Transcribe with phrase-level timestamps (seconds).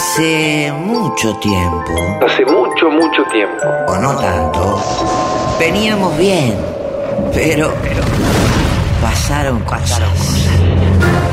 [0.00, 3.64] Hace mucho tiempo, Hace mucho, mucho tiempo.
[3.88, 4.78] o no tanto,
[5.58, 6.54] veníamos bien,
[7.32, 7.72] pero
[9.00, 10.02] pasaron cosas.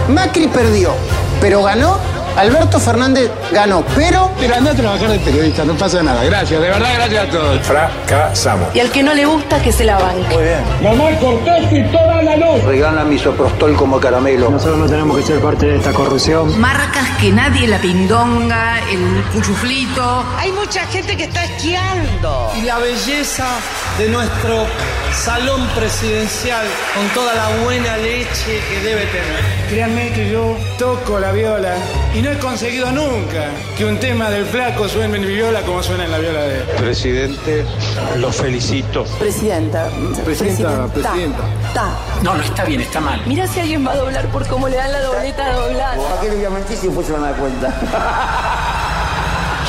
[0.07, 0.94] Macri perdió,
[1.41, 1.97] pero ganó.
[2.38, 6.24] Alberto Fernández ganó, pero Pero anda a trabajar de periodista, no pasa nada.
[6.24, 7.60] Gracias, de verdad, gracias a todos.
[7.62, 8.74] Fracasamos.
[8.74, 10.56] Y al que no le gusta, que se la banque.
[10.82, 12.63] Mamá, cortaste toda la luz.
[12.63, 14.49] regala misoprostol como caramelo.
[14.49, 16.59] Nosotros no tenemos que ser parte de esta corrupción.
[16.59, 20.25] Marcas que nadie, la pindonga, el cuchuflito.
[20.38, 22.51] Hay mucha gente que está esquiando.
[22.57, 23.45] y la belleza
[23.98, 24.65] de nuestro
[25.13, 26.65] salón presidencial
[26.95, 29.41] con toda la buena leche que debe tener.
[29.70, 31.76] Créanme que yo toco la viola
[32.15, 35.81] y no he conseguido nunca que un tema del flaco suene en mi viola como
[35.84, 36.63] suena en la viola de él.
[36.77, 37.65] Presidente,
[38.17, 39.03] lo felicito.
[39.20, 39.90] Presidenta.
[40.26, 41.43] Presidenta, presidenta.
[41.73, 41.91] Ta.
[42.23, 43.22] No, no está bien, está mal.
[43.26, 45.98] Mira si alguien va a doblar por cómo le dan la dobleta doblada.
[45.98, 47.68] ¿Para qué le voy a mentir si después se van a dar cuenta?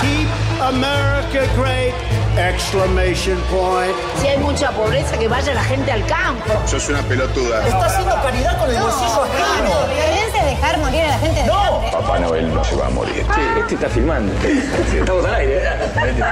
[0.01, 1.95] Keep America great!
[2.39, 3.95] Exclamation point.
[4.21, 6.53] Si hay mucha pobreza, que vaya la gente al campo.
[6.67, 7.67] Sos una pelotuda.
[7.67, 9.87] Está haciendo caridad con el bolsillo ajeno.
[9.93, 11.91] violencia es dejar morir a la gente de hambre.
[11.93, 13.27] Papá Noel no se va a morir.
[13.59, 14.33] Este está filmando.
[14.43, 15.63] Estamos al aire.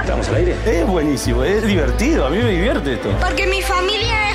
[0.01, 0.55] Estamos al aire.
[0.65, 2.27] Es buenísimo, es divertido.
[2.27, 3.09] A mí me divierte esto.
[3.21, 4.32] Porque mi familia es.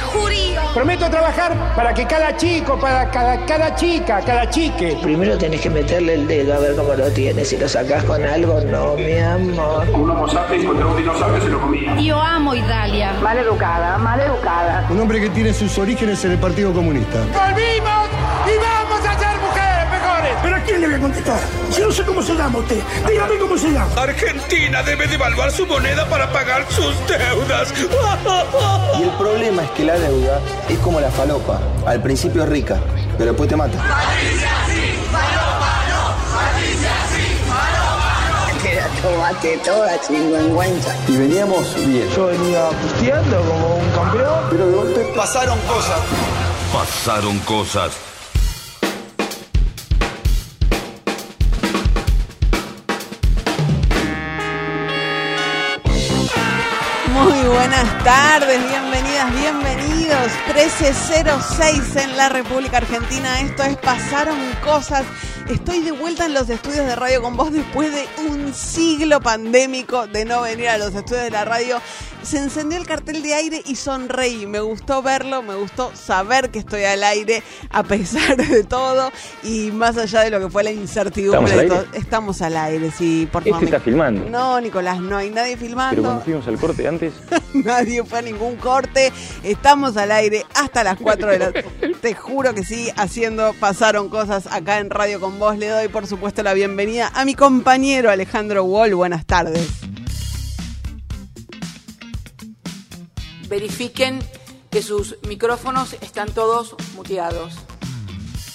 [0.79, 4.97] Prometo trabajar para que cada chico, para cada, cada chica, cada chique.
[5.03, 7.49] Primero tenés que meterle el dedo a ver cómo lo tienes.
[7.49, 9.85] Si lo sacás con algo, no, mi amor.
[12.01, 13.13] Yo amo Italia.
[13.21, 14.87] Mal educada, mal educada.
[14.89, 17.25] Un hombre que tiene sus orígenes en el Partido Comunista.
[17.35, 18.08] ¡Volvimos
[20.69, 21.41] quién le voy a contestar?
[21.71, 22.81] Si no sé cómo se llama usted.
[23.09, 23.91] Dígame cómo se llama.
[23.97, 27.73] Argentina debe devaluar su moneda para pagar sus deudas.
[28.99, 31.61] Y el problema es que la deuda es como la falopa.
[31.87, 32.79] Al principio es rica,
[33.17, 33.79] pero después te mata.
[38.63, 40.95] Te la tomaste toda, chingüengüenza.
[41.07, 42.09] Y veníamos bien.
[42.15, 46.01] Yo venía pusteando como un campeón, pero de golpe pasaron cosas.
[46.73, 48.08] Pasaron cosas.
[57.25, 60.33] Muy buenas tardes, bienvenidas, bienvenidos.
[60.47, 63.41] 1306 en la República Argentina.
[63.41, 65.05] Esto es Pasaron Cosas.
[65.49, 70.07] Estoy de vuelta en los estudios de radio con vos después de un siglo pandémico
[70.07, 71.81] de no venir a los estudios de la radio.
[72.23, 74.47] Se encendió el cartel de aire y sonreí.
[74.47, 79.11] Me gustó verlo, me gustó saber que estoy al aire a pesar de todo
[79.43, 81.53] y más allá de lo que fue la incertidumbre.
[81.55, 81.99] ¿Estamos al aire?
[81.99, 83.65] Estamos al aire, sí, por Este favor.
[83.65, 84.29] está filmando.
[84.29, 85.95] No, Nicolás, no hay nadie filmando.
[85.97, 87.15] Pero cuando fuimos al corte antes,
[87.55, 89.11] Nadie fue a ningún corte.
[89.43, 91.53] Estamos al aire hasta las 4 de la
[92.03, 95.57] Te juro que sí, haciendo pasaron cosas acá en Radio con vos.
[95.57, 98.95] Le doy por supuesto la bienvenida a mi compañero Alejandro Wall.
[98.95, 99.67] Buenas tardes.
[103.49, 104.21] Verifiquen
[104.71, 107.55] que sus micrófonos están todos muteados.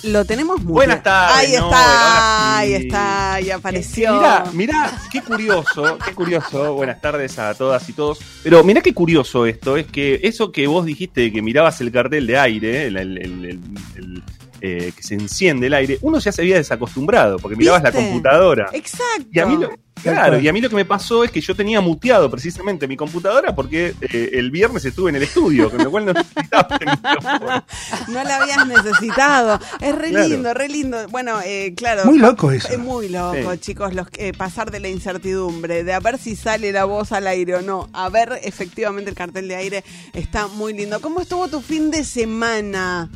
[0.03, 4.13] Lo tenemos muy Buenas tardes, Ahí no, está, ahí está, ahí apareció.
[4.15, 6.73] Mirá, mirá, qué curioso, qué curioso.
[6.73, 8.19] Buenas tardes a todas y todos.
[8.43, 11.89] Pero mirá qué curioso esto, es que eso que vos dijiste de que mirabas el
[11.91, 13.59] cartel de aire, el, el- el- el-
[13.95, 14.23] el,
[14.65, 18.69] eh, que se enciende el aire, uno ya se había desacostumbrado, porque mirabas la computadora.
[18.71, 19.27] Exacto.
[19.29, 19.69] Y a mí lo,
[20.01, 22.95] claro, y a mí lo que me pasó es que yo tenía muteado precisamente mi
[22.95, 28.13] computadora porque eh, el viernes estuve en el estudio, con lo cual no necesitaba el.
[28.13, 29.59] No la habías necesitado.
[29.81, 30.27] Es re Claro.
[30.29, 31.07] lindo, re lindo.
[31.09, 32.05] Bueno, eh, claro.
[32.05, 32.69] Muy loco eso.
[32.69, 33.59] Es muy loco, Sí.
[33.59, 37.27] chicos, los que pasar de la incertidumbre, de a ver si sale la voz al
[37.27, 41.01] aire o no, a ver efectivamente el cartel de aire está muy lindo.
[41.01, 43.09] ¿Cómo estuvo tu fin de semana?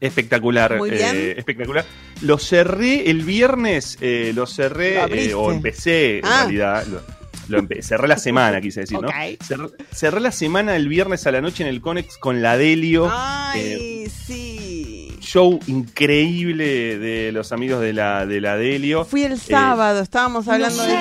[0.00, 1.84] Espectacular, Muy eh, espectacular.
[2.22, 4.98] Lo cerré el viernes, eh, lo cerré,
[5.28, 6.42] eh, o empecé, Ah.
[6.44, 6.86] en realidad.
[6.86, 7.00] Lo,
[7.48, 9.08] lo empe- cerré la semana, quise decir, ¿no?
[9.92, 13.06] Cerré la semana el viernes a la noche en el Conex con la Delio.
[13.06, 15.15] eh, Ay, sí.
[15.26, 19.04] Show increíble de los amigos de la, de la Delio.
[19.04, 20.94] Fui el sábado, estábamos hablando de...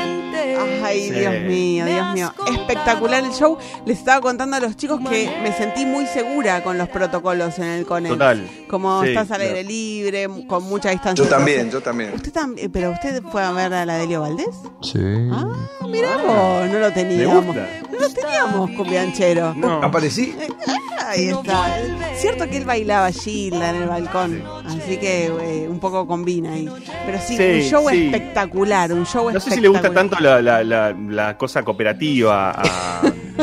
[0.83, 1.12] Ay, Sí.
[1.12, 2.33] Dios mío, Dios mío.
[2.51, 3.57] Espectacular el show.
[3.86, 7.66] Les estaba contando a los chicos que me sentí muy segura con los protocolos en
[7.66, 8.13] el Conex.
[8.13, 8.48] Total.
[8.69, 11.24] Como Sí, estás al aire libre, con mucha distancia.
[11.24, 12.13] Yo también, yo también.
[12.13, 12.71] ¿Usted también?
[12.71, 14.48] ¿Pero usted fue a ver a la Delio Valdés?
[14.81, 15.00] Sí.
[15.31, 15.48] Ah,
[15.88, 17.45] mirá vos, no lo teníamos.
[17.45, 17.68] gusta.
[17.92, 19.54] No lo teníamos, cumbianchero.
[19.56, 19.81] No.
[19.83, 20.36] Aparecí.
[21.07, 21.78] Ahí está.
[22.18, 26.69] Cierto que él bailaba Gilda en el balcón, así que eh, un poco combina ahí.
[27.06, 28.06] Pero sí, Sí, un show sí.
[28.06, 32.51] espectacular, un show No sé si le gusta tanto la, la- la- la cosa cooperativa
[32.51, 32.62] a,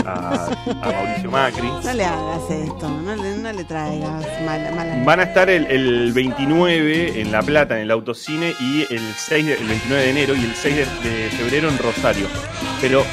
[0.06, 0.46] a,
[0.82, 1.68] a Mauricio Macri.
[1.68, 5.02] No le hagas esto, no le, no le traigas mala, mala.
[5.04, 9.46] Van a estar el, el 29 en La Plata, en el autocine, y el, 6
[9.46, 12.26] de- el 29 de enero y el 6 de, de febrero en Rosario.
[12.80, 13.04] Pero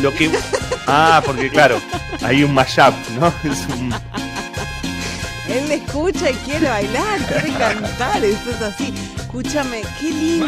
[0.00, 0.30] lo que...
[0.88, 1.76] Ah, porque claro,
[2.24, 3.28] hay un mashup, ¿no?
[3.48, 3.94] Es un...
[5.52, 8.92] Él le escucha y quiere bailar, quiere cantar, esto es así.
[9.16, 10.46] Escúchame, qué lindo.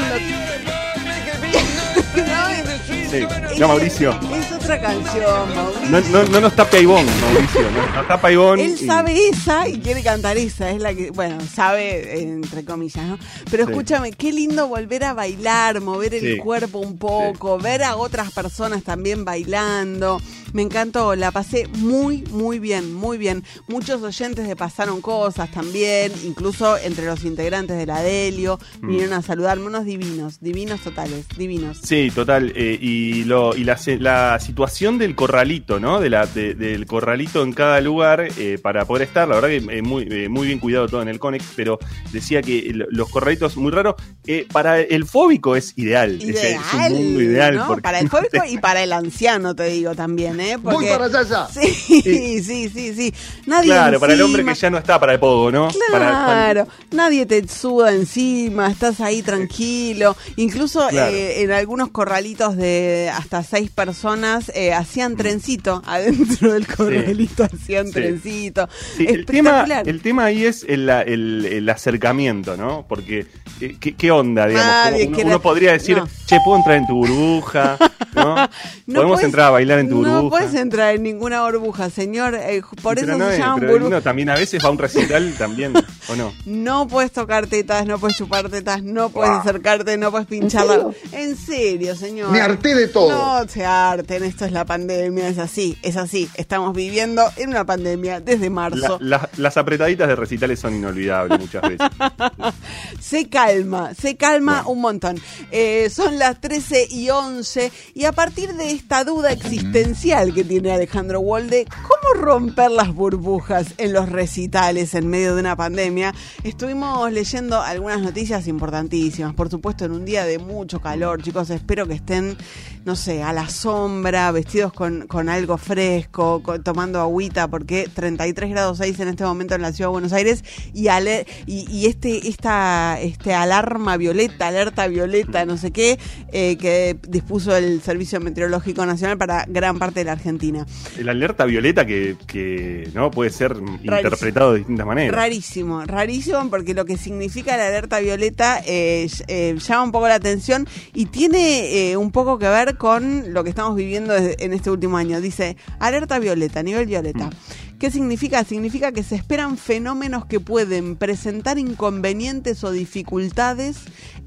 [3.11, 3.27] Sí.
[3.61, 4.11] No, Mauricio.
[4.35, 6.11] Es otra canción, Mauricio.
[6.11, 7.71] No, no, no nos tape a Ivonne, Mauricio.
[7.71, 8.65] No, nos tapa Ivonne.
[8.65, 13.05] Él y- sabe esa y quiere cantar esa, es la que, bueno, sabe entre comillas,
[13.07, 13.17] ¿no?
[13.49, 13.71] Pero Sí.
[13.71, 16.37] escúchame, qué lindo volver a bailar, mover el Sí.
[16.39, 20.21] cuerpo un poco, ver a otras personas también bailando.
[20.55, 23.43] Me encantó, la pasé muy, muy bien, muy bien.
[23.69, 28.87] Muchos oyentes de Pasaron Cosas también, incluso entre los integrantes de la Delio, Mm.
[28.89, 31.79] vinieron a saludarme, unos divinos, divinos totales, divinos.
[31.83, 32.53] Sí, total.
[32.55, 36.01] eh, y lo, y la, la situación del corralito, ¿no?
[36.01, 39.27] De la, de- del corralito en cada lugar eh, para poder estar.
[39.29, 41.81] La verdad que eh, muy, eh, muy bien cuidado todo en el Conex, pero
[42.13, 43.97] decía que lo- los corralitos muy raros.
[44.27, 46.13] eh, para el fóbico es ideal.
[46.23, 47.55] Es- Ideal, es, un mundo ideal.
[47.57, 47.77] ¿no?
[47.79, 50.44] Para el fóbico y para el anciano, te digo también, ¿eh?
[50.63, 51.49] Voy Porque- para allá.
[51.55, 53.15] Sí, sí, sí, sí.
[53.47, 55.69] Nadie Claro, para el hombre que ya no está para el pogo, ¿no?
[55.91, 60.17] Para- Claro, nadie te suda encima, estás ahí tranquilo.
[60.37, 61.13] Incluso Claro.
[61.13, 67.87] eh, en algunos corralitos de hasta seis personas eh, hacían trencito adentro del corralito, hacían
[67.87, 67.93] Sí.
[67.93, 68.69] trencito.
[68.97, 72.85] Sí, el, tema, el tema ahí es el, el- el acercamiento, ¿no?
[72.89, 73.27] Porque,
[73.61, 74.67] eh, ¿qué, qué onda, digamos?
[74.71, 76.09] Nadie uno, quiere- uno podría decir, no.
[76.27, 77.77] che, ¿puedo entrar en tu burbuja?
[78.15, 78.35] ¿No?
[78.37, 78.49] No
[78.87, 80.34] Podemos puedes- entrar a bailar en tu No burbuja.
[80.39, 82.35] Puedes entrar en ninguna burbuja, señor.
[82.35, 83.89] eh, por Pero eso no, se eh, llaman pero burbujas.
[83.93, 85.73] uno también a veces va a un recital también,
[86.09, 86.33] ¿o no?
[86.47, 90.89] No puedes tocar tetas, no puedes chupar tetas, no puedes acercarte, no puedes pincharla.
[91.13, 92.31] En serio, señor.
[92.31, 93.11] Me harté de todo.
[93.43, 96.29] No se harten, esto es la pandemia, es así, es así.
[96.35, 98.99] Estamos viviendo en una pandemia desde marzo.
[99.01, 101.89] La- la- las apretaditas de recitales son inolvidables muchas veces.
[103.01, 105.21] Se calma, se calma un montón.
[105.51, 110.73] Eh, son las 13 y 11 y a partir de esta duda existencial que tiene
[110.73, 116.15] Alejandro Wolde, ¿cómo romper las burbujas en los recitales en medio de una pandemia?
[116.45, 121.87] Estuvimos leyendo algunas noticias importantísimas, por supuesto en un día de mucho calor, chicos, espero
[121.87, 122.37] que estén,
[122.85, 128.79] no sé, a la sombra, vestidos con, con algo fresco, tomando agüita, porque 33 grados
[128.79, 132.29] 6 en este momento en la ciudad de Buenos Aires y, ale- y, y este,
[132.29, 135.99] esta este alarma violeta, alerta violeta, no sé qué,
[136.33, 140.67] eh, que dispuso el Servicio Meteorológico Nacional para gran parte de la Argentina.
[140.99, 145.15] El alerta violeta que, que no puede ser interpretado de distintas maneras.
[145.15, 150.15] Rarísimo, rarísimo porque lo que significa la alerta violeta eh, eh, llama un poco la
[150.15, 154.71] atención y tiene eh, un poco que ver con lo que estamos viviendo en este
[154.71, 155.21] último año.
[155.21, 157.31] Dice alerta violeta, nivel violeta.
[157.79, 158.45] ¿Qué significa?
[158.45, 163.79] Significa que se esperan fenómenos que pueden presentar inconvenientes o dificultades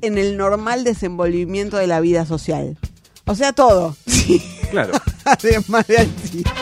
[0.02, 2.78] en el normal desenvolvimiento de la vida social.
[3.26, 3.96] O sea, todo.
[4.06, 4.42] Sí.
[4.72, 4.94] Claro.
[5.28, 6.54] Además de Alcides.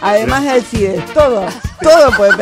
[0.00, 1.46] Además de Alcides, todo.
[1.82, 2.32] Todo puede,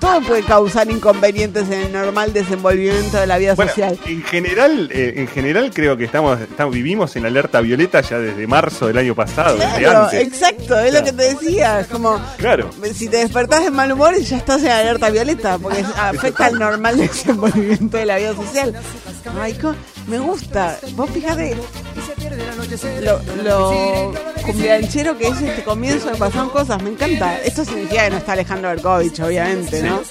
[0.00, 3.98] todo puede causar inconvenientes en el normal desenvolvimiento de la vida Bueno, social.
[4.06, 8.46] en general, eh, en general creo que estamos, estamos vivimos en alerta violeta ya desde
[8.46, 10.22] marzo del año pasado, desde Claro, antes.
[10.26, 11.80] exacto, es lo que te decía.
[11.80, 12.70] Es como, Claro.
[12.94, 16.96] si te despertás de mal humor, ya estás en alerta violeta, porque afecta al normal
[16.98, 18.74] desenvolvimiento de la vida social.
[19.38, 19.58] Ay,
[20.08, 20.78] me gusta.
[20.92, 21.56] Vos fíjate
[23.02, 26.82] lo, lo cumbianchero que es este comienzo de Pasaron Cosas.
[26.82, 27.40] Me encanta.
[27.42, 29.98] Esto significa que no está Alejandro Berkovich, obviamente, ¿no?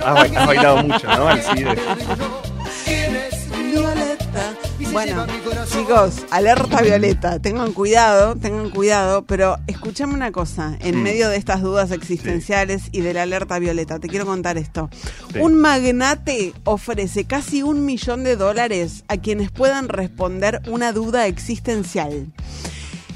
[0.00, 1.28] Ba- has bailado mucho, ¿no?
[3.70, 4.54] Violeta.
[4.92, 5.26] Bueno,
[5.70, 7.38] chicos, alerta violeta.
[7.40, 10.76] Tengan cuidado, tengan cuidado, pero escúchame una cosa.
[10.80, 11.02] En Mm.
[11.02, 14.90] medio de estas dudas existenciales y de la alerta violeta, te quiero contar esto.
[15.32, 15.38] Sí.
[15.40, 22.32] Un magnate ofrece casi un millón de dólares a quienes puedan responder una duda existencial.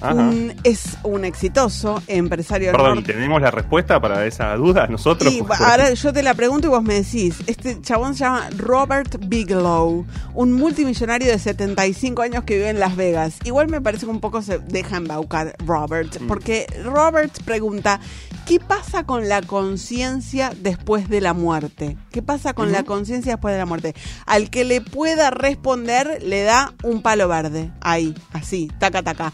[0.00, 0.14] Ajá.
[0.14, 5.32] Un- es un exitoso empresario Perdón, ¿y norte- tenemos la respuesta para esa duda nosotros?
[5.32, 7.36] y ahora yo te la pregunto y vos me decís.
[7.46, 12.96] Este chabón se llama Robert Bigelow, un multimillonario de 75 años que vive en Las
[12.96, 13.38] Vegas.
[13.44, 16.26] Igual me parece que un poco se deja embaucar Robert, Mm.
[16.26, 18.00] porque Robert pregunta,
[18.46, 21.96] ¿qué pasa con la conciencia después de la muerte?
[22.10, 23.94] ¿Qué pasa con la conciencia después de la muerte?
[24.26, 29.32] Al que le pueda responder le da un palo verde, ahí, así, taca, taca.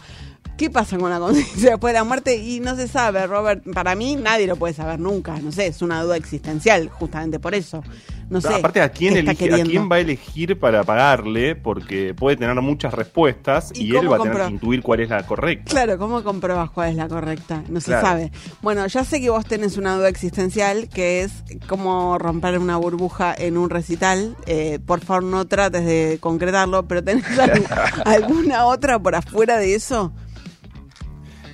[0.61, 2.35] ¿Qué pasa con la conciencia después de la muerte?
[2.35, 3.63] Y no se sabe, Robert.
[3.73, 5.39] Para mí nadie lo puede saber nunca.
[5.39, 7.83] No sé, es una duda existencial, justamente por eso.
[8.29, 8.53] No sé.
[8.53, 9.71] Aparte, ¿a quién, elige, ¿a queriendo.
[9.71, 11.55] quién va a elegir para pagarle?
[11.55, 15.09] Porque puede tener muchas respuestas ¿Y y, él va a tener que intuir cuál es
[15.09, 15.71] la correcta.
[15.71, 17.63] Claro, ¿cómo compruebas cuál es la correcta?
[17.67, 18.05] No se Claro.
[18.07, 18.31] sabe.
[18.61, 21.31] Bueno, ya sé que vos tenés una duda existencial que es
[21.67, 24.35] cómo romper una burbuja en un recital.
[24.45, 29.73] Eh, por favor, no trates de concretarlo, pero ¿tenés algu- alguna otra por afuera de
[29.73, 30.13] eso?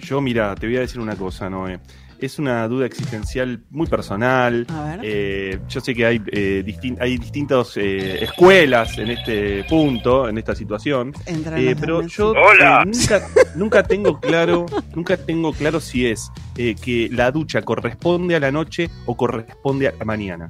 [0.08, 1.80] Yo, mira, te voy a decir una cosa, Noé.
[2.20, 4.66] Es una duda existencial muy personal.
[4.70, 5.00] A ver.
[5.04, 10.38] Eh, yo sé que hay, eh, distin- hay distintas eh, escuelas en este punto, en
[10.38, 11.14] esta situación.
[11.28, 12.84] Eh, pero yo Hola.
[12.84, 18.36] eh, nunca, nunca tengo claro, nunca tengo claro si es eh, que la ducha corresponde
[18.36, 20.50] a la noche o corresponde a la mañana.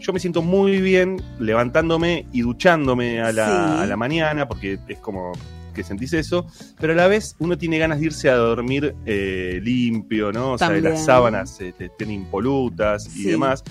[0.00, 3.82] Yo me siento muy bien levantándome y duchándome a la, Sí.
[3.84, 5.32] a la mañana porque es como
[5.76, 6.46] que sentís eso,
[6.80, 10.52] pero a la vez uno tiene ganas de irse a dormir eh, limpio, ¿no?
[10.52, 13.30] O sea, las sábanas eh, te- estén impolutas y Sí.
[13.30, 13.62] demás.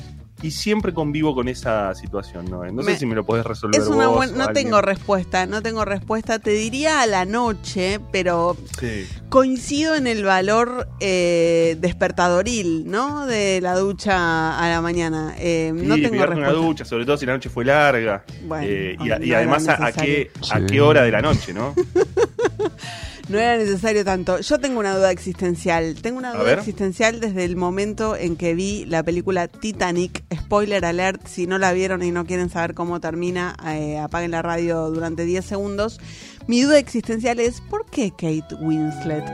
[0.41, 2.63] Y siempre convivo con esa situación, ¿no?
[2.65, 5.61] No Me- sé si me lo podés resolver Es una vos No tengo respuesta, no
[5.63, 6.39] tengo respuesta.
[6.39, 9.07] Te diría a la noche, pero Sí.
[9.29, 13.25] coincido en el valor eh, despertadoril, ¿no?
[13.25, 15.33] De la ducha a la mañana.
[15.39, 16.67] Eh, no Sí, tengo pegarte una respuesta.
[16.67, 18.23] ducha, sobre todo si la noche fue larga.
[18.45, 21.11] Bueno, Eh, y, no a- y era además a, a qué, a qué hora de
[21.11, 21.73] la noche, ¿no?
[23.27, 24.39] No era necesario tanto.
[24.39, 25.95] Yo tengo una duda existencial.
[26.01, 30.23] Tengo una duda existencial desde el momento en que vi la película Titanic.
[30.33, 34.43] Spoiler alert, si no la vieron y no quieren saber cómo termina, eh, apaguen la
[34.43, 35.99] radio durante 10 segundos.
[36.47, 39.25] Mi duda existencial es, ¿por qué Kate Winslet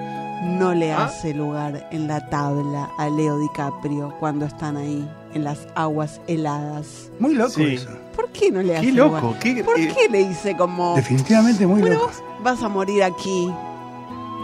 [0.57, 1.03] no le ¿Ah?
[1.05, 7.11] hace lugar en la tabla a Leo DiCaprio cuando están ahí en las aguas heladas?
[7.19, 7.75] Muy loco Sí.
[7.75, 7.89] eso.
[8.15, 9.21] ¿Por qué no le hace Qué lugar?
[9.21, 10.95] loco, qué, ¿Por eh, qué le dice como...
[10.95, 12.07] Definitivamente muy Bueno, loco.
[12.07, 13.51] vos vas a morir aquí,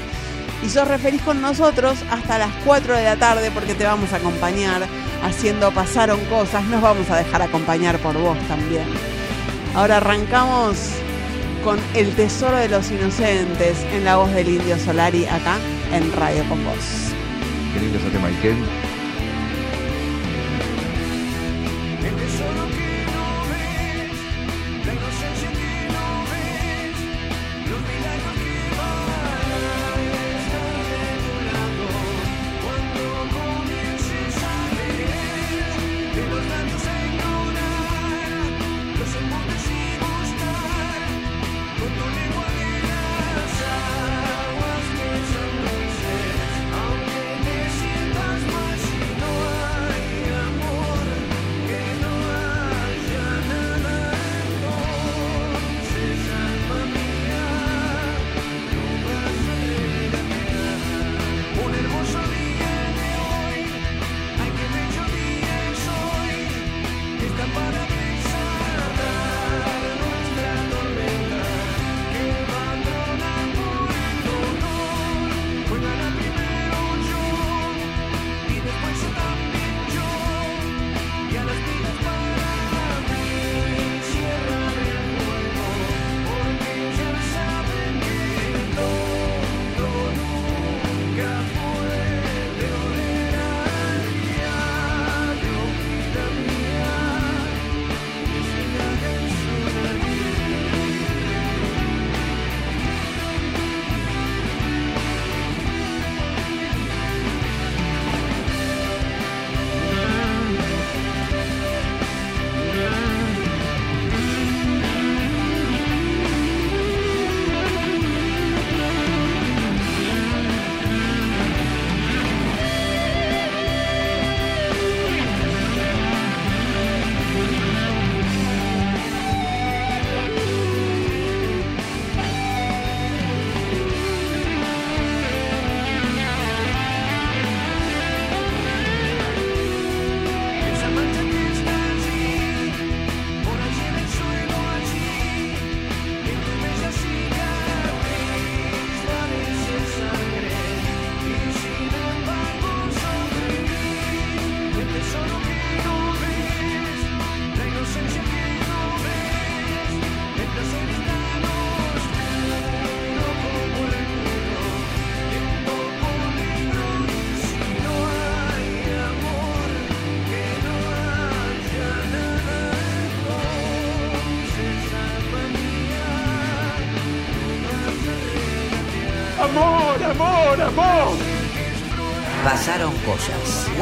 [0.65, 4.13] Y sos re feliz con nosotros hasta las 4 de la tarde porque te vamos
[4.13, 4.83] a acompañar
[5.23, 6.65] haciendo Pasaron Cosas.
[6.65, 8.87] Nos vamos a dejar acompañar por vos también.
[9.75, 10.77] Ahora arrancamos
[11.65, 15.57] con El Tesoro de los Inocentes en la voz del Indio Solari acá
[15.93, 17.13] en Radio con Vos.
[17.73, 18.29] Qué lindo ese tema,
[22.23, 22.59] Ikel.
[22.61, 22.84] Aunque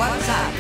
[0.03, 0.51] WhatsApp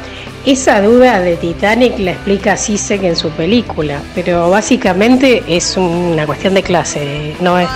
[0.45, 6.53] esa duda de Titanic la explica Sisek en su película, pero básicamente es una cuestión
[6.53, 7.67] de clase, no es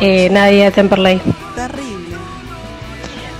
[0.00, 1.22] eh, Nadia Temperley.
[1.54, 2.16] Terrible.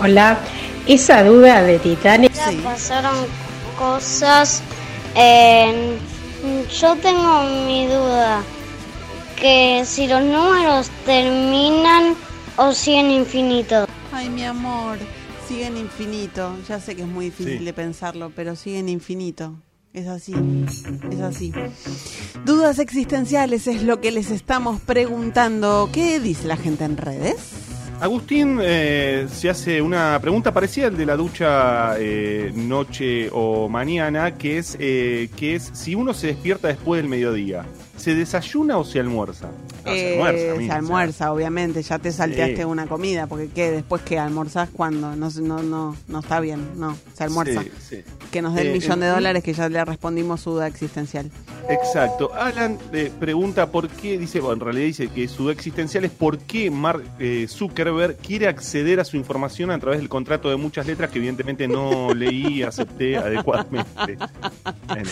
[0.01, 0.39] Hola,
[0.87, 2.33] esa duda de Titanic.
[2.63, 3.15] Pasaron
[3.79, 4.63] cosas.
[5.15, 5.99] eh,
[6.81, 8.41] yo tengo mi duda.
[9.37, 12.15] Que si los números terminan
[12.57, 13.87] o siguen infinitos.
[14.13, 14.99] Ay, mi amor,
[15.49, 16.55] siguen infinito.
[16.69, 17.65] Ya sé que es muy difícil Sí.
[17.65, 19.55] de pensarlo, pero siguen infinito.
[19.93, 20.35] Es así,
[21.13, 21.53] es así.
[22.45, 25.89] Dudas existenciales es lo que les estamos preguntando.
[25.93, 27.37] ¿Qué dice la gente en redes?
[28.01, 34.35] Agustín eh, se hace una pregunta parecida al de la ducha eh, noche o mañana,
[34.37, 37.65] que es, eh, que es si uno se despierta después del mediodía,
[37.97, 39.49] ¿se desayuna o se almuerza?
[39.85, 41.83] No, Eh, se almuerza, se o sea, obviamente.
[41.83, 42.65] Ya te salteaste Sí.
[42.65, 43.71] una comida, porque ¿qué?
[43.71, 47.63] Después que almorzás cuando no, no, no, no está bien, no, se almuerza.
[47.63, 48.05] Sí, sí.
[48.31, 51.31] Que nos dé el Eh, millón de dólares que ya le respondimos su duda existencial.
[51.69, 52.33] Exacto.
[52.35, 56.11] Alan eh, pregunta por qué, dice, bueno, en realidad dice que su duda existencial es
[56.11, 60.57] por qué Mark eh, Zuckerberg quiere acceder a su información a través del contrato de
[60.57, 63.85] muchas letras que evidentemente no leí y acepté adecuadamente.
[64.87, 65.09] Bueno.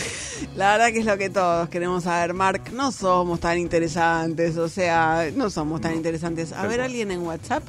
[0.55, 2.61] La verdad que es lo que todos queremos saber, Mark.
[2.73, 6.51] No somos tan interesantes, o sea, no somos tan interesantes.
[6.53, 7.61] A ver, alguien en WhatsApp.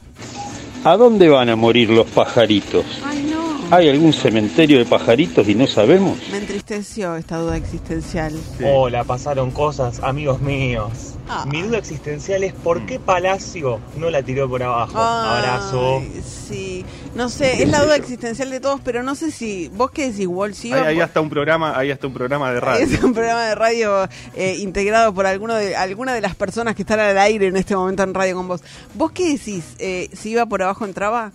[0.82, 2.86] ¿A dónde van a morir los pajaritos?
[3.04, 3.44] Ay, no.
[3.70, 6.18] ¿Hay algún cementerio de pajaritos y no sabemos?
[6.30, 8.32] Me entristeció esta duda existencial.
[8.64, 11.13] Hola, pasaron cosas, amigos míos.
[11.28, 11.44] Ah.
[11.46, 14.92] Mi duda existencial es por qué Palacio no la tiró por abajo.
[14.96, 16.02] Ay, Abrazo.
[16.48, 16.84] Sí,
[17.14, 20.26] no sé, es la duda existencial de todos, pero no sé si vos qué decís,
[20.26, 22.84] Wall, si hay por- hasta un programa, hay hasta un programa de radio.
[22.94, 26.82] Es un programa de radio eh, integrado por alguno de, alguna de las personas que
[26.82, 28.62] están al aire en este momento en radio con vos.
[28.94, 29.64] ¿Vos qué decís?
[29.78, 31.32] Eh, ¿Si iba por abajo entraba?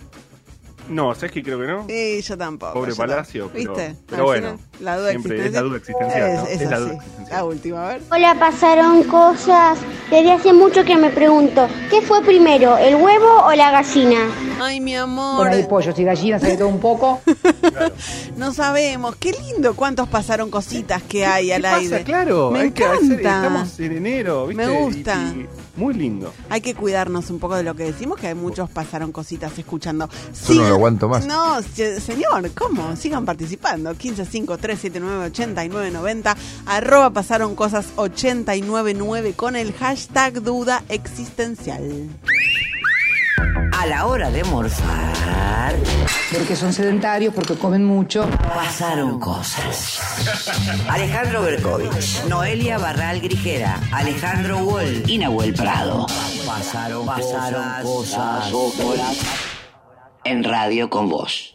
[0.90, 1.84] No, ¿sabes que creo que no?
[1.88, 2.74] Eh, yo tampoco.
[2.74, 3.74] Pobre yo Palacio, tampoco.
[3.74, 3.96] pero- ¿Viste?
[4.08, 6.42] pero bueno, final, la duda siempre es la duda existencial, ¿no?
[6.42, 7.28] Es, es Es la duda existencial.
[7.38, 8.02] La última, a ver.
[8.10, 9.78] Hola, pasaron cosas.
[10.10, 14.18] Desde hace mucho que me pregunto, ¿qué fue primero, el huevo o la gallina?
[14.60, 15.36] Ay, mi amor.
[15.36, 17.20] Bueno, hay pollos y gallinas, hay de todo un poco.
[18.36, 19.16] No sabemos.
[19.16, 21.76] Qué lindo cuántos pasaron cositas que hay al ¿Qué pasa?
[21.78, 22.04] aire.
[22.04, 23.36] Claro, Me hay que hacer- encanta.
[23.36, 24.66] estamos en enero, ¿viste?
[24.66, 25.14] Me Y- gusta.
[25.16, 25.46] y
[25.80, 26.32] muy lindo.
[26.50, 30.08] Hay que cuidarnos un poco de lo que decimos, que hay muchos pasaron cositas escuchando.
[30.46, 31.26] Yo no lo aguanto más.
[31.26, 32.94] No, se- señor, ¿cómo?
[32.96, 33.94] Sigan participando.
[33.94, 42.08] 1553798990 arroba pasaron cosas 899 con el hashtag duda existencial.
[43.78, 45.74] A la hora de almorzar,
[46.32, 48.28] Porque son sedentarios, porque comen mucho.
[48.54, 50.00] pasaron cosas.
[50.88, 56.06] Alejandro Berkovich, Noelia Barral Grijera, Alejandro Wall y Nahuel Prado.
[56.46, 58.52] Pasaron, pasaron cosas.
[60.24, 61.52] En radio con vos.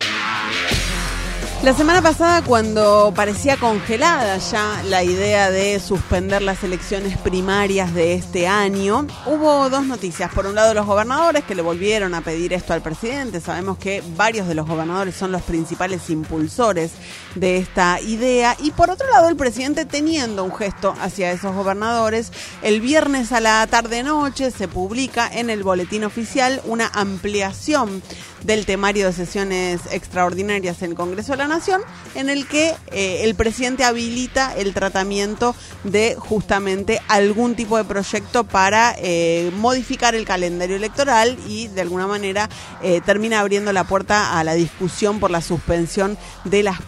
[1.64, 8.14] La semana pasada, cuando parecía congelada ya la idea de suspender las elecciones primarias de
[8.14, 10.32] este año, hubo dos noticias.
[10.32, 13.42] Por un lado, los gobernadores que le volvieron a pedir esto al presidente.
[13.42, 16.92] Sabemos que varios de los gobernadores son los principales impulsores
[17.36, 18.56] de esta idea.
[18.60, 22.32] Y por otro lado, el presidente teniendo un gesto hacia esos gobernadores.
[22.62, 28.02] El viernes a la tarde-noche se publica en el boletín oficial una ampliación
[28.46, 31.82] del temario de sesiones extraordinarias en el Congreso de la Nación,
[32.14, 38.44] en el que eh, el presidente habilita el tratamiento de justamente algún tipo de proyecto
[38.44, 42.50] para eh, modificar el calendario electoral y de alguna manera
[42.84, 46.82] eh, termina abriendo la puerta a la discusión por la suspensión de las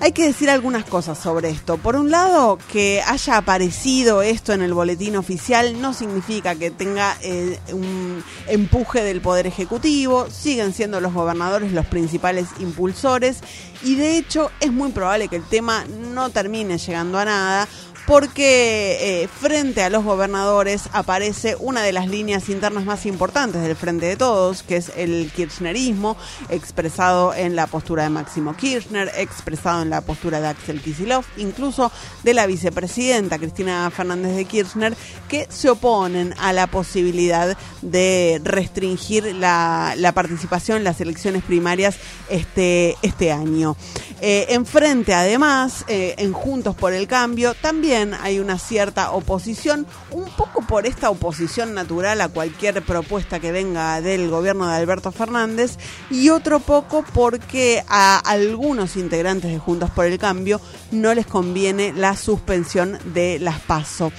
[0.00, 1.76] Hay que decir algunas cosas sobre esto.
[1.76, 7.16] Por un lado, que haya aparecido esto en el boletín oficial no significa que tenga
[7.20, 10.28] eh, un empuje del Poder Ejecutivo.
[10.30, 13.38] Siguen siendo los gobernadores los principales impulsores
[13.82, 17.68] y de hecho es muy probable que el tema no termine llegando a nada
[18.08, 23.76] porque eh, frente a los gobernadores aparece una de las líneas internas más importantes del
[23.76, 26.16] Frente de Todos, que es el kirchnerismo,
[26.48, 31.92] expresado en la postura de Máximo Kirchner, expresado en la postura de Axel Kicillof, incluso
[32.22, 34.96] de la vicepresidenta Cristina Fernández de Kirchner,
[35.28, 41.98] que se oponen a la posibilidad de restringir la, la participación en las elecciones primarias
[42.30, 43.76] este, este año.
[44.22, 50.28] Eh, enfrente, además, eh, en Juntos por el Cambio, también hay una cierta oposición, un
[50.30, 55.78] poco por esta oposición natural a cualquier propuesta que venga del gobierno de Alberto Fernández,
[56.10, 61.92] y otro poco porque a algunos integrantes de Juntos por el Cambio no les conviene
[61.92, 64.12] la suspensión de las PASO.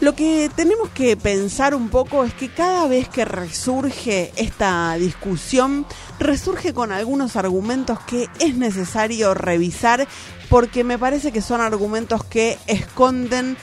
[0.00, 5.84] Lo que tenemos que pensar un poco es que cada vez que resurge esta discusión,
[6.18, 10.08] resurge con algunos argumentos que es necesario revisar
[10.50, 13.56] porque me parece que son argumentos que esconden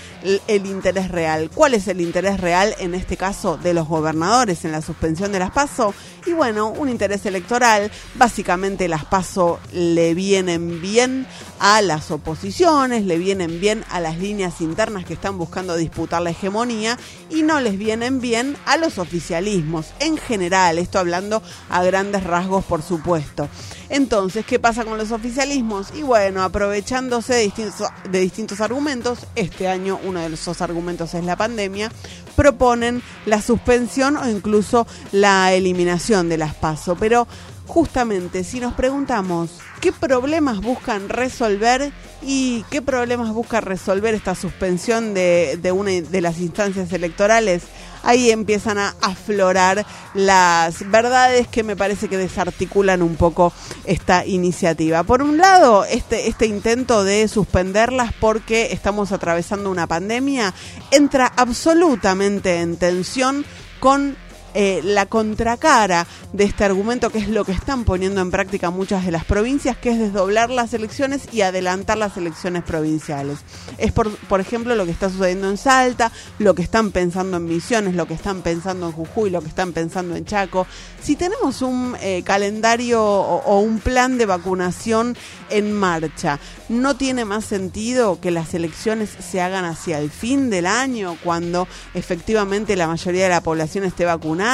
[0.47, 1.51] el, interés real.
[1.53, 5.39] ¿Cuál es el interés real en este caso de los gobernadores en la suspensión de
[5.39, 5.93] las PASO?
[6.25, 7.91] Y bueno, un interés electoral.
[8.15, 11.27] Básicamente las PASO le vienen bien
[11.59, 16.29] a las oposiciones, le vienen bien a las líneas internas que están buscando disputar la
[16.29, 16.97] hegemonía
[17.29, 20.79] y no les vienen bien a los oficialismos en general.
[20.79, 23.49] Esto hablando a grandes rasgos, por supuesto.
[23.89, 25.93] Entonces, ¿qué pasa con los oficialismos?
[25.95, 31.91] Y bueno, aprovechándose de distintos, argumentos, este año uno de esos argumentos es la pandemia,
[32.35, 36.55] proponen la suspensión o incluso la eliminación de las.
[36.99, 37.27] Pero
[37.67, 41.91] justamente si nos preguntamos qué problemas buscan resolver
[42.23, 47.63] y qué problemas busca resolver esta suspensión de, una de las instancias electorales,
[48.03, 53.53] ahí empiezan a aflorar las verdades que me parece que desarticulan un poco
[53.85, 55.03] esta iniciativa.
[55.03, 60.53] Por un lado, este, este intento de suspenderlas porque estamos atravesando una pandemia
[60.91, 63.45] entra absolutamente en tensión
[63.79, 64.17] con
[64.53, 69.05] eh, la contracara de este argumento, que es lo que están poniendo en práctica muchas
[69.05, 73.39] de las provincias, que es desdoblar las elecciones y adelantar las elecciones provinciales.
[73.77, 77.45] Es, por, por ejemplo, lo que está sucediendo en Salta, lo que están pensando en
[77.45, 80.65] Misiones, lo que están pensando en Jujuy, lo que están pensando en Chaco.
[81.01, 85.15] Si tenemos un eh, calendario o, o un plan de vacunación
[85.49, 90.65] en marcha, ¿no tiene más sentido que las elecciones se hagan hacia el fin del
[90.65, 94.46] año, cuando efectivamente la mayoría de la población esté vacunada?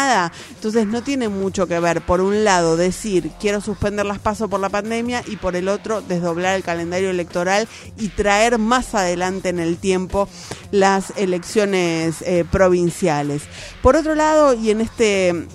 [0.50, 4.60] Entonces no tiene mucho que ver, por un lado, decir quiero suspender las pasos por
[4.60, 9.60] la pandemia y por el otro, desdoblar el calendario electoral y traer más adelante en
[9.60, 10.28] el tiempo
[10.72, 13.44] las elecciones eh, provinciales.
[13.82, 15.48] Por otro lado, y en este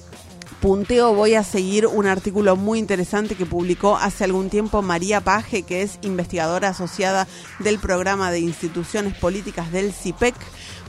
[0.60, 5.62] punteo voy a seguir un artículo muy interesante que publicó hace algún tiempo María Paje,
[5.62, 7.26] que es investigadora asociada
[7.60, 10.34] del programa de instituciones políticas del CIPEC.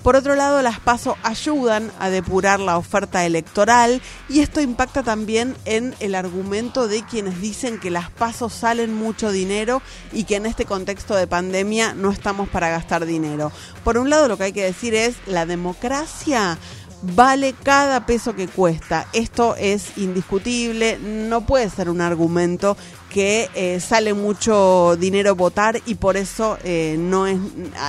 [0.03, 5.55] Por otro lado, las PASO ayudan a depurar la oferta electoral y esto impacta también
[5.65, 9.81] en el argumento de quienes dicen que las PASO salen mucho dinero
[10.13, 13.51] y que en este contexto de pandemia no estamos para gastar dinero.
[13.83, 16.57] Por un lado, lo que hay que decir es la democracia
[17.01, 19.07] vale cada peso que cuesta.
[19.13, 22.77] Esto es indiscutible, no puede ser un argumento
[23.09, 27.39] que eh, sale mucho dinero votar y por eso eh, no es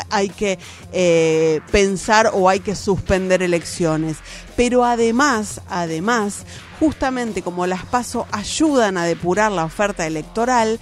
[0.09, 0.59] hay que
[0.93, 4.17] eh, pensar o hay que suspender elecciones.
[4.57, 6.45] Pero además, además,
[6.81, 10.81] justamente como las paso ayudan a depurar la oferta electoral,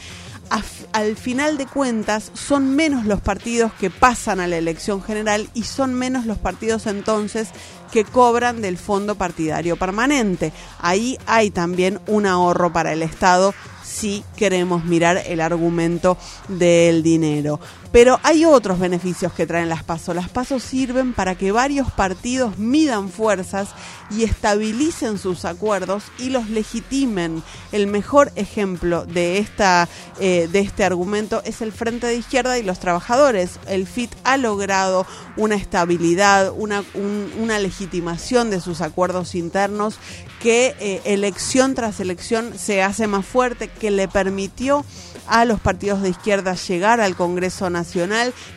[0.93, 5.65] al final de cuentas son menos los partidos que pasan a la elección general y
[5.65, 7.49] son menos los partidos entonces
[7.93, 10.53] que cobran del fondo partidario permanente.
[10.81, 13.55] Ahí hay también un ahorro para el Estado
[13.89, 17.59] si queremos mirar el argumento del dinero.
[17.93, 20.15] Pero hay otros beneficios que traen las pasos.
[20.15, 23.69] Las pasos sirven para que varios partidos midan fuerzas
[24.11, 27.43] y estabilicen sus acuerdos y los legitimen.
[27.73, 29.89] El mejor ejemplo de, esta,
[30.21, 33.59] eh, de este argumento es el Frente de Izquierda y los trabajadores.
[33.67, 39.99] El FIT ha logrado una estabilidad, una, un, una legitimación de sus acuerdos internos
[40.41, 44.85] que eh, elección tras elección se hace más fuerte, que le permitió
[45.27, 47.78] a los partidos de izquierda llegar al Congreso Nacional,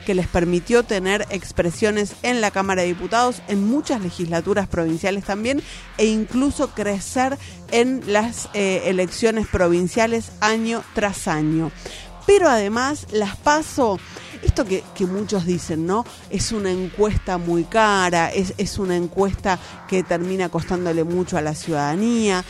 [0.05, 5.62] que les permitió tener expresiones en la Cámara de Diputados, en muchas legislaturas provinciales también,
[5.97, 7.38] e incluso crecer
[7.71, 11.71] en las eh, elecciones provinciales año tras año.
[12.25, 13.97] Pero además las paso
[14.43, 16.05] esto que, que, muchos dicen, ¿no?
[16.29, 21.53] Es una encuesta muy cara, es, es una encuesta que termina costándole mucho a la
[21.53, 22.43] ciudadanía.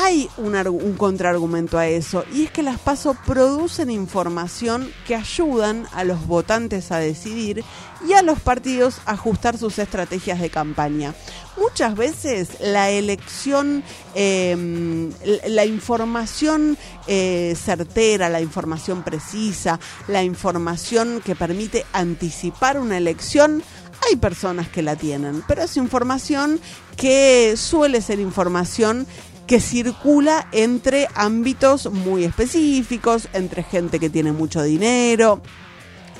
[0.00, 5.88] Hay un, un, contraargumento a eso y es que las PASO producen información que ayudan
[5.92, 7.64] a los votantes a decidir
[8.08, 11.16] y a los partidos a ajustar sus estrategias de campaña.
[11.56, 13.82] Muchas veces la elección,
[14.14, 15.10] eh,
[15.48, 23.64] la información eh, certera, la información precisa, la información que permite anticipar una elección,
[24.08, 26.60] hay personas que la tienen, pero es información
[26.96, 29.06] que suele ser información
[29.48, 35.40] que circula entre ámbitos muy específicos, entre gente que tiene mucho dinero.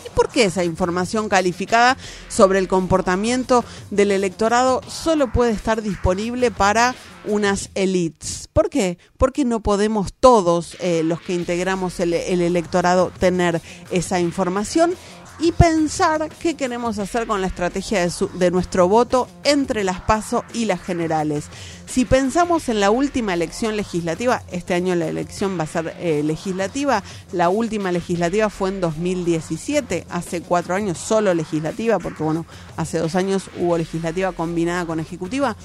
[0.06, 6.50] ¿Y por qué esa información calificada sobre el comportamiento del electorado solo puede estar disponible
[6.50, 6.94] para
[7.26, 8.48] unas elites?
[8.54, 8.96] ¿Por qué?
[9.18, 13.60] Porque no podemos todos eh, los que integramos el, el electorado tener
[13.90, 14.94] esa información
[15.40, 20.00] y pensar qué queremos hacer con la estrategia de, su- de nuestro voto entre las
[20.00, 21.44] PASO y las generales.
[21.86, 26.22] Si pensamos en la última elección legislativa, este año la elección va a ser eh,
[26.24, 32.44] legislativa, la última legislativa fue en 2017, hace cuatro años solo legislativa, porque bueno,
[32.76, 35.56] hace dos años hubo legislativa combinada con ejecutiva,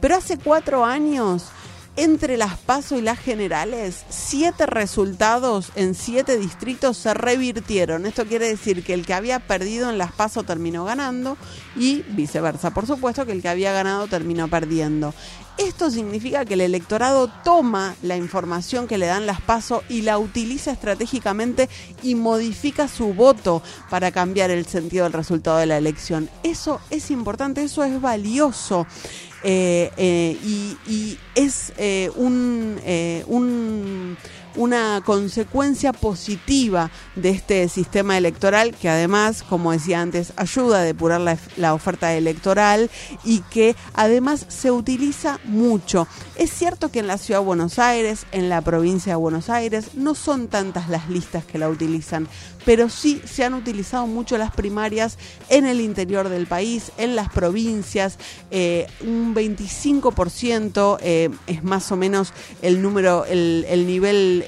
[0.00, 1.46] pero hace cuatro años
[1.96, 8.06] entre las PASO y las generales, siete resultados en siete distritos se revirtieron.
[8.06, 11.36] Esto quiere decir que el que había perdido en las PASO terminó ganando
[11.76, 12.70] y viceversa.
[12.70, 15.14] Por supuesto que el que había ganado terminó perdiendo.
[15.58, 20.18] Esto significa que el electorado toma la información que le dan las PASO y la
[20.18, 21.68] utiliza estratégicamente
[22.02, 26.30] y modifica su voto para cambiar el sentido del resultado de la elección.
[26.42, 28.86] Eso es importante, eso es valioso.
[29.44, 30.38] Eh, eh,
[30.86, 32.78] y, es eh, un,
[33.26, 34.16] un-
[34.54, 41.22] una consecuencia positiva de este sistema electoral que además, como decía antes, ayuda a depurar
[41.56, 42.90] la oferta electoral
[43.24, 46.06] y que además se utiliza mucho.
[46.36, 49.94] Es cierto que en la ciudad de Buenos Aires, en la provincia de Buenos Aires,
[49.94, 52.28] no son tantas las listas que la utilizan,
[52.64, 57.28] pero sí se han utilizado mucho las primarias en el interior del país, en las
[57.28, 58.18] provincias,
[58.50, 64.44] eh, un 25% eh, es más o menos el número, el, el nivel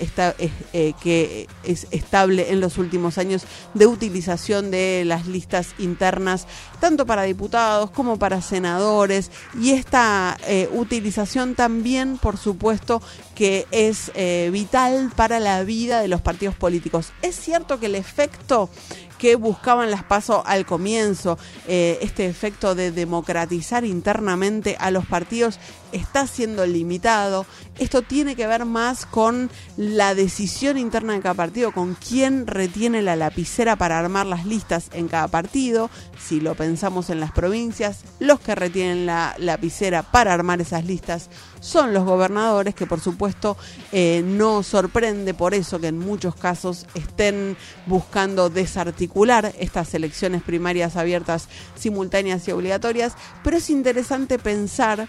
[0.73, 6.47] eh, que es estable en los últimos años de utilización de las listas internas,
[6.85, 13.01] tanto para diputados como para senadores, y esta eh, utilización también, por supuesto,
[13.35, 17.15] que es eh, vital para la vida de los partidos políticos.
[17.23, 18.69] Es cierto que el efecto
[19.17, 25.59] que buscaban las pasos al comienzo, eh, este efecto de democratizar internamente a los partidos
[25.95, 27.47] está siendo limitado.
[27.79, 33.03] Esto tiene que ver más con la decisión interna de cada partido, con quién retiene
[33.03, 35.91] la lapicera para armar las listas en cada partido.
[36.19, 41.31] Si lo pensamos en las provincias, los que retienen la lapicera para armar esas listas
[41.61, 43.57] son los gobernadores, que por supuesto
[43.91, 50.97] eh, no sorprende por eso que en muchos casos estén buscando desarticular estas elecciones primarias
[50.97, 55.09] abiertas, simultáneas y obligatorias, pero es interesante pensar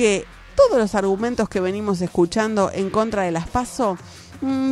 [0.00, 0.24] que
[0.56, 3.98] todos los argumentos que venimos escuchando en contra de las PASO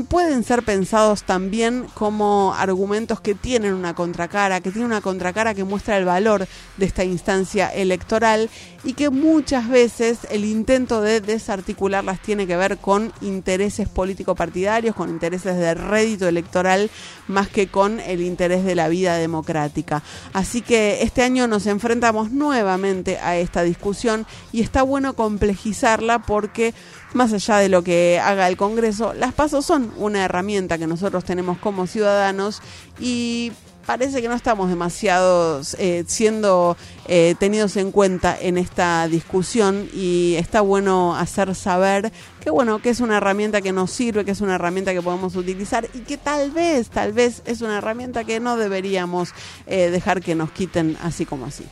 [0.08, 5.64] pueden ser pensados también como argumentos que tienen una contracara, que tienen una contracara que
[5.64, 6.46] muestra el valor
[6.78, 8.48] de esta instancia electoral
[8.84, 15.10] y que muchas veces el intento de desarticularlas tiene que ver con intereses político-partidarios, con
[15.10, 16.90] intereses de rédito electoral,
[17.26, 20.02] más que con el interés de la vida democrática.
[20.32, 26.72] Así que este año nos enfrentamos nuevamente a esta discusión y está bueno complejizarla porque
[27.14, 31.24] más allá de lo que haga el Congreso, las pasos son una herramienta que nosotros
[31.24, 32.60] tenemos como ciudadanos
[33.00, 33.52] y
[33.88, 40.34] parece que no estamos demasiado eh, siendo eh, tenidos en cuenta en esta discusión y
[40.34, 44.42] está bueno hacer saber que bueno que es una herramienta que nos sirve que es
[44.42, 48.40] una herramienta que podemos utilizar y que tal vez tal vez es una herramienta que
[48.40, 49.30] no deberíamos
[49.66, 51.64] eh, dejar que nos quiten así como así.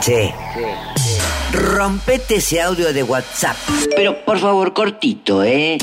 [0.00, 0.34] Che,
[1.52, 3.56] rompete ese audio de WhatsApp.
[3.96, 5.78] Pero por favor, cortito, ¿eh?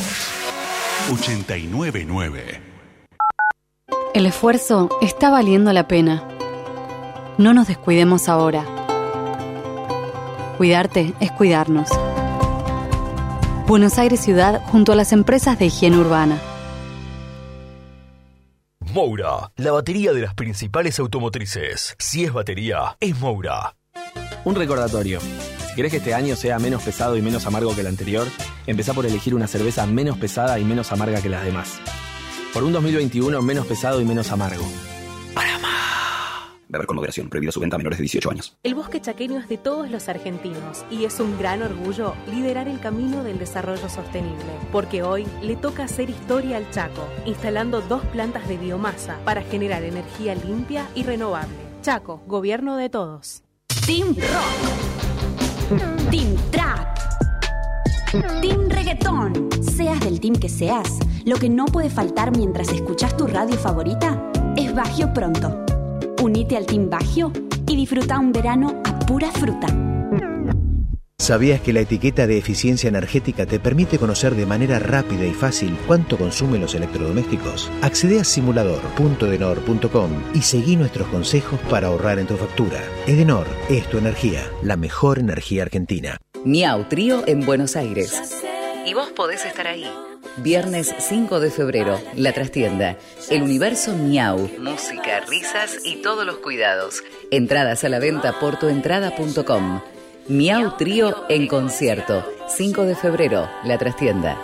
[1.11, 2.61] 899.
[4.13, 6.27] El esfuerzo está valiendo la pena.
[7.37, 8.65] No nos descuidemos ahora.
[10.57, 11.89] Cuidarte es cuidarnos.
[13.67, 16.41] Buenos Aires Ciudad junto a las empresas de higiene urbana.
[18.93, 21.95] Moura, la batería de las principales automotrices.
[21.99, 23.75] Si es batería, es Moura.
[24.45, 25.19] Un recordatorio.
[25.19, 28.25] Si querés que este año sea menos pesado y menos amargo que el anterior,
[28.65, 31.79] empezá por elegir una cerveza menos pesada y menos amarga que las demás.
[32.53, 34.65] Por un 2021 menos pesado y menos amargo.
[36.69, 37.29] Beber con moderación.
[37.29, 38.57] Prohibido su venta a menores de 18 años.
[38.63, 42.79] El bosque chaqueño es de todos los argentinos y es un gran orgullo liderar el
[42.79, 48.47] camino del desarrollo sostenible, porque hoy le toca hacer historia al Chaco, instalando dos plantas
[48.47, 51.55] de biomasa para generar energía limpia y renovable.
[51.81, 53.43] Chaco, gobierno de todos.
[53.85, 55.87] Team Rock.
[56.11, 56.97] Team Trap.
[58.41, 59.49] Team Reggaetón.
[59.61, 64.31] Seas del team que seas, lo que no puede faltar mientras escuchas tu radio favorita
[64.55, 65.65] es Bagio Pronto.
[66.21, 67.31] Unite al Team Bagio
[67.67, 69.67] y disfruta un verano a pura fruta.
[71.19, 75.77] ¿Sabías que la etiqueta de eficiencia energética te permite conocer de manera rápida y fácil
[75.85, 77.69] cuánto consumen los electrodomésticos?
[77.81, 82.81] Accede a simulador.edenor.com y seguí nuestros consejos para ahorrar en tu factura.
[83.07, 86.17] Edenor es tu energía, la mejor energía argentina.
[86.45, 88.46] Miau Trío en Buenos Aires.
[88.87, 89.85] Y vos podés estar ahí.
[90.37, 92.97] Viernes 5 de febrero, La Trastienda.
[93.29, 94.49] El universo Miau.
[94.59, 97.03] Música, risas y todos los cuidados.
[97.29, 99.81] Entradas a la venta por tuentrada.com.
[100.29, 102.25] Miau Trío en concierto.
[102.47, 104.37] 5 de febrero, La Trastienda.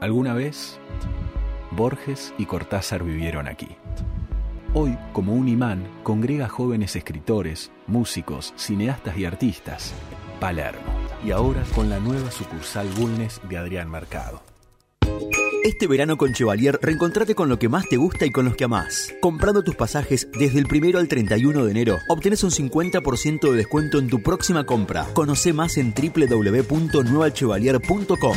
[0.00, 0.78] Alguna vez,
[1.70, 3.68] Borges y Cortázar vivieron aquí.
[4.72, 9.92] Hoy, como un imán, congrega jóvenes escritores, músicos, cineastas y artistas.
[10.40, 10.80] Palermo.
[11.24, 14.42] Y ahora con la nueva sucursal Bulnes de Adrián Mercado.
[15.64, 18.62] Este verano con Chevalier, reencontrate con lo que más te gusta y con los que
[18.62, 19.12] amás.
[19.20, 23.98] Comprando tus pasajes desde el primero al 31 de enero, obtenés un 50% de descuento
[23.98, 25.08] en tu próxima compra.
[25.12, 28.36] Conoce más en www.nuevachevalier.com.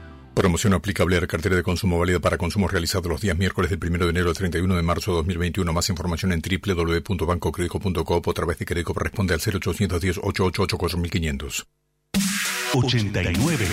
[0.33, 3.79] Promoción aplicable a la cartera de consumo válida para consumo realizado los días miércoles del
[3.83, 5.73] 1 de enero al 31 de marzo de 2021.
[5.73, 11.67] Más información en www.bancocredico.coop o a través de Credicop responde al 0810 888 4500.
[12.73, 13.65] 899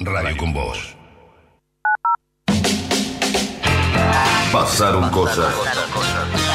[0.00, 0.96] Radio con Voz.
[4.50, 5.54] Pasaron cosas.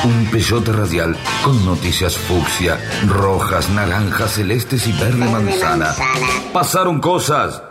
[0.03, 5.93] Un peyote radial con noticias fucsia, rojas, naranjas, celestes y verde manzana.
[6.51, 7.61] Pasaron cosas.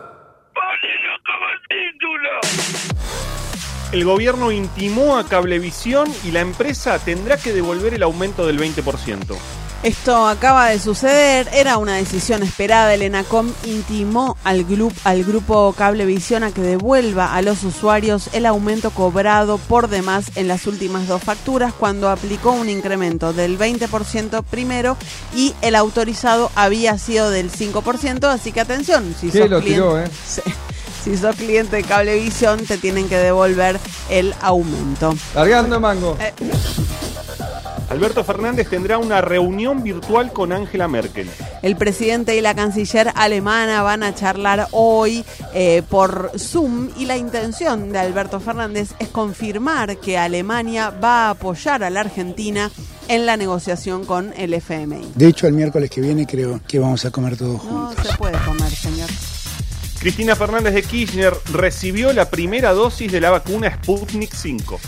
[3.92, 9.36] El gobierno intimó a Cablevisión y la empresa tendrá que devolver el aumento del 20%.
[9.82, 12.94] Esto acaba de suceder, era una decisión esperada.
[12.94, 18.46] El ENACOM intimó al, grupo, al grupo Cablevisión a que devuelva a los usuarios el
[18.46, 24.42] aumento cobrado por demás en las últimas dos facturas cuando aplicó un incremento del 20%
[24.48, 24.96] primero
[25.34, 28.24] y el autorizado había sido del 5%.
[28.28, 30.04] Así que atención, si Sí, sos lo cliente- tiró, ¿eh?
[31.04, 35.14] Si sos cliente de Cablevisión, te tienen que devolver el aumento.
[35.34, 36.16] Largando mango.
[36.20, 36.32] Eh,
[37.90, 41.28] Alberto Fernández tendrá una reunión virtual con Angela Merkel.
[41.60, 47.16] El presidente y la canciller alemana van a charlar hoy eh, por Zoom y la
[47.18, 52.70] intención de Alberto Fernández es confirmar que Alemania va a apoyar a la Argentina
[53.08, 55.12] en la negociación con el FMI.
[55.14, 58.06] De hecho, el miércoles que viene creo que vamos a comer todos No juntos.
[58.06, 59.10] se puede comer, señor.
[60.02, 64.80] Cristina Fernández de Kirchner recibió la primera dosis de la vacuna Sputnik 5.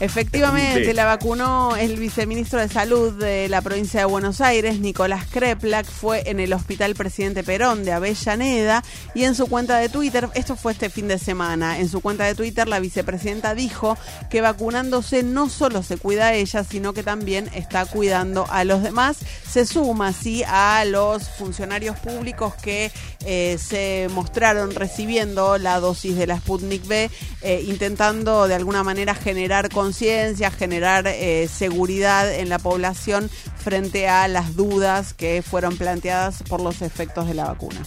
[0.00, 0.92] Efectivamente, Sí.
[0.92, 6.28] la vacunó el viceministro de Salud de la provincia de Buenos Aires, Nicolás Kreplak, fue
[6.28, 8.82] en el Hospital Presidente Perón de Avellaneda
[9.14, 12.24] y en su cuenta de Twitter, esto fue este fin de semana, en su cuenta
[12.24, 13.96] de Twitter la vicepresidenta dijo
[14.30, 18.82] que vacunándose no solo se cuida a ella, sino que también está cuidando a los
[18.82, 19.18] demás.
[19.48, 22.90] Se suma así a los funcionarios públicos que
[23.24, 27.10] eh, se mostraron recibiendo la dosis de la Sputnik B,
[27.42, 33.28] eh, intentando de alguna manera generar conciencia, generar eh, seguridad en la población
[33.58, 37.80] frente a las dudas que fueron planteadas por los efectos de la vacuna.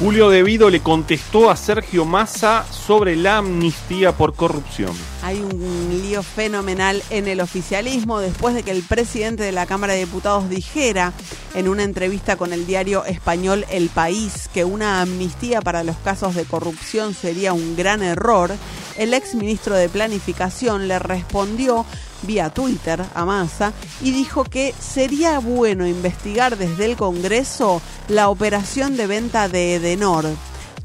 [0.00, 4.90] Julio Devido le contestó a Sergio Massa sobre la amnistía por corrupción.
[5.22, 9.92] Hay un lío fenomenal en el oficialismo después de que el presidente de la Cámara
[9.92, 11.12] de Diputados dijera
[11.54, 16.34] en una entrevista con el diario español El País que una amnistía para los casos
[16.34, 18.50] de corrupción sería un gran error.
[18.98, 21.86] El ex ministro de Planificación le respondió
[22.24, 23.72] vía Twitter a Massa
[24.02, 30.26] y dijo que sería bueno investigar desde el Congreso la operación de venta de Edenor,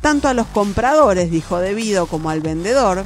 [0.02, 3.04] tanto a los compradores, dijo Debido, como al vendedor,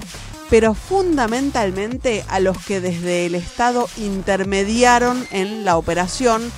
[0.49, 6.51] pero fundamentalmente a los que desde el Estado intermediaron en la operación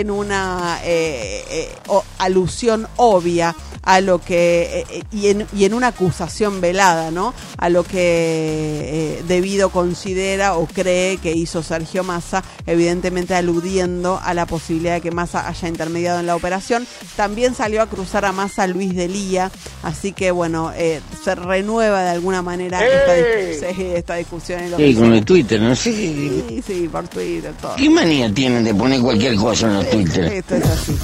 [0.00, 5.74] en una eh, eh, o- alusión obvia a lo que eh, y, en, y en
[5.74, 7.34] una acusación velada, ¿no?
[7.58, 14.34] A lo que eh, debido considera o cree que hizo Sergio Massa, evidentemente aludiendo a
[14.34, 16.86] la posibilidad de que Massa haya intermediado en la operación.
[17.16, 19.50] También salió a cruzar a Massa Luis Delía,
[19.82, 24.74] así que bueno, eh, se renueva de alguna manera esta, dis- sí, esta discusión en
[24.74, 25.92] el Sí, con el Twitter, no sé.
[25.92, 27.74] Sí, sí, por Twitter, todo.
[27.74, 30.24] ¿Qué manía tienen de poner cualquier cosa en los Twitter?
[30.32, 30.98] Esto es así.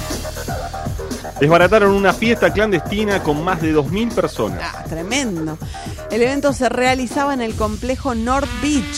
[1.39, 4.61] Desbarataron una fiesta clandestina con más de 2.000 personas.
[4.61, 5.57] Ah, tremendo.
[6.11, 8.95] El evento se realizaba en el complejo North Beach.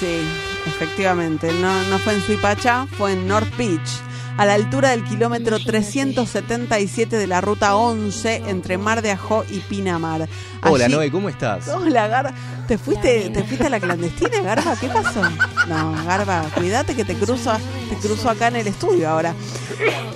[0.00, 0.20] Sí,
[0.66, 1.52] efectivamente.
[1.52, 4.00] No, no fue en Suipacha, fue en North Beach.
[4.36, 9.60] A la altura del kilómetro 377 de la ruta 11 entre Mar de Ajó y
[9.60, 10.28] Pinamar.
[10.62, 11.68] Hola, Allí- Noé, ¿cómo estás?
[11.68, 12.32] Hola, Garba.
[12.66, 14.74] ¿Te fuiste, ¿Te fuiste a la clandestina, Garba?
[14.76, 15.22] ¿Qué pasó?
[15.68, 17.52] No, Garba, cuídate que te cruzo,
[17.88, 19.34] te cruzo acá en el estudio ahora.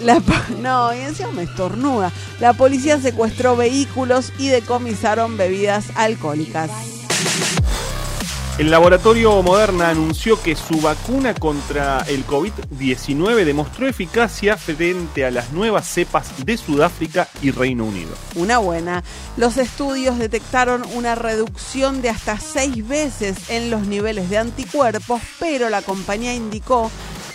[0.03, 0.21] La
[0.61, 2.11] no, y encima me estornuda.
[2.41, 6.71] La policía secuestró vehículos y decomisaron bebidas alcohólicas.
[8.61, 15.50] El laboratorio Moderna anunció que su vacuna contra el COVID-19 demostró eficacia frente a las
[15.54, 18.11] nuevas cepas de Sudáfrica y Reino Unido.
[18.34, 19.02] Una buena.
[19.38, 25.70] Los estudios detectaron una reducción de hasta seis veces en los niveles de anticuerpos, pero
[25.70, 26.90] la compañía indicó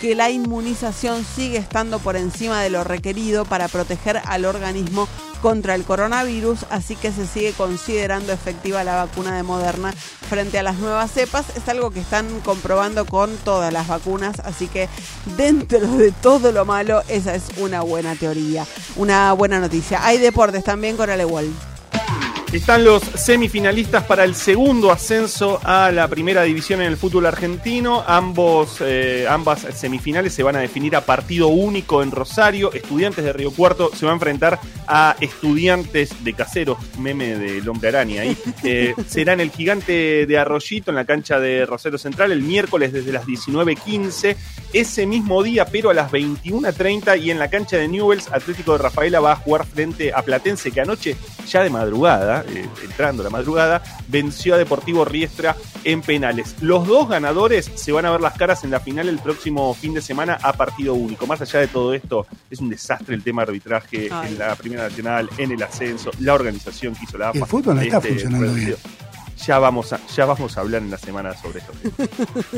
[0.06, 5.08] que la inmunización sigue estando por encima de lo requerido para proteger al organismo
[5.42, 10.62] contra el coronavirus, así que se sigue considerando efectiva la vacuna de Moderna frente a
[10.62, 11.46] las nuevas cepas.
[11.56, 14.88] Es algo que están comprobando con todas las vacunas, así que
[15.36, 20.06] dentro de todo lo malo, esa es una buena teoría, una buena noticia.
[20.06, 21.52] Hay deportes también con Alewol.
[22.52, 28.04] Están los semifinalistas para el segundo ascenso a la primera división en el fútbol argentino.
[28.06, 32.72] Ambos, eh, ambas semifinales se van a definir a partido único en Rosario.
[32.72, 37.88] Estudiantes de Río Cuarto se va a enfrentar a estudiantes de Caseros, meme del hombre
[37.88, 38.36] araña ahí.
[38.68, 42.92] Eh, será en el gigante de Arroyito, en la cancha de Rosario Central, el miércoles
[42.92, 44.34] desde las 19.15.
[44.72, 48.78] Ese mismo día, pero a las 21.30 y en la cancha de Newells, Atlético de
[48.78, 51.16] Rafaela va a jugar frente a Platense, que anoche,
[51.46, 56.56] ya de madrugada, eh, entrando la madrugada, venció a Deportivo Riestra en penales.
[56.60, 59.94] Los dos ganadores se van a ver las caras en la final el próximo fin
[59.94, 61.26] de semana a partido único.
[61.26, 64.28] Más allá de todo esto, es un desastre el tema arbitraje Ay.
[64.32, 67.38] en la Primera Nacional, en el ascenso, la organización que hizo la AFA.
[67.38, 68.76] El fútbol no está Este, funcionando reducido.
[69.44, 71.72] Ya vamos, a, ya vamos a hablar en la semana sobre esto.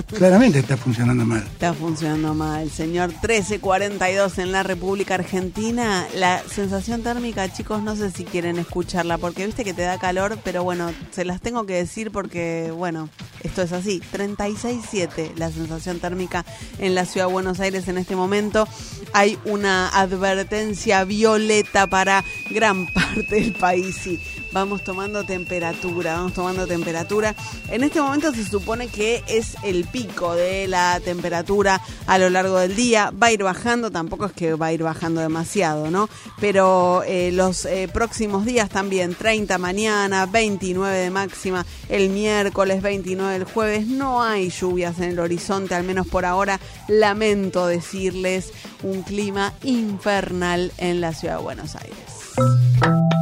[0.16, 1.42] Claramente está funcionando mal.
[1.42, 3.08] Está funcionando mal, señor.
[3.08, 6.06] 1342 en la República Argentina.
[6.14, 10.38] La sensación térmica, chicos, no sé si quieren escucharla, porque viste que te da calor,
[10.44, 13.08] pero bueno, se las tengo que decir porque, bueno,
[13.42, 14.00] esto es así.
[14.12, 16.44] 36.7 la sensación térmica
[16.78, 18.68] en la ciudad de Buenos Aires en este momento.
[19.12, 23.96] Hay una advertencia violeta para gran parte del país.
[23.96, 24.20] Sí,
[24.52, 27.34] vamos tomando temperatura, vamos tomando temperatura.
[27.70, 32.58] En este momento se supone que es el pico de la temperatura a lo largo
[32.58, 33.10] del día.
[33.10, 36.08] Va a ir bajando, tampoco es que va a ir bajando demasiado, ¿no?
[36.40, 43.36] Pero eh, los eh, próximos días también, 30 mañana, 29 de máxima, el miércoles 29
[43.36, 43.86] el jueves.
[43.86, 46.60] No hay lluvias en el horizonte, al menos por ahora.
[46.88, 53.17] Lamento decirles un clima infernal en la ciudad de Buenos Aires.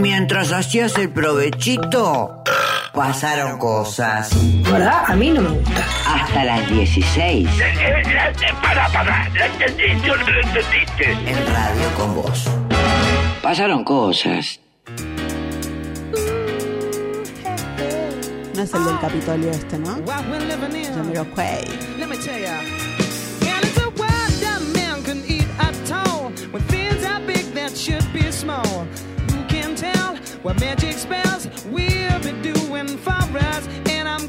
[0.00, 2.42] Mientras hacías el provechito,
[2.94, 4.30] pasaron cosas.
[4.62, 5.04] ¿Verdad?
[5.06, 5.84] A mí no me gusta.
[6.06, 7.48] Hasta las 16
[8.62, 11.12] Para, para, la entendí, yo no lo entendiste.
[11.12, 12.44] en radio con vos.
[13.42, 14.60] Pasaron cosas.
[18.54, 19.98] No es el del Capitolio este, ¿no?
[20.06, 21.64] Jamiroquai.
[21.98, 22.58] Let me tell ya.
[28.32, 28.86] Small.
[30.42, 33.68] What magic spells we'll be doing for us?
[33.90, 34.26] And I'm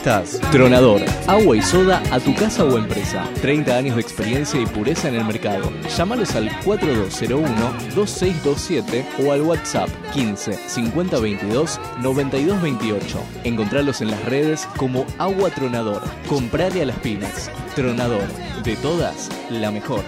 [0.00, 0.40] estás?
[0.50, 3.28] Tronador, agua y soda a tu casa o empresa.
[3.42, 5.70] 30 años de experiencia y pureza en el mercado.
[5.94, 13.22] Llámalos al 4201-2627 o al WhatsApp 15 50 22 92 28.
[13.44, 16.02] Encontralos en las redes como Agua Tronador.
[16.26, 17.50] Comprale a las pymes.
[17.74, 18.24] Tronador,
[18.64, 20.02] de todas, la mejor.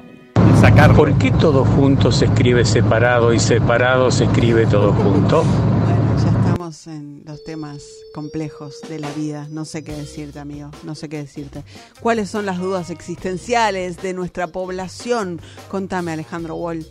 [0.62, 0.94] Sacar.
[0.96, 5.44] ¿Por qué todo junto se escribe separado y separado se escribe todo junto?
[5.44, 9.46] Bueno, ya estamos en los temas complejos de la vida.
[9.50, 10.70] No sé qué decirte, amigo.
[10.84, 11.64] No sé qué decirte.
[12.00, 15.38] ¿Cuáles son las dudas existenciales de nuestra población?
[15.68, 16.86] Contame, Alejandro Wall.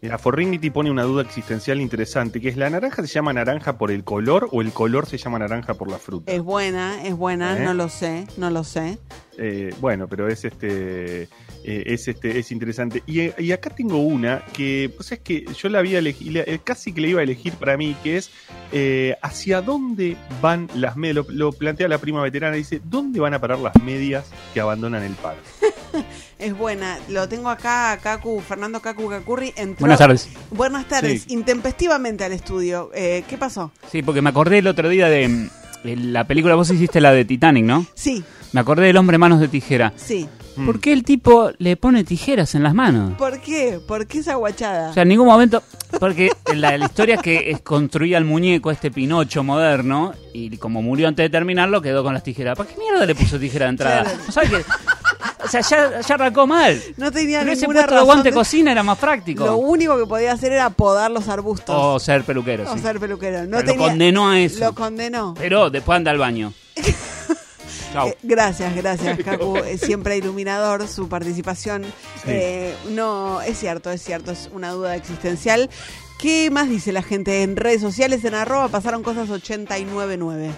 [0.00, 3.90] Mira, Forrinity pone una duda existencial interesante, que es ¿la naranja se llama naranja por
[3.90, 6.30] el color o el color se llama naranja por la fruta?
[6.30, 7.64] Es buena, es buena, ¿Eh?
[7.64, 8.98] no lo sé, no lo sé.
[9.38, 11.28] Eh, bueno, pero es este eh,
[11.64, 13.02] es este es interesante.
[13.06, 17.00] Y, y acá tengo una que, pues es que yo la había elegido, casi que
[17.00, 18.30] la iba a elegir para mí, que es
[18.70, 21.26] eh, hacia dónde van las medias.
[21.26, 25.02] Lo, lo plantea la prima veterana, dice, ¿dónde van a parar las medias que abandonan
[25.02, 25.40] el paro?
[26.38, 26.98] Es buena.
[27.08, 29.52] Lo tengo acá, Kaku, Fernando Kaku Kakurri.
[29.56, 30.28] entró- Buenas tardes.
[30.50, 31.22] Buenas tardes.
[31.22, 31.32] Sí.
[31.34, 32.90] Intempestivamente al estudio.
[32.94, 33.72] Eh, ¿Qué pasó?
[33.90, 35.48] Sí, porque me acordé el otro día de mm,
[35.84, 37.86] la película, vos hiciste la de Titanic, ¿no?
[37.94, 38.22] Sí,
[38.52, 39.92] Me acordé del hombre manos de tijera.
[39.96, 40.28] sí.
[40.66, 43.16] ¿Por qué el tipo le pone tijeras en las manos?
[43.16, 43.78] ¿Por qué?
[43.86, 44.90] ¿Por qué esa guachada?
[44.90, 45.62] O sea, en ningún momento.
[46.00, 50.82] Porque la, la historia es que es- construía el muñeco, este Pinocho moderno, y como
[50.82, 52.58] murió antes de terminarlo, quedó con las tijeras.
[52.58, 54.02] ¿Para qué mierda le puso tijera de entrada?
[54.02, 54.18] Claro.
[54.26, 54.64] ¿No sabes qué?
[55.44, 56.80] O sea, ya, ya arrancó mal.
[56.96, 58.06] no tenía Pero ese ninguna puesto de razón.
[58.06, 59.44] guante de- cocina era más práctico.
[59.46, 61.74] Lo único que podía hacer era podar los arbustos.
[61.78, 62.80] O ser peluquero, o sí.
[62.80, 63.42] ser peluquero.
[63.46, 64.60] No Pero lo tenía- condenó a eso.
[64.60, 65.34] Lo condenó.
[65.38, 66.52] Pero después anda al baño.
[68.04, 69.56] Eh, gracias, gracias, Capu.
[69.56, 71.86] Eh, Siempre iluminador su participación.
[72.26, 75.70] Eh, no, es cierto, es cierto, es una duda existencial.
[76.20, 78.24] ¿Qué más dice la gente en redes sociales?
[78.26, 80.50] En arroba pasaron cosas 899.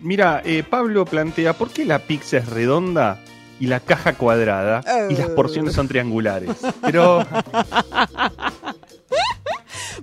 [0.00, 3.20] Mira, eh, Pablo plantea, ¿por qué la pizza es redonda
[3.62, 6.50] y la caja cuadrada y las porciones son triangulares?
[6.80, 7.24] Pero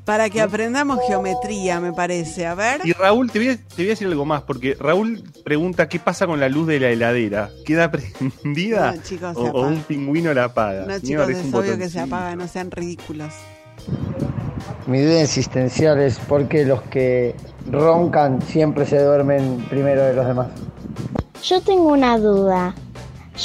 [0.06, 2.48] Para que aprendamos geometría, me parece.
[2.48, 2.80] A ver.
[2.86, 6.00] Y Raúl, te voy, a, te voy a decir algo más, porque Raúl pregunta qué
[6.00, 7.50] pasa con la luz de la heladera.
[7.66, 8.94] ¿Queda prendida?
[8.94, 10.86] No, chicos, o, un pingüino la apaga?
[10.86, 13.34] No, chicos, es obvio que se apaga, no sean ridículos.
[14.88, 17.36] Mi duda existencial es por qué los que
[17.70, 20.48] roncan siempre se duermen primero de los demás.
[21.44, 22.74] Yo tengo una duda.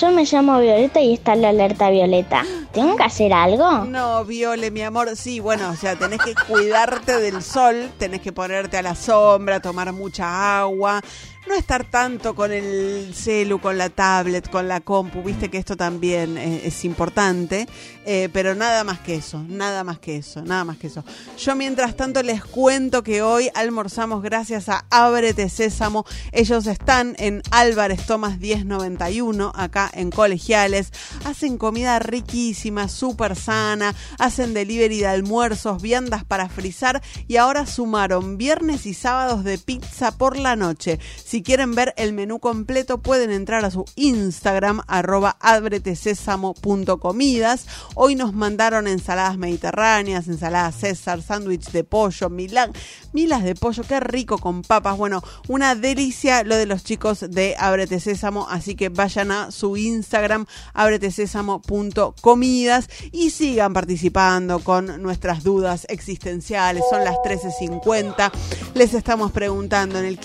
[0.00, 2.42] Yo me llamo Violeta y está la alerta violeta.
[2.72, 3.84] ¿Tengo que hacer algo?
[3.84, 8.32] No, Viole, mi amor, sí, bueno, o sea, tenés que cuidarte del sol, tenés que
[8.32, 11.00] ponerte a la sombra, tomar mucha agua,
[11.46, 15.76] no estar tanto con el celu, con la tablet, con la compu, viste que esto
[15.76, 17.68] también eh, es importante,
[18.06, 21.04] eh, pero nada más que eso, nada más que eso, nada más que eso.
[21.38, 27.42] Yo mientras tanto les cuento que hoy almorzamos gracias a Ábrete Sésamo, ellos están en
[27.50, 30.92] Álvarez Tomás 1091, acá en Colegiales,
[31.24, 38.38] hacen comida riquísima, súper sana, hacen delivery de almuerzos, viandas para frizar y ahora sumaron
[38.38, 40.98] viernes y sábados de pizza por la noche.
[41.42, 47.66] Quieren ver el menú completo pueden entrar a su Instagram arroba abretesésamo.comidas.
[47.94, 52.70] Hoy nos mandaron ensaladas mediterráneas, ensaladas César, sándwich de pollo, milas
[53.12, 54.96] de pollo, qué rico con papas.
[54.96, 59.76] Bueno, una delicia lo de los chicos de Ábrete Sésamo, así que vayan a su
[59.76, 66.84] Instagram abretesésamo.comidas y sigan participando con nuestras dudas existenciales.
[66.90, 68.30] Son las 13.50.
[68.74, 70.18] Les estamos preguntando en el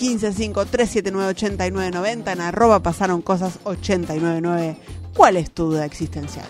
[1.02, 4.76] 1553798990 en arroba pasaron cosas 899.
[5.16, 6.46] ¿Cuál es tu duda existencial?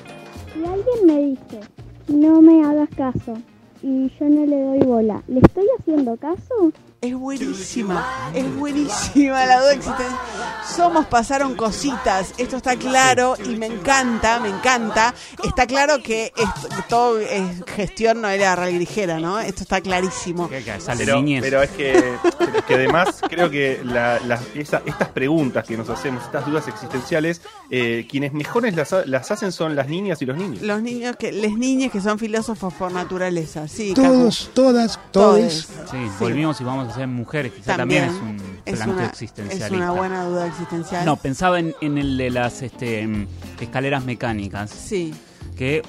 [0.53, 1.61] Si alguien me dice,
[2.09, 3.39] no me hagas caso,
[3.83, 6.73] y yo no le doy bola, ¿le estoy haciendo caso
[7.03, 10.19] Es buenísima, es buenísima la duda existencial.
[10.77, 15.15] Somos, pasaron cositas, esto está claro y me encanta, me encanta.
[15.43, 19.39] Está claro que esto- todo es gestión Noelia Ralgrijera, ¿no?
[19.41, 20.47] Esto está clarísimo.
[21.07, 25.65] Pero, pero es que, pero es que además creo que la- la- esa- estas preguntas
[25.67, 27.41] que nos hacemos, estas dudas existenciales,
[27.71, 30.61] eh, quienes mejores las, las hacen son las niñas y los niños.
[30.61, 33.95] Los niños que, les niñas que son filósofos por naturaleza, sí.
[33.95, 35.67] Todos, todas, todos.
[35.91, 38.37] Sí, volvimos y vamos mujeres, quizá también, También.
[38.37, 39.67] es un Es planteo una, existencialista.
[39.67, 41.05] es una buena duda existencial.
[41.05, 43.27] No, pensaba en, en el de las este, mm,
[43.61, 44.71] escaleras mecánicas.
[44.71, 45.15] Sí.
[45.57, 45.83] Que,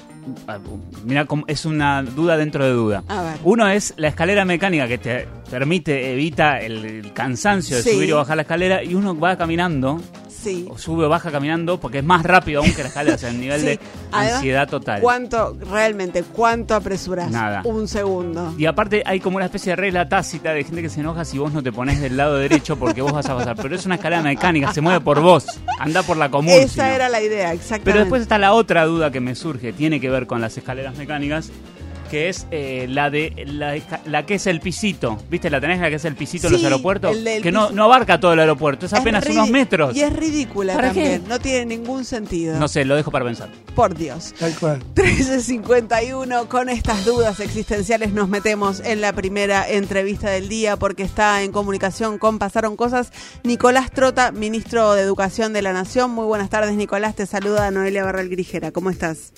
[0.48, 0.58] ah,
[1.04, 3.04] mira, es una duda dentro de duda.
[3.08, 3.36] A ver.
[3.44, 7.90] Uno es la escalera mecánica que te permite, evita el, cansancio de Sí.
[7.92, 10.00] subir y bajar la escalera y uno va caminando.
[10.42, 10.66] Sí.
[10.68, 13.30] O sube o baja caminando porque es más rápido aún que la escalera, o sea,
[13.30, 13.66] el nivel Sí.
[13.66, 13.80] de
[14.10, 15.00] Además, ansiedad total.
[15.00, 17.30] ¿Cuánto, realmente, cuánto apresurás?
[17.30, 17.62] Nada.
[17.64, 18.54] Un segundo.
[18.58, 21.38] Y aparte hay como una especie de regla tácita de gente que se enoja si
[21.38, 23.56] vos no te pones del lado derecho porque vos vas a pasar.
[23.60, 25.46] Pero es una escalera mecánica, se mueve por vos.
[25.78, 26.52] Anda por la común.
[26.52, 27.84] Esa era la idea, exactamente.
[27.84, 30.96] Pero después está la otra duda que me surge, tiene que ver con las escaleras
[30.96, 31.50] mecánicas,
[32.12, 33.32] que es eh, la de
[34.04, 35.16] la, que es el pisito.
[35.30, 35.48] ¿Viste?
[35.48, 37.16] La tenés la que es el pisito en los Sí, aeropuertos.
[37.16, 39.96] el del Que no, no abarca todo el aeropuerto, es apenas unos metros.
[39.96, 41.22] Y es ridícula ¿Para también.
[41.22, 41.28] qué?
[41.28, 42.58] No tiene ningún sentido.
[42.58, 43.48] No sé, lo dejo para pensar.
[43.74, 44.34] Por Dios.
[44.38, 44.82] Tal cual.
[44.94, 51.42] 1351, con estas dudas existenciales nos metemos en la primera entrevista del día porque está
[51.42, 53.10] en comunicación con Pasaron Cosas.
[53.42, 56.10] Nicolás Trota, ministro de Educación de la Nación.
[56.10, 57.14] Muy buenas tardes, Nicolás.
[57.16, 58.70] Te saluda Noelia Barral Grijera.
[58.70, 59.32] ¿Cómo estás?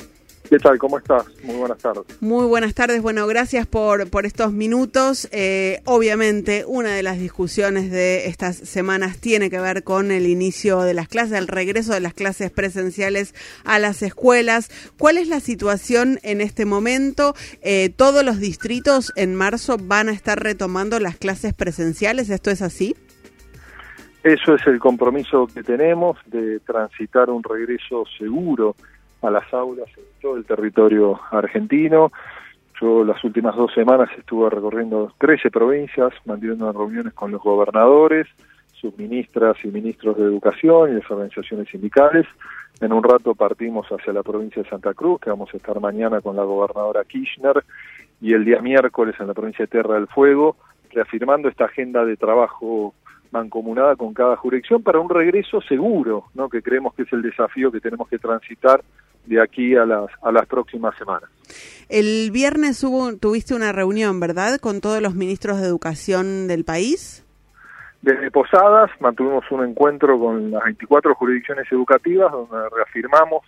[0.48, 0.78] ¿Qué tal?
[0.78, 1.24] ¿Cómo estás?
[1.42, 2.04] Muy buenas tardes.
[2.20, 3.00] Muy buenas tardes.
[3.00, 5.26] Bueno, gracias por, por estos minutos.
[5.32, 10.82] Eh, obviamente, una de las discusiones de estas semanas tiene que ver con el inicio
[10.82, 13.34] de las clases, el regreso de las clases presenciales
[13.64, 14.70] a las escuelas.
[14.98, 17.34] ¿Cuál es la situación en este momento?
[17.62, 22.28] Eh, ¿Todos los distritos en marzo van a estar retomando las clases presenciales?
[22.28, 22.94] ¿Esto es así?
[24.22, 28.76] Eso es el compromiso que tenemos de transitar un regreso seguro
[29.26, 32.12] a las aulas en todo el territorio argentino.
[32.80, 38.26] Yo las últimas dos semanas estuve recorriendo 13 provincias, manteniendo reuniones con los gobernadores,
[38.72, 42.26] subministras y ministros de educación y las organizaciones sindicales.
[42.80, 46.20] En un rato partimos hacia la provincia de Santa Cruz, que vamos a estar mañana
[46.20, 47.64] con la gobernadora Kirchner,
[48.20, 50.56] y el día miércoles en la provincia de Tierra del Fuego,
[50.90, 52.94] reafirmando esta agenda de trabajo
[53.30, 56.48] mancomunada con cada jurisdicción para un regreso seguro, ¿no?
[56.48, 58.82] que creemos que es el desafío que tenemos que transitar
[59.26, 61.30] de aquí a las, a las próximas semanas.
[61.88, 67.24] El viernes hubo, tuviste una reunión, ¿verdad?, con todos los ministros de educación del país.
[68.02, 73.42] Desde Posadas mantuvimos un encuentro con las 24 jurisdicciones educativas donde reafirmamos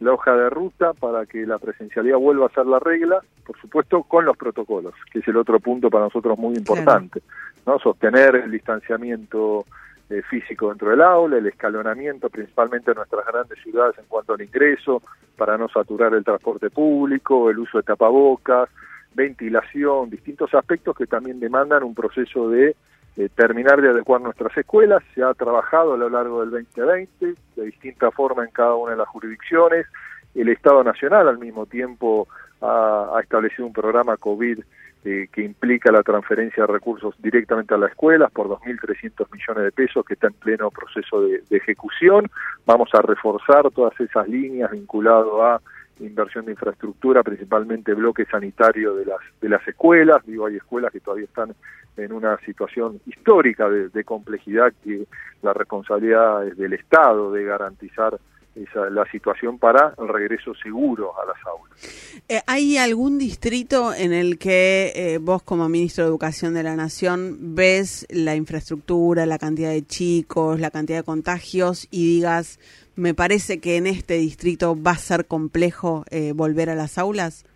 [0.00, 4.02] la hoja de ruta para que la presencialidad vuelva a ser la regla, por supuesto
[4.02, 7.22] con los protocolos, que es el otro punto para nosotros muy importante,
[7.64, 7.78] ¿no?
[7.78, 9.64] Sostener el distanciamiento
[10.12, 14.42] eh, físico dentro del aula, el escalonamiento principalmente en nuestras grandes ciudades en cuanto al
[14.42, 15.00] ingreso,
[15.36, 18.68] para no saturar el transporte público, el uso de tapabocas,
[19.14, 22.76] ventilación, distintos aspectos que también demandan un proceso de
[23.16, 25.02] eh, terminar de adecuar nuestras escuelas.
[25.14, 28.98] Se ha trabajado a lo largo del 2020 de distinta forma en cada una de
[28.98, 29.86] las jurisdicciones.
[30.34, 32.28] El Estado Nacional al mismo tiempo
[32.60, 34.60] ha, ha establecido un programa COVID
[35.04, 39.72] eh, que implica la transferencia de recursos directamente a las escuelas por 2.300 millones de
[39.72, 42.30] pesos que está en pleno proceso de, ejecución.
[42.66, 45.60] Vamos a reforzar todas esas líneas vinculado a
[45.98, 50.24] inversión de infraestructura, principalmente bloque sanitario de las de las escuelas.
[50.24, 51.52] Digo, hay escuelas que todavía están
[51.96, 55.06] en una situación histórica de complejidad que
[55.42, 58.18] la responsabilidad es del Estado de garantizar
[58.54, 62.22] esa, la situación para el regreso seguro a las aulas.
[62.28, 66.76] Eh, ¿Hay algún distrito en el que eh, vos como ministro de Educación de la
[66.76, 72.58] Nación ves la infraestructura, la cantidad de chicos, la cantidad de contagios y digas,
[72.94, 77.46] me parece que en este distrito va a ser complejo eh, volver a las aulas?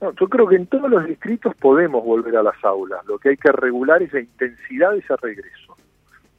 [0.00, 3.04] No, yo creo que en todos los distritos podemos volver a las aulas.
[3.06, 5.76] Lo que hay que regular es la intensidad de ese regreso.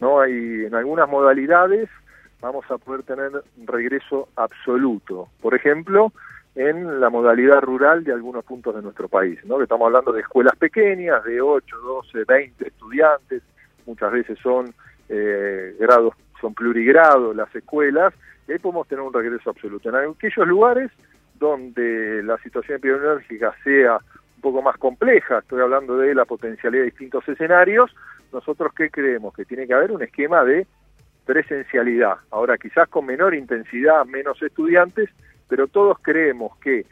[0.02, 1.90] No hay en algunas modalidades
[2.46, 5.30] vamos a poder tener un regreso absoluto.
[5.42, 6.14] Por ejemplo,
[6.56, 9.58] en la modalidad rural de algunos puntos de nuestro país, ¿no?
[9.58, 13.42] Que estamos hablando de escuelas pequeñas, de 8, 12, 20 estudiantes,
[13.88, 14.72] muchas veces son
[15.10, 18.14] eh, grados, son plurigrados las escuelas,
[18.48, 19.90] y ahí podemos tener un regreso absoluto.
[19.90, 20.92] En aquellos lugares
[21.40, 23.96] donde la situación epidemiológica sea
[24.36, 27.92] un poco más compleja, estoy hablando de la potencialidad de distintos escenarios,
[28.32, 29.34] nosotros qué creemos?
[29.34, 30.68] Que tiene que haber un esquema de
[31.26, 32.18] presencialidad.
[32.32, 35.10] Ahora quizás con menor intensidad, menos estudiantes,
[35.48, 36.86] pero todos creemos que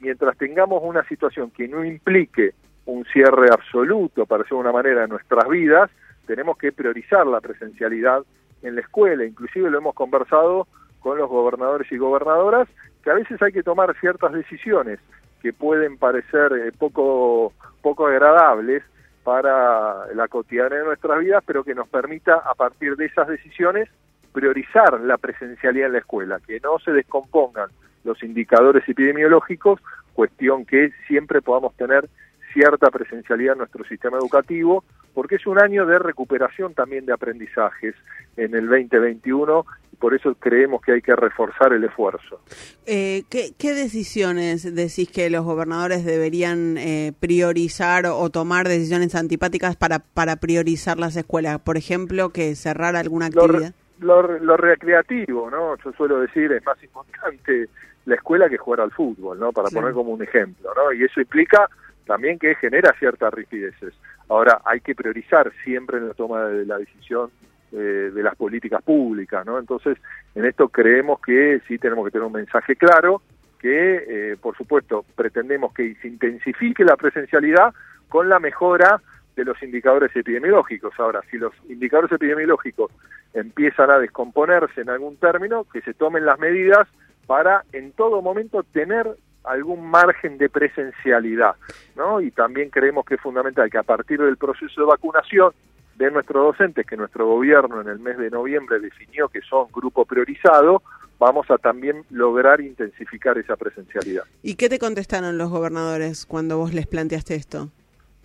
[0.00, 2.54] mientras tengamos una situación que no implique
[2.86, 5.90] un cierre absoluto, para decirlo de una manera, de nuestras vidas,
[6.26, 8.22] tenemos que priorizar la presencialidad
[8.62, 9.24] en la escuela.
[9.24, 10.66] Inclusive lo hemos conversado
[11.00, 12.68] con los gobernadores y gobernadoras,
[13.02, 14.98] que a veces hay que tomar ciertas decisiones
[15.42, 18.82] que pueden parecer eh, poco, poco agradables
[19.24, 23.88] para la cotidiana de nuestras vidas, pero que nos permita a partir de esas decisiones
[24.32, 27.68] priorizar la presencialidad en la escuela, que no se descompongan
[28.04, 29.80] los indicadores epidemiológicos,
[30.14, 32.08] cuestión que siempre podamos tener
[32.52, 34.84] cierta presencialidad en nuestro sistema educativo,
[35.14, 37.94] porque es un año de recuperación también de aprendizajes
[38.36, 42.40] en el 2021 y por eso creemos que hay que reforzar el esfuerzo.
[42.86, 49.76] Eh, ¿qué, ¿qué, decisiones decís que los gobernadores deberían eh, priorizar o tomar decisiones antipáticas
[49.76, 51.58] para, para priorizar las escuelas?
[51.60, 53.74] Por ejemplo, que cerrar alguna actividad.
[53.98, 55.76] Lo, lo, lo recreativo, ¿no?
[55.84, 57.68] Yo suelo decir, es más importante
[58.06, 59.52] la escuela que jugar al fútbol, ¿no?
[59.52, 60.92] Para poner como un ejemplo, ¿no?
[60.92, 61.68] Y eso implica
[62.10, 63.94] también que genera ciertas rigideces.
[64.28, 67.30] Ahora, hay que priorizar siempre en la toma de la decisión
[67.70, 69.60] eh, de las políticas públicas, ¿no?
[69.60, 69.96] Entonces,
[70.34, 73.22] en esto creemos que sí tenemos que tener un mensaje claro,
[73.60, 77.72] que, eh, por supuesto, pretendemos que se intensifique la presencialidad
[78.08, 79.00] con la mejora
[79.36, 80.92] de los indicadores epidemiológicos.
[80.98, 82.90] Ahora, si los indicadores epidemiológicos
[83.34, 86.88] empiezan a descomponerse en algún término, que se tomen las medidas
[87.28, 89.06] para en todo momento tener
[89.44, 91.56] algún margen de presencialidad,
[91.96, 92.20] ¿no?
[92.20, 95.52] Y también creemos que es fundamental que a partir del proceso de vacunación
[95.96, 100.04] de nuestros docentes, que nuestro gobierno en el mes de noviembre definió que son grupo
[100.04, 100.82] priorizado,
[101.18, 104.24] vamos a también lograr intensificar esa presencialidad.
[104.42, 107.68] ¿Y qué te contestaron los gobernadores cuando vos les planteaste esto?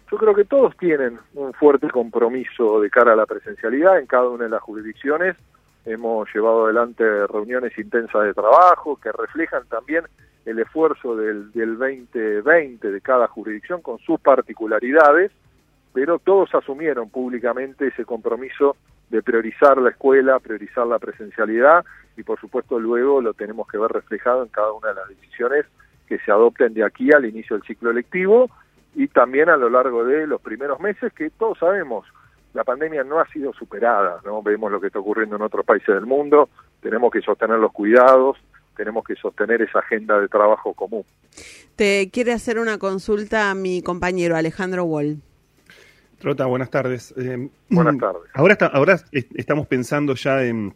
[0.10, 4.30] Yo creo que todos tienen un fuerte compromiso de cara a la presencialidad en cada
[4.30, 5.36] una de las jurisdicciones.
[5.86, 10.06] Hemos llevado adelante reuniones intensas de trabajo que reflejan también
[10.46, 15.32] el esfuerzo del, del 2020 de cada jurisdicción con sus particularidades,
[15.94, 18.76] pero todos asumieron públicamente ese compromiso
[19.10, 21.86] de priorizar la escuela, priorizar la presencialidad
[22.18, 25.66] y por supuesto luego lo tenemos que ver reflejado en cada una de las decisiones
[26.08, 28.50] que se adopten de aquí al inicio del ciclo electivo
[28.94, 32.06] y también a lo largo de los primeros meses que todos sabemos
[32.56, 34.42] la pandemia no ha sido superada, ¿no?
[34.42, 38.38] Vemos lo que está ocurriendo en otros países del mundo, tenemos que sostener los cuidados,
[38.76, 41.04] tenemos que sostener esa agenda de trabajo común.
[41.76, 45.22] Te quiere hacer una consulta a mi compañero Alejandro Wall.
[46.20, 47.14] Trota, buenas tardes.
[47.18, 48.24] Eh, buenas tardes.
[48.34, 50.76] Ahora, está, ahora estamos pensando ya en,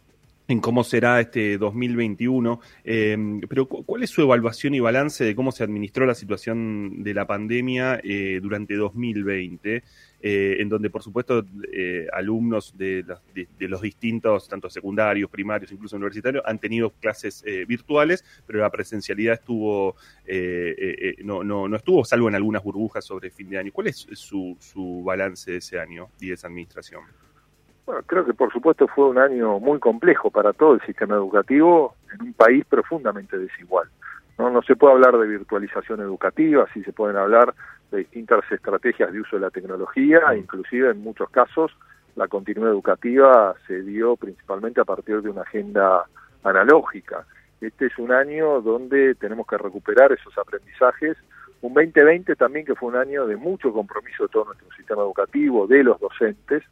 [0.50, 5.52] en cómo será este 2021, eh, pero ¿cuál es su evaluación y balance de cómo
[5.52, 9.82] se administró la situación de la pandemia eh, durante 2020?
[10.22, 13.06] Eh, en donde por supuesto eh, alumnos de,
[13.60, 19.34] los distintos, tanto secundarios, primarios, incluso universitarios, han tenido clases eh, virtuales, pero la presencialidad
[19.34, 19.96] estuvo
[21.24, 23.72] no, no, no estuvo, salvo en algunas burbujas sobre fin de año.
[23.72, 27.02] ¿Cuál es su, su balance de ese año y de esa administración?
[27.90, 31.96] Bueno, creo que por supuesto fue un año muy complejo para todo el sistema educativo
[32.14, 33.88] en un país profundamente desigual.
[34.38, 37.52] No, no se puede hablar de virtualización educativa, sí se pueden hablar
[37.90, 41.76] de distintas estrategias de uso de la tecnología, inclusive en muchos casos
[42.14, 46.04] la continuidad educativa se dio principalmente a partir de una agenda
[46.44, 47.26] analógica.
[47.60, 51.16] Este es un año donde tenemos que recuperar esos aprendizajes.
[51.60, 55.66] Un 2020 también que fue un año de mucho compromiso de todo nuestro sistema educativo,
[55.66, 56.62] de los docentes,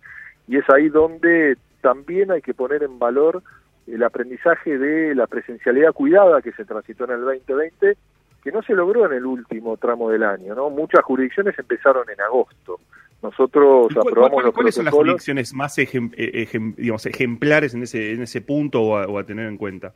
[0.48, 3.42] y es ahí donde también hay que poner en valor
[3.86, 7.96] el aprendizaje de la presencialidad cuidada que se transitó en el 2020
[8.42, 10.70] que no se logró en el último tramo del año, ¿no?
[10.70, 12.80] Muchas jurisdicciones empezaron en agosto.
[13.20, 17.82] Nosotros cuál, aprobamos cuál, los ¿Cuáles son las jurisdicciones más ejem, ejem, digamos, ejemplares en
[17.82, 19.92] ese, en ese punto o a, o a tener en cuenta?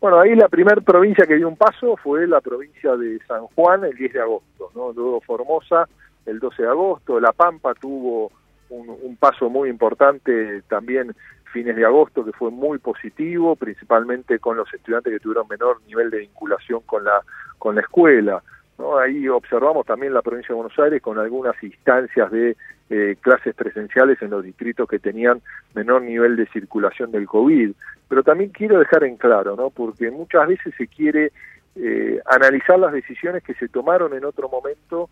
[0.00, 3.84] Bueno, ahí la primera provincia que dio un paso fue la provincia de San Juan
[3.84, 4.92] el 10 de agosto, ¿no?
[4.92, 5.88] Luego Formosa
[6.26, 8.30] el 12 de agosto, La Pampa tuvo
[8.70, 11.14] un, un paso muy importante también
[11.52, 16.10] fines de agosto que fue muy positivo, principalmente con los estudiantes que tuvieron menor nivel
[16.10, 17.22] de vinculación con la
[17.58, 18.42] con la escuela.
[18.78, 18.98] ¿no?
[18.98, 22.56] Ahí observamos también la provincia de Buenos Aires con algunas instancias de
[22.90, 25.42] eh, clases presenciales en los distritos que tenían
[25.74, 27.72] menor nivel de circulación del COVID.
[28.08, 29.70] Pero también quiero dejar en claro, ¿no?
[29.70, 31.32] porque muchas veces se quiere
[31.76, 35.10] eh, analizar las decisiones que se tomaron en otro momento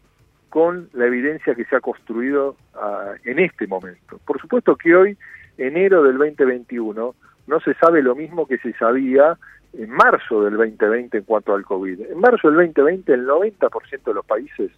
[0.56, 4.18] con la evidencia que se ha construido uh, en este momento.
[4.24, 5.18] Por supuesto que hoy
[5.58, 7.14] enero del 2021
[7.46, 9.36] no se sabe lo mismo que se sabía
[9.74, 12.10] en marzo del 2020 en cuanto al COVID.
[12.10, 14.70] En marzo del 2020 el 90% de los países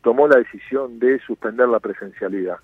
[0.00, 2.56] tomó la decisión de suspender la presencialidad.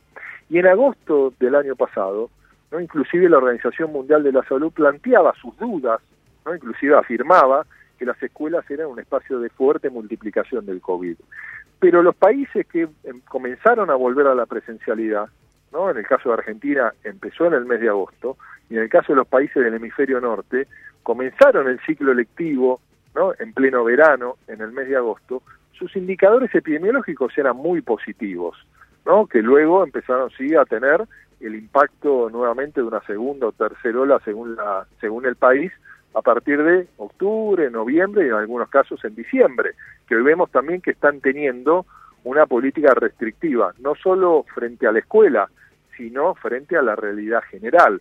[0.49, 2.31] Y en agosto del año pasado,
[2.73, 6.01] no inclusive la Organización Mundial de la Salud planteaba sus dudas,
[6.47, 7.67] no inclusive afirmaba
[7.99, 11.17] que las escuelas eran un espacio de fuerte multiplicación del COVID.
[11.79, 15.29] Pero los países que em, comenzaron a volver a la presencialidad,
[15.73, 15.91] ¿no?
[15.91, 18.37] En el caso de Argentina empezó en el mes de agosto
[18.71, 20.67] y en el caso de los países del hemisferio norte
[21.03, 22.81] comenzaron el ciclo lectivo,
[23.15, 23.33] ¿no?
[23.39, 28.57] En pleno verano, en el mes de agosto, sus indicadores epidemiológicos eran muy positivos,
[29.05, 29.27] ¿no?
[29.27, 31.05] Que luego empezaron sí a tener
[31.41, 35.73] el impacto nuevamente de una segunda o tercera ola según la según el país
[36.15, 39.73] a partir de octubre, noviembre y en algunos casos en diciembre,
[40.07, 41.87] que hoy vemos también que están teniendo
[42.23, 45.49] una política restrictiva, no solo frente a la escuela,
[45.97, 48.01] sino frente a la realidad general.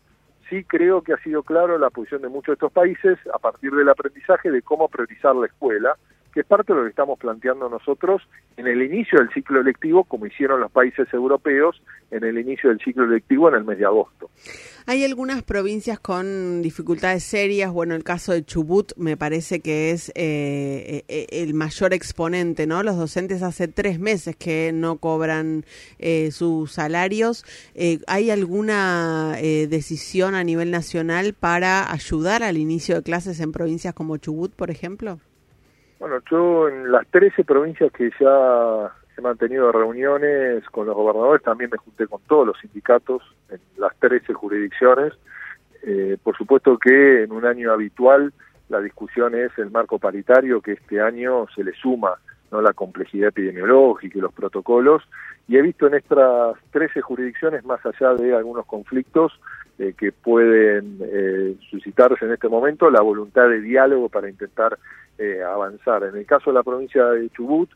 [0.50, 3.72] Sí creo que ha sido claro la posición de muchos de estos países a partir
[3.72, 5.96] del aprendizaje de cómo priorizar la escuela,
[6.34, 8.22] que es parte de lo que estamos planteando nosotros
[8.58, 11.82] en el inicio del ciclo electivo, como hicieron los países europeos
[12.12, 14.30] en el inicio del ciclo electivo en el mes de agosto.
[14.86, 17.72] Hay algunas provincias con dificultades serias.
[17.72, 22.84] Bueno, el caso de Chubut me parece que es eh, eh, el mayor exponente, ¿no?
[22.84, 25.66] Los docentes hace tres meses que no cobran
[26.00, 27.46] eh, sus salarios.
[27.76, 33.52] Eh, ¿Hay alguna eh, decisión a nivel nacional para ayudar al inicio de clases en
[33.52, 35.20] provincias como Chubut, por ejemplo?
[36.04, 41.70] Bueno, yo en las 13 provincias que ya he mantenido reuniones con los gobernadores, también
[41.72, 45.14] me junté con todos los sindicatos en las 13 jurisdicciones.
[45.82, 48.34] Eh, por supuesto que en un año habitual
[48.68, 52.16] la discusión es el marco paritario, que este año se le suma
[52.54, 55.04] no la complejidad epidemiológica y los protocolos,
[55.48, 59.34] y he visto en estas 13 jurisdicciones, más allá de algunos conflictos
[59.80, 64.78] eh, que pueden eh, suscitarse en este momento, la voluntad de diálogo para intentar
[65.18, 66.04] eh, avanzar.
[66.04, 67.70] En el caso de la provincia de Chubut,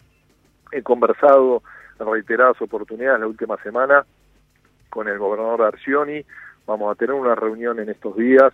[0.71, 1.63] he conversado
[1.99, 4.05] en reiteradas oportunidades la última semana
[4.89, 6.23] con el gobernador Arcioni,
[6.65, 8.53] vamos a tener una reunión en estos días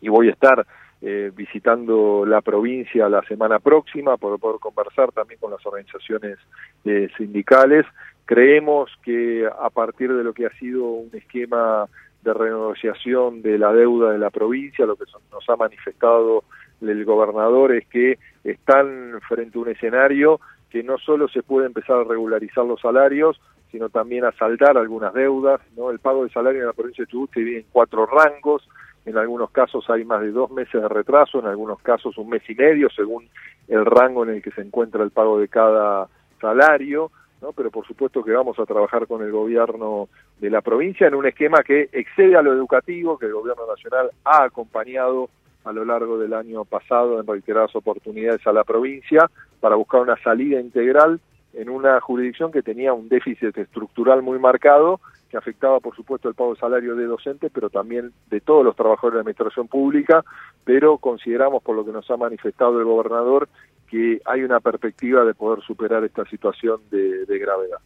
[0.00, 0.66] y voy a estar
[1.02, 6.38] eh, visitando la provincia la semana próxima para poder conversar también con las organizaciones
[6.84, 7.86] eh, sindicales.
[8.26, 11.86] Creemos que a partir de lo que ha sido un esquema
[12.22, 16.44] de renegociación de la deuda de la provincia, lo que nos ha manifestado
[16.82, 20.40] el gobernador es que están frente a un escenario
[20.70, 23.40] que no solo se puede empezar a regularizar los salarios,
[23.70, 25.60] sino también a saldar algunas deudas.
[25.76, 25.90] ¿no?
[25.90, 28.68] El pago de salario en la provincia de Chubut se divide en cuatro rangos,
[29.06, 32.42] en algunos casos hay más de dos meses de retraso, en algunos casos un mes
[32.48, 33.28] y medio, según
[33.68, 36.08] el rango en el que se encuentra el pago de cada
[36.40, 37.10] salario.
[37.40, 37.52] ¿no?
[37.52, 41.26] Pero por supuesto que vamos a trabajar con el gobierno de la provincia en un
[41.26, 45.30] esquema que excede a lo educativo, que el gobierno nacional ha acompañado
[45.64, 49.30] a lo largo del año pasado en reiteradas oportunidades a la provincia
[49.60, 51.20] para buscar una salida integral
[51.54, 56.34] en una jurisdicción que tenía un déficit estructural muy marcado que afectaba por supuesto el
[56.34, 60.24] pago de salario de docentes pero también de todos los trabajadores de la administración pública
[60.64, 63.48] pero consideramos por lo que nos ha manifestado el gobernador
[63.90, 67.78] que hay una perspectiva de poder superar esta situación de, de gravedad.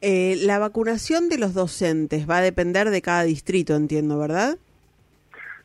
[0.00, 4.56] Eh, la vacunación de los docentes va a depender de cada distrito, entiendo, ¿verdad?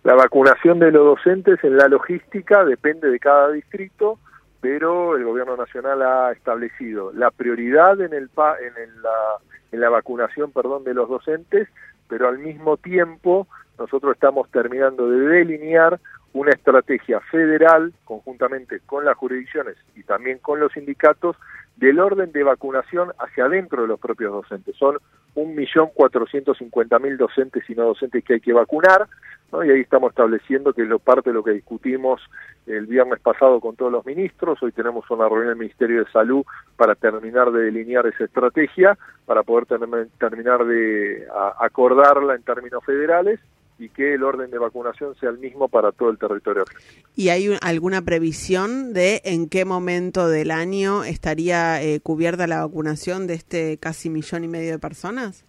[0.03, 4.19] La vacunación de los docentes en la logística depende de cada distrito,
[4.62, 9.38] pero el gobierno nacional ha establecido la prioridad en el pa en, el- la
[9.72, 11.68] en la vacunación, perdón, de los docentes,
[12.08, 13.47] pero al mismo tiempo
[13.78, 15.99] nosotros estamos terminando de delinear
[16.34, 21.36] una estrategia federal conjuntamente con las jurisdicciones y también con los sindicatos
[21.78, 24.75] del orden de vacunación hacia adentro de los propios docentes.
[24.75, 24.97] Son
[25.36, 29.07] 1.450.000 docentes y no docentes que hay que vacunar,
[29.53, 32.21] y ahí estamos estableciendo que lo parte de lo que discutimos
[32.65, 36.11] el viernes pasado con todos los ministros, hoy tenemos una reunión en el Ministerio de
[36.11, 36.43] Salud
[36.75, 41.25] para terminar de delinear esa estrategia, para poder term- terminar de
[41.59, 43.39] acordarla en términos federales
[43.80, 47.07] y que el orden de vacunación sea el mismo para todo el territorio argentino.
[47.15, 52.65] ¿Y hay un- alguna previsión de en qué momento del año estaría eh, cubierta la
[52.65, 55.45] vacunación de este casi millón y medio de personas?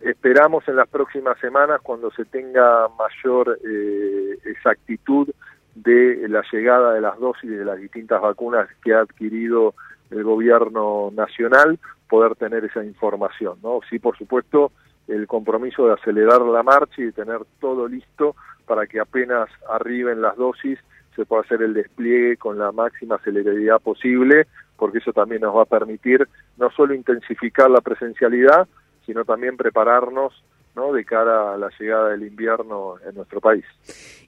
[0.00, 5.28] Esperamos en las próximas semanas, cuando se tenga mayor eh, exactitud
[5.74, 9.74] de la llegada de las dosis de las distintas vacunas que ha adquirido
[10.10, 13.58] el gobierno nacional, poder tener esa información.
[13.62, 13.80] ¿no?
[13.90, 14.70] Sí, por supuesto,
[15.08, 18.36] el compromiso de acelerar la marcha y de tener todo listo
[18.66, 20.78] para que apenas arriben las dosis
[21.14, 24.46] se pueda hacer el despliegue con la máxima celeridad posible,
[24.76, 28.66] porque eso también nos va a permitir no solo intensificar la presencialidad,
[29.06, 30.42] sino también prepararnos
[30.74, 33.64] de cara a la llegada del invierno en nuestro país.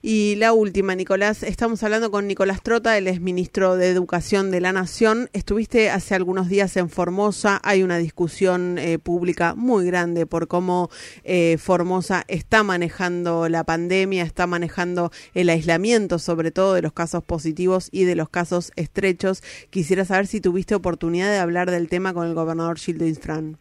[0.01, 4.61] Y la última, Nicolás, estamos hablando con Nicolás Trota, él es ministro de Educación de
[4.61, 5.29] la Nación.
[5.33, 10.89] Estuviste hace algunos días en Formosa, hay una discusión eh, pública muy grande por cómo
[11.23, 17.23] eh, Formosa está manejando la pandemia, está manejando el aislamiento, sobre todo de los casos
[17.23, 19.43] positivos y de los casos estrechos.
[19.69, 23.57] Quisiera saber si tuviste oportunidad de hablar del tema con el gobernador Gildo Infran.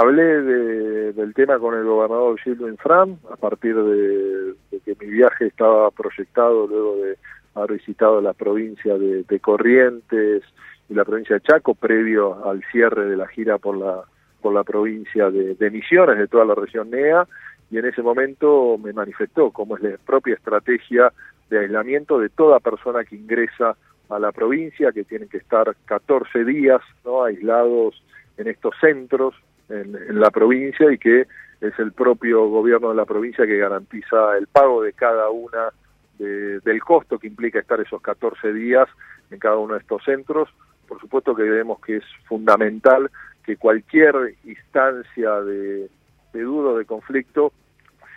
[0.00, 5.46] Hablé de, del tema con el gobernador Gildo Infran a partir de, que mi viaje
[5.46, 7.16] estaba proyectado luego de
[7.56, 10.44] haber visitado la provincia de, de, Corrientes
[10.88, 14.04] y la provincia de Chaco previo al cierre de la gira por la
[14.40, 17.26] por la provincia de, de Misiones de toda la región NEA
[17.68, 21.12] y en ese momento me manifestó cómo es la propia estrategia
[21.50, 23.76] de aislamiento de toda persona que ingresa
[24.10, 27.24] a la provincia, que tienen que estar 14 días ¿no?
[27.24, 28.00] aislados
[28.36, 29.34] en estos centros
[29.68, 31.26] en, en, la provincia y que
[31.60, 35.70] es el propio gobierno de la provincia que garantiza el pago de cada una
[36.18, 38.88] de, del costo que implica estar esos 14 días
[39.30, 40.48] en cada uno de estos centros.
[40.86, 43.10] Por supuesto que vemos que es fundamental
[43.44, 45.88] que cualquier instancia de,
[46.32, 47.52] de duda de conflicto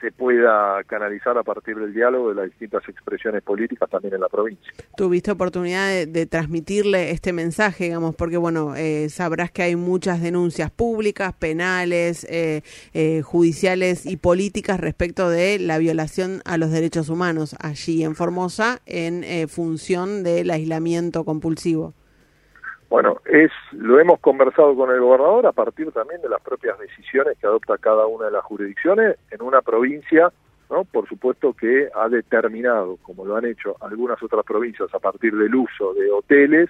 [0.01, 4.29] se pueda canalizar a partir del diálogo de las distintas expresiones políticas también en la
[4.29, 4.73] provincia.
[4.97, 10.71] ¿Tuviste oportunidad de, transmitirle este mensaje, digamos, porque bueno, eh, sabrás que hay muchas denuncias
[10.71, 17.55] públicas, penales, eh, eh, judiciales y políticas respecto de la violación a los derechos humanos
[17.59, 21.93] allí en Formosa en eh, función del aislamiento compulsivo?
[22.91, 27.37] Bueno, es lo hemos conversado con el gobernador a partir también de las propias decisiones
[27.39, 30.29] que adopta cada una de las jurisdicciones en una provincia,
[30.69, 30.83] ¿no?
[30.83, 35.55] Por supuesto que ha determinado, como lo han hecho algunas otras provincias a partir del
[35.55, 36.69] uso de hoteles,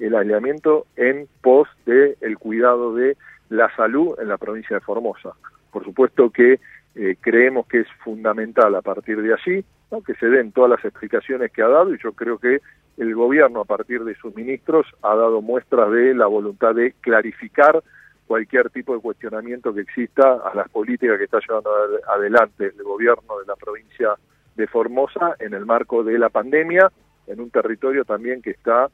[0.00, 3.16] el aislamiento en pos de el cuidado de
[3.48, 5.34] la salud en la provincia de Formosa.
[5.70, 6.58] Por supuesto que
[6.96, 10.02] eh, creemos que es fundamental a partir de allí ¿no?
[10.02, 12.60] que se den todas las explicaciones que ha dado y yo creo que
[12.96, 17.82] el gobierno a partir de sus ministros ha dado muestras de la voluntad de clarificar
[18.26, 21.70] cualquier tipo de cuestionamiento que exista a las políticas que está llevando
[22.08, 24.10] adelante el gobierno de la provincia
[24.54, 26.92] de Formosa en el marco de la pandemia,
[27.26, 28.88] en un territorio también que está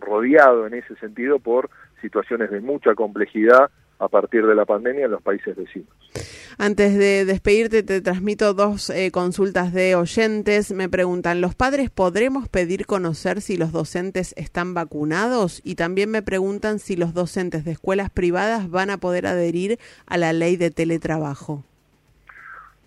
[0.00, 1.68] rodeado en ese sentido por
[2.00, 5.88] situaciones de mucha complejidad a partir de la pandemia en los países vecinos.
[6.56, 10.72] Antes de despedirte, te transmito dos eh, consultas de oyentes.
[10.72, 15.60] Me preguntan, ¿los padres podremos pedir conocer si los docentes están vacunados?
[15.64, 20.16] Y también me preguntan si los docentes de escuelas privadas van a poder adherir a
[20.16, 21.64] la ley de teletrabajo.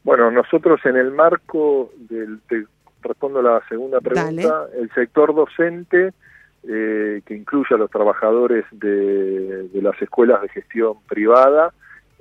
[0.04, 2.40] Bueno, nosotros en el marco del...
[2.48, 2.66] Te
[3.04, 4.26] respondo a la segunda pregunta.
[4.26, 4.82] Dale.
[4.82, 6.14] El sector docente...
[6.64, 11.74] Eh, que incluye a los trabajadores de, de, las escuelas de gestión privada.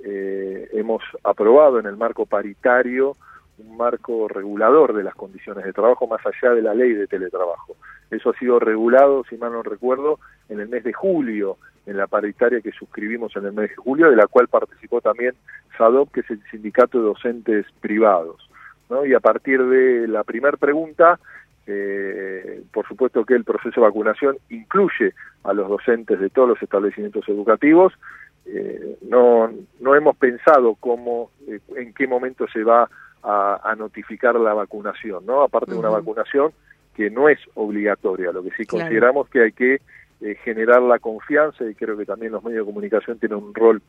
[0.03, 3.15] Eh, hemos aprobado en el marco paritario
[3.59, 7.75] un marco regulador de las condiciones de trabajo más allá de la ley de teletrabajo.
[8.09, 10.19] Eso ha sido regulado, si mal no recuerdo,
[10.49, 14.09] en el mes de julio, en la paritaria que suscribimos en el mes de julio,
[14.09, 15.35] de la cual participó también
[15.77, 18.49] SADOP, que es el sindicato de docentes privados.
[18.89, 19.05] ¿no?
[19.05, 21.19] Y a partir de la primera pregunta,
[21.71, 25.13] eh, por supuesto que el proceso de vacunación incluye
[25.43, 27.93] a los docentes de todos los establecimientos educativos.
[28.45, 29.49] Eh, no,
[29.79, 32.89] no hemos pensado cómo, eh, en qué momento se va
[33.23, 35.43] a, a, notificar la vacunación, ¿no?
[35.43, 35.81] Aparte uh -huh.
[35.81, 36.51] de una vacunación
[36.95, 38.85] que no es obligatoria, lo que sí claro.
[38.85, 39.81] consideramos que hay que
[40.21, 43.81] eh, generar la confianza y creo que también los medios de comunicación tienen un rol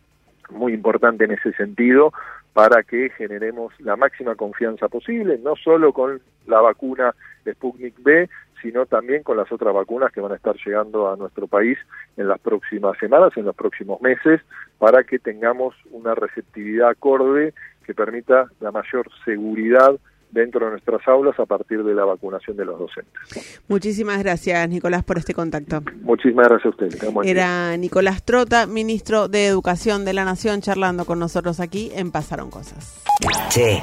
[0.51, 2.12] muy importante en ese sentido
[2.53, 7.14] para que generemos la máxima confianza posible, no solo con la vacuna
[7.51, 8.28] Sputnik B,
[8.61, 11.78] sino también con las otras vacunas que van a estar llegando a nuestro país
[12.16, 14.40] en las próximas semanas, en los próximos meses,
[14.78, 19.99] para que tengamos una receptividad acorde que permita la mayor seguridad
[20.33, 23.62] dentro de nuestras aulas a partir de la vacunación de los docentes.
[23.68, 25.83] Muchísimas gracias, Nicolás, por este contacto.
[26.03, 27.24] Muchísimas gracias a usted.
[27.24, 32.51] Era Nicolás Trota, ministro de Educación de la Nación, charlando con nosotros aquí en Pasaron
[32.51, 33.03] Cosas.
[33.51, 33.83] Che,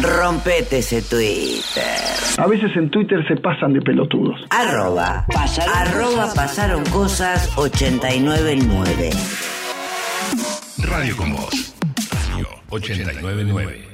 [0.00, 1.84] rompete ese Twitter.
[2.38, 4.46] A veces en Twitter se pasan de pelotudos.
[4.50, 6.34] Arroba, pasaron, arroba cosas.
[6.34, 9.10] pasaron cosas 899.
[10.78, 11.74] Radio con vos.
[12.30, 13.93] Radio 899.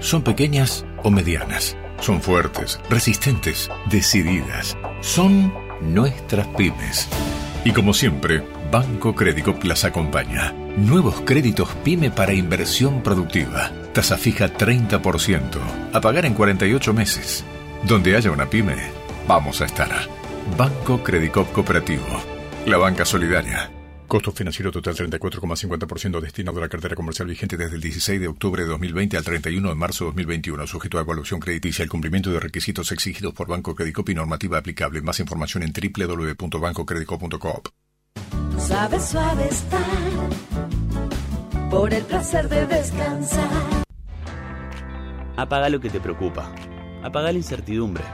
[0.00, 1.76] Son pequeñas o medianas.
[2.00, 4.76] Son fuertes, resistentes, decididas.
[5.00, 7.08] Son nuestras pymes.
[7.64, 10.52] Y como siempre, Banco Crédito las acompaña.
[10.76, 13.70] Nuevos créditos PYME para inversión productiva.
[13.92, 15.58] Tasa fija 30%.
[15.92, 17.44] A pagar en 48 meses.
[17.84, 18.76] Donde haya una pyme,
[19.28, 19.90] vamos a estar.
[20.58, 22.04] Banco Credicop Cooperativo.
[22.66, 23.70] La banca solidaria.
[24.06, 28.62] Costo financiero total 34,50% destinado a la cartera comercial vigente desde el 16 de octubre
[28.62, 32.30] de 2020 al 31 de marzo de 2021, sujeto a evaluación crediticia y el cumplimiento
[32.30, 35.00] de requisitos exigidos por Banco Credicop y normativa aplicable.
[35.00, 37.68] Más información en www.bancocredicop.coop.
[38.58, 39.80] Suave, suave estar
[41.70, 43.50] por el placer de descansar.
[45.36, 46.54] Apaga lo que te preocupa.
[47.02, 48.04] Apaga la incertidumbre.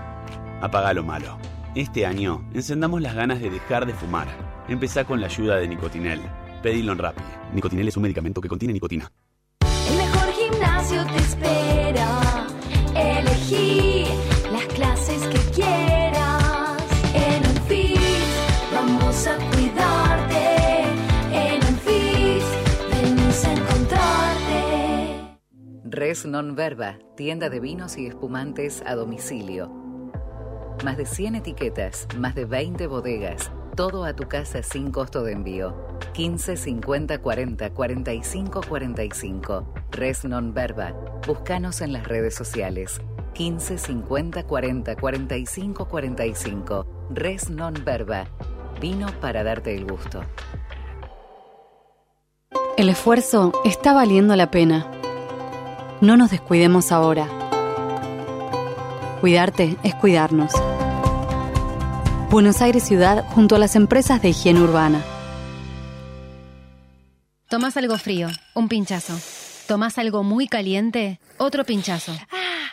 [0.63, 1.39] Apaga lo malo.
[1.75, 4.50] Este año encendamos las ganas de dejar de fumar.
[4.71, 6.21] Empezá con la ayuda de Nicotinel.
[6.63, 7.21] Pedilo en Rappi.
[7.53, 9.11] Nicotinel es un medicamento que contiene nicotina.
[9.91, 12.47] El mejor gimnasio te espera.
[12.95, 14.05] Elegí
[14.53, 16.85] las clases que quieras.
[17.13, 17.99] En Anfis
[18.73, 20.85] vamos a cuidarte.
[21.33, 22.45] En Anfis
[22.93, 25.39] venimos a encontrarte.
[25.83, 29.69] Res Non Verba, tienda de vinos y espumantes a domicilio.
[30.85, 33.51] Más de 100 etiquetas, más de 20 bodegas,
[33.81, 35.75] todo a tu casa sin costo de envío.
[36.13, 39.73] 15 50 40 45 45.
[39.91, 40.93] Res Non Verba.
[41.27, 43.01] Búscanos en las redes sociales.
[43.33, 46.87] 15 50 40 45 45.
[47.09, 48.27] Res Non Verba.
[48.83, 50.27] Vino para darte el gusto.
[52.77, 54.91] El esfuerzo está valiendo la pena.
[56.03, 57.27] No nos descuidemos ahora.
[59.23, 60.53] Cuidarte es cuidarnos.
[62.31, 65.03] Buenos Aires Ciudad junto a las empresas de higiene urbana.
[67.49, 69.19] Tomás algo frío, un pinchazo.
[69.67, 72.13] Tomás algo muy caliente, otro pinchazo.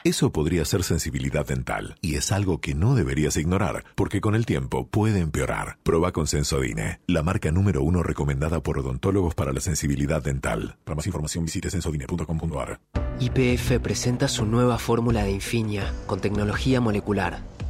[0.03, 4.45] Eso podría ser sensibilidad dental y es algo que no deberías ignorar porque con el
[4.45, 5.79] tiempo puede empeorar.
[5.81, 10.77] Proba con Sensodine, la marca número uno recomendada por odontólogos para la sensibilidad dental.
[10.83, 12.79] Para más información visite sensodine.com.ar.
[13.19, 17.56] IPF presenta su nueva fórmula de Infinia con tecnología molecular.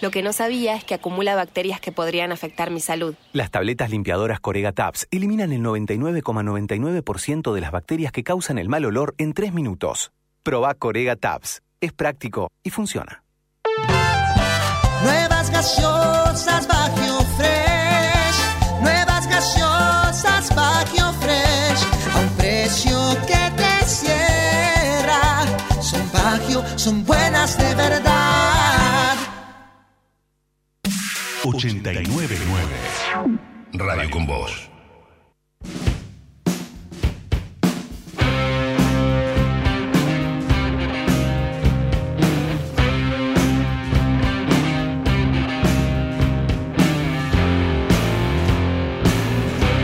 [0.00, 3.14] Lo que no sabía es que acumula bacterias que podrían afectar mi salud.
[3.32, 8.84] Las tabletas limpiadoras Corega Tabs eliminan el 99,99% de las bacterias que causan el mal
[8.86, 10.12] olor en 3 minutos.
[10.42, 11.62] Proba Corega Tabs.
[11.82, 13.22] Es práctico y funciona.
[15.02, 18.82] Nuevas gaseosas Bajío Fresh.
[18.82, 22.14] Nuevas gaseosas Bajío Fresh.
[22.14, 25.44] A un precio que te cierra.
[25.82, 28.19] Son Bajío, son buenas de verdad.
[31.42, 32.76] 899
[33.72, 34.68] Radio con Voz.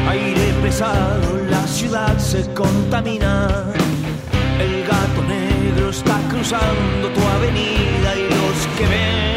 [0.08, 3.72] Aire pesado, la ciudad se contamina.
[4.60, 9.35] El gato negro está cruzando tu avenida y los que ven,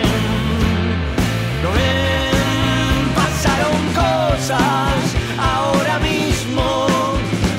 [4.30, 6.88] cosas ahora mismo.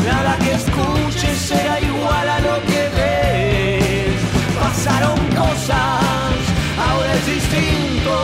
[0.06, 4.14] Nada que escuches será igual a lo que ves.
[4.58, 6.34] Pasaron cosas,
[6.88, 8.14] ahora es distinto.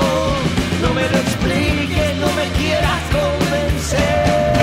[0.82, 4.56] No me lo expliques, no me quieras convencer.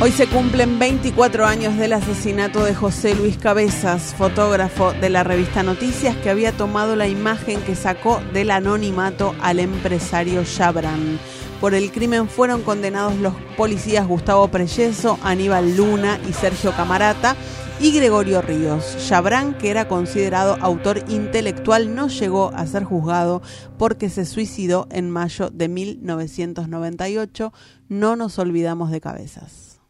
[0.00, 5.64] Hoy se cumplen 24 años del asesinato de José Luis Cabezas, fotógrafo de la revista
[5.64, 11.18] Noticias que había tomado la imagen que sacó del anonimato al empresario Chabran.
[11.60, 17.34] Por el crimen fueron condenados los policías Gustavo Preyeso, Aníbal Luna y Sergio Camarata
[17.80, 18.96] y Gregorio Ríos.
[19.08, 23.42] Chabran, que era considerado autor intelectual, no llegó a ser juzgado
[23.76, 27.52] porque se suicidó en mayo de 1998.
[27.88, 29.80] No nos olvidamos de cabezas.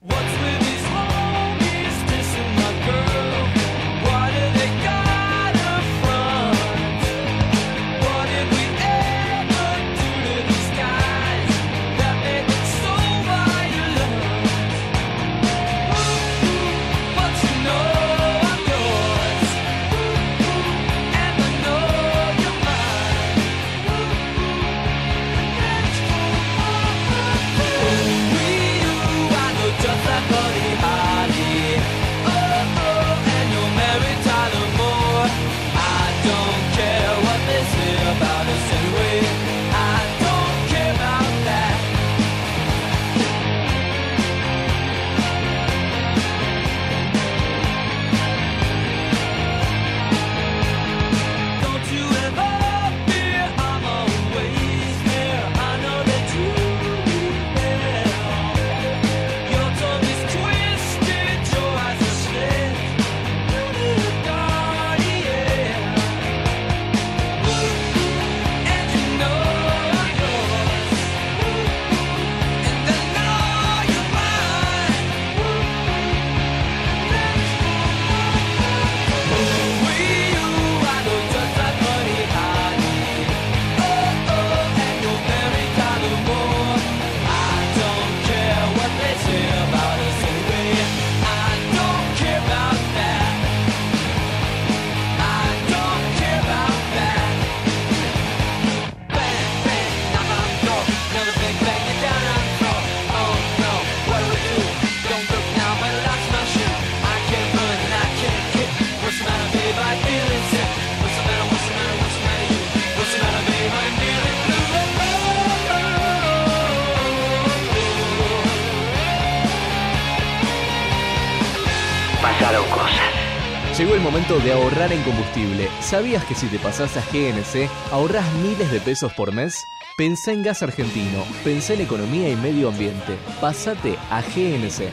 [124.49, 125.69] De ahorrar en combustible.
[125.83, 129.67] ¿Sabías que si te pasas a GNC ahorras miles de pesos por mes?
[129.95, 133.19] Pensá en gas argentino, pensá en economía y medio ambiente.
[133.43, 134.91] Pásate a GNC.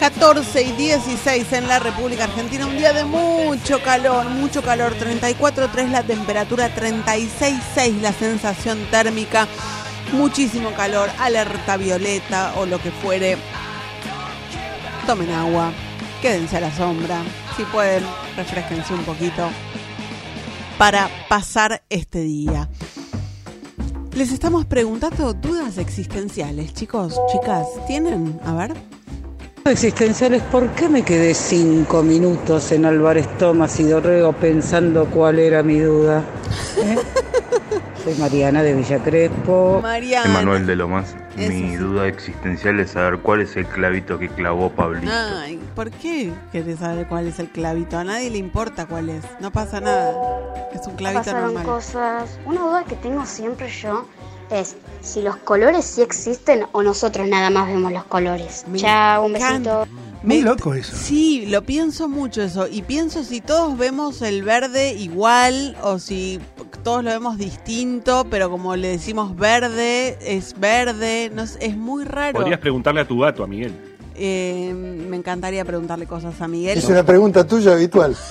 [0.00, 5.88] 14 y 16 en la República Argentina, un día de mucho calor, mucho calor, 34.3
[5.88, 9.48] la temperatura, 36.6 la sensación térmica,
[10.12, 13.38] muchísimo calor, alerta violeta o lo que fuere.
[15.06, 15.72] Tomen agua,
[16.20, 17.22] quédense a la sombra,
[17.56, 18.04] si pueden,
[18.36, 19.48] refresquense un poquito
[20.78, 22.68] para pasar este día.
[24.14, 28.40] Les estamos preguntando dudas existenciales, chicos, chicas, ¿tienen?
[28.44, 28.74] A ver.
[29.64, 35.62] Existenciales, ¿por qué me quedé cinco minutos en Álvarez Tomás y Dorrego pensando cuál era
[35.62, 36.24] mi duda?
[36.78, 36.96] ¿Eh?
[38.10, 39.78] Soy Mariana de Villa Crespo.
[39.80, 40.28] Mariana.
[40.28, 41.14] Emanuel de Lomas.
[41.36, 41.76] Mi sí.
[41.76, 45.12] duda existencial es saber cuál es el clavito que clavó Pablito.
[45.12, 47.98] Ay, ¿por qué querés saber cuál es el clavito?
[47.98, 50.12] A nadie le importa cuál es, no pasa nada.
[50.74, 51.64] Es un clavito Pasaron normal.
[51.64, 52.38] cosas.
[52.46, 54.08] Una duda que tengo siempre yo
[54.50, 58.64] es si los colores sí existen o nosotros nada más vemos los colores.
[58.66, 59.86] Me Chao, un besito.
[60.22, 60.94] Muy loco eso.
[60.94, 62.66] Sí, lo pienso mucho eso.
[62.66, 66.40] Y pienso si todos vemos el verde igual o si
[66.78, 71.30] todos lo vemos distinto, pero como le decimos verde, es verde.
[71.34, 72.38] No sé, es muy raro.
[72.38, 73.72] Podrías preguntarle a tu gato, a Miguel.
[74.14, 76.76] Eh, me encantaría preguntarle cosas a Miguel.
[76.78, 78.16] Es una pregunta tuya habitual.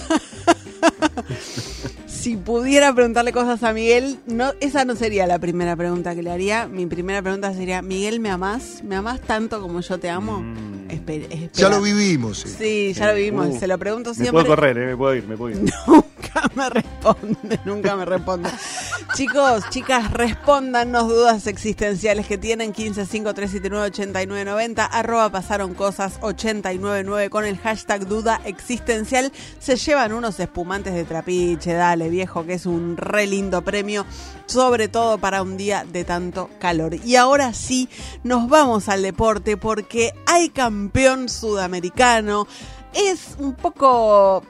[2.08, 6.30] Si pudiera preguntarle cosas a Miguel, no, esa no sería la primera pregunta que le
[6.32, 6.68] haría.
[6.68, 8.82] Mi primera pregunta sería, Miguel, ¿me amás?
[8.84, 10.44] ¿Me amás tanto como yo te amo?
[10.90, 11.50] Espe- espera.
[11.54, 12.40] Ya lo vivimos.
[12.40, 12.50] sí.
[12.58, 13.48] Sí, ya lo vivimos.
[13.48, 14.32] Uh, Se lo pregunto Me siempre.
[14.44, 15.72] puedo correr, eh, me puedo ir, me puedo ir.
[16.30, 18.50] Nunca me responde, nunca me responde.
[19.16, 28.08] Chicos, chicas, respóndanos dudas existenciales que tienen 1553798990 arroba pasaron cosas 899 con el hashtag
[28.08, 29.32] duda existencial.
[29.60, 34.06] Se llevan unos espumantes de trapiche, dale viejo, que es un re lindo premio,
[34.46, 36.96] sobre todo para un día de tanto calor.
[37.04, 37.90] Y ahora sí,
[38.24, 42.48] nos vamos al deporte porque hay campeón sudamericano.
[42.94, 44.44] Es un poco.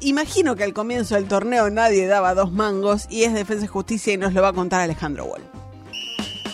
[0.00, 4.12] Imagino que al comienzo del torneo nadie daba dos mangos y es Defensa y Justicia
[4.14, 5.42] y nos lo va a contar Alejandro Wall.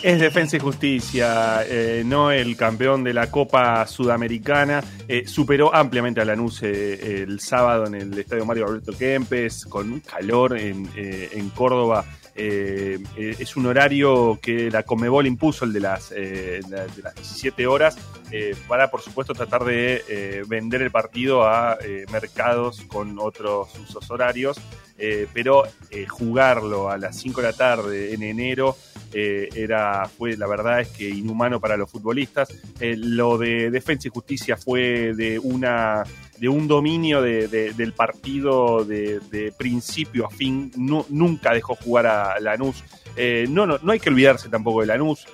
[0.03, 4.85] Es Defensa y Justicia, eh, no el campeón de la Copa Sudamericana.
[5.09, 9.93] Eh, superó ampliamente a Lanús eh, el sábado en el Estadio Mario Alberto Kempes, con
[9.93, 12.05] un calor en, en Córdoba.
[12.39, 17.15] Eh, eh, es un horario que la Comebol impuso, el de las, eh, de las
[17.15, 17.97] 17 horas,
[18.69, 21.79] para por supuesto tratar de vender el partido a
[22.13, 24.61] mercados con otros usos horarios.
[25.33, 25.63] Pero
[26.09, 28.77] jugarlo a las 5 de la tarde en enero
[29.13, 32.49] era fue la verdad es que inhumano para los futbolistas.
[32.81, 36.03] Lo de Defensa y Justicia fue de una
[36.39, 40.71] de un dominio de- de- del partido de, de principio a fin.
[40.77, 42.83] Nu- nunca dejó jugar a Lanús.
[43.17, 45.27] Eh, no, no, no hay que olvidarse tampoco de Lanús,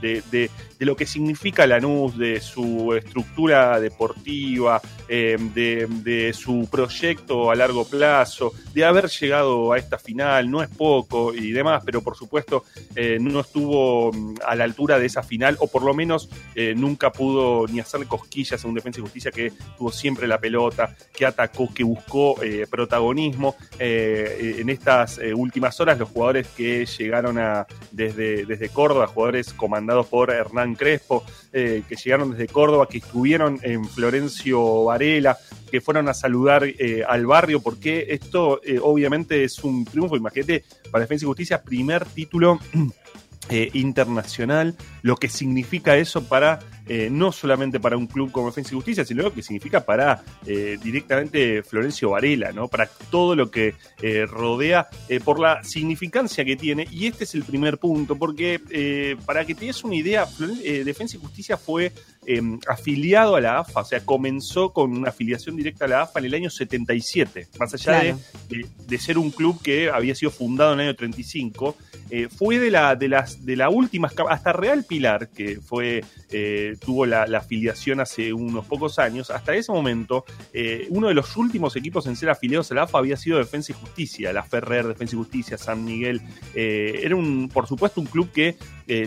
[0.00, 7.54] de, de- lo que significa Lanús, de su estructura deportiva, eh, de, su proyecto a
[7.54, 12.16] largo plazo, de haber llegado a esta final, no es poco y demás, pero por
[12.16, 12.64] supuesto
[12.96, 16.74] eh, no estuvo mm, a la altura de esa final, o por lo menos eh,
[16.76, 20.94] nunca pudo ni hacerle cosquillas a un defensa y justicia que tuvo siempre la pelota,
[21.14, 22.36] que atacó, que buscó
[22.70, 23.56] protagonismo.
[23.78, 30.30] En estas últimas horas, los jugadores que llegaron a, desde, desde Córdoba, jugadores comandados por
[30.30, 35.36] Hernán Crespo, eh, que llegaron desde Córdoba, que estuvieron en Florencio Varela,
[35.70, 40.64] que fueron a saludar eh, al barrio, porque esto eh, obviamente es un triunfo, imagínate,
[40.90, 42.58] para Defensa y Justicia, primer título
[43.72, 48.76] internacional, lo que significa eso para, eh, no solamente para un club como Defensa y
[48.76, 52.68] Justicia, sino que significa para eh, directamente Florencio Varela, ¿no?
[52.68, 57.34] Para todo lo que eh, rodea, eh, por la significancia que tiene, y este es
[57.34, 60.26] el primer punto, porque eh, para que te des una idea,
[60.62, 61.92] eh, Defensa y Justicia fue
[62.26, 66.18] eh, afiliado a la AFA, o sea, comenzó con una afiliación directa a la AFA
[66.20, 68.18] en el año 77, más allá Claro.
[68.48, 71.76] de, de- de ser un club que había sido fundado en el año 35,
[72.10, 76.76] eh, fue de la de las de la última hasta Real Pilar que fue eh,
[76.84, 81.34] tuvo la, la afiliación hace unos pocos años hasta ese momento eh, uno de los
[81.38, 84.86] últimos equipos en ser afiliados a la AFA había sido Defensa y Justicia la Ferrer
[84.86, 86.20] Defensa y Justicia San Miguel
[86.54, 88.56] era un por supuesto un club que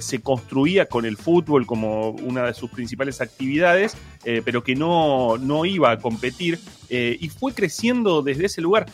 [0.02, 3.96] se construía con el fútbol como una de sus principales actividades
[4.28, 6.60] eh, pero que no, no iba a competir.
[6.90, 8.86] eh, y fue creciendo desde ese lugar.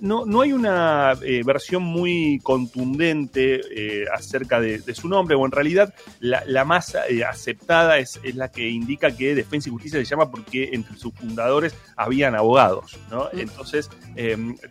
[0.00, 5.44] No, no hay una eh, versión muy contundente eh, acerca de, de su nombre, o
[5.44, 6.94] en realidad la, la más
[7.28, 11.12] aceptada es, es la que indica que Defensa y Justicia se llama porque entre sus
[11.14, 12.98] fundadores habían abogados.
[13.10, 13.28] ¿no?
[13.32, 13.90] Entonces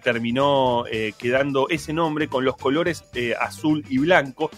[0.03, 0.85] terminó
[1.17, 3.03] quedando ese nombre con los colores
[3.39, 4.49] azul y blanco.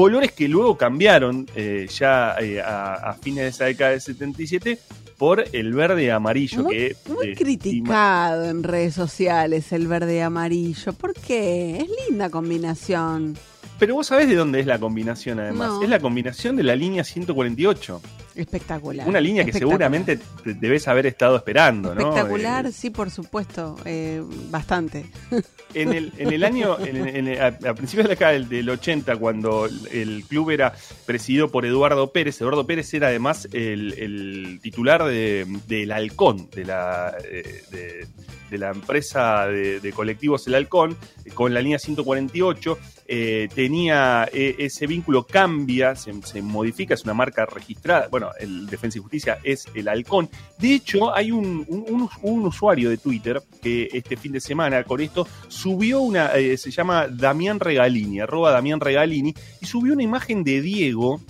[0.00, 4.78] Colores que luego cambiaron eh, ya eh, a, a fines de esa década del 77
[5.18, 6.62] por el verde y amarillo.
[6.62, 10.94] Muy- que, Muy eh, criticado en redes sociales el verde y amarillo.
[10.94, 11.76] ¿Por qué?
[11.80, 13.36] Es linda combinación.
[13.78, 15.68] Pero vos sabés de dónde es la combinación, además.
[15.68, 15.82] No.
[15.82, 18.00] Es la combinación de la línea 148.
[18.40, 19.06] Espectacular.
[19.08, 22.00] Una línea que seguramente te debes haber estado esperando, ¿no?
[22.00, 23.76] Espectacular, Eh, sí, por supuesto.
[23.84, 25.06] eh, bastante.
[25.74, 28.48] en, el, en el año, en, en el- a, a principios de la década del,
[28.48, 30.72] del 80, cuando el, el club era
[31.06, 36.64] presidido por Eduardo Pérez, Eduardo Pérez era además el, el titular de- del Halcón, de
[36.64, 38.06] la, eh, de,
[38.50, 40.96] de la empresa de, de colectivos El Halcón,
[41.34, 42.78] con la línea 148.
[43.12, 48.08] eh, tenía eh, ese vínculo, cambia, se, se modifica, es una marca registrada.
[48.08, 50.28] Bueno, el Defensa y Justicia es el Halcón.
[50.58, 54.40] De hecho, hay un, un- un us- un usuario de Twitter que este fin de
[54.40, 59.92] semana con esto subió una, eh, se llama Damián Regalini, arroba Damián Regalini, y subió
[59.94, 61.20] una imagen de Diego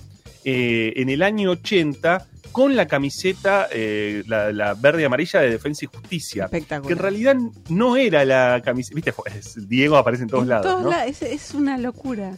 [0.43, 5.51] eh, en el año 80 con la camiseta, eh, la, la verde y amarilla de
[5.51, 6.45] Defensa y Justicia.
[6.45, 6.87] Espectacular.
[6.87, 7.35] Que en realidad
[7.69, 9.13] no era la camiseta, viste,
[9.67, 10.65] Diego aparece en todos lados.
[10.65, 10.89] Todos ¿no?
[10.89, 12.37] la- es, es una locura.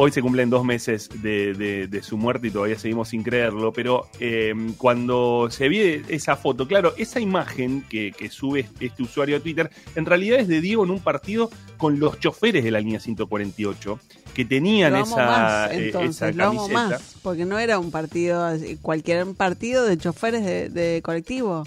[0.00, 3.72] Hoy se cumplen dos meses de, de- de su muerte y todavía seguimos sin creerlo,
[3.72, 9.36] pero eh, cuando se ve esa foto, claro, esa imagen que, que sube este usuario
[9.38, 12.78] a Twitter, en realidad es de Diego en un partido con los choferes de la
[12.78, 13.98] línea 148,
[14.34, 16.88] que tenían Lo amo esa, más, eh, entonces, esa lo amo camiseta.
[16.90, 18.48] más, porque no era un partido,
[18.82, 21.64] cualquier partido de choferes de, de colectivo.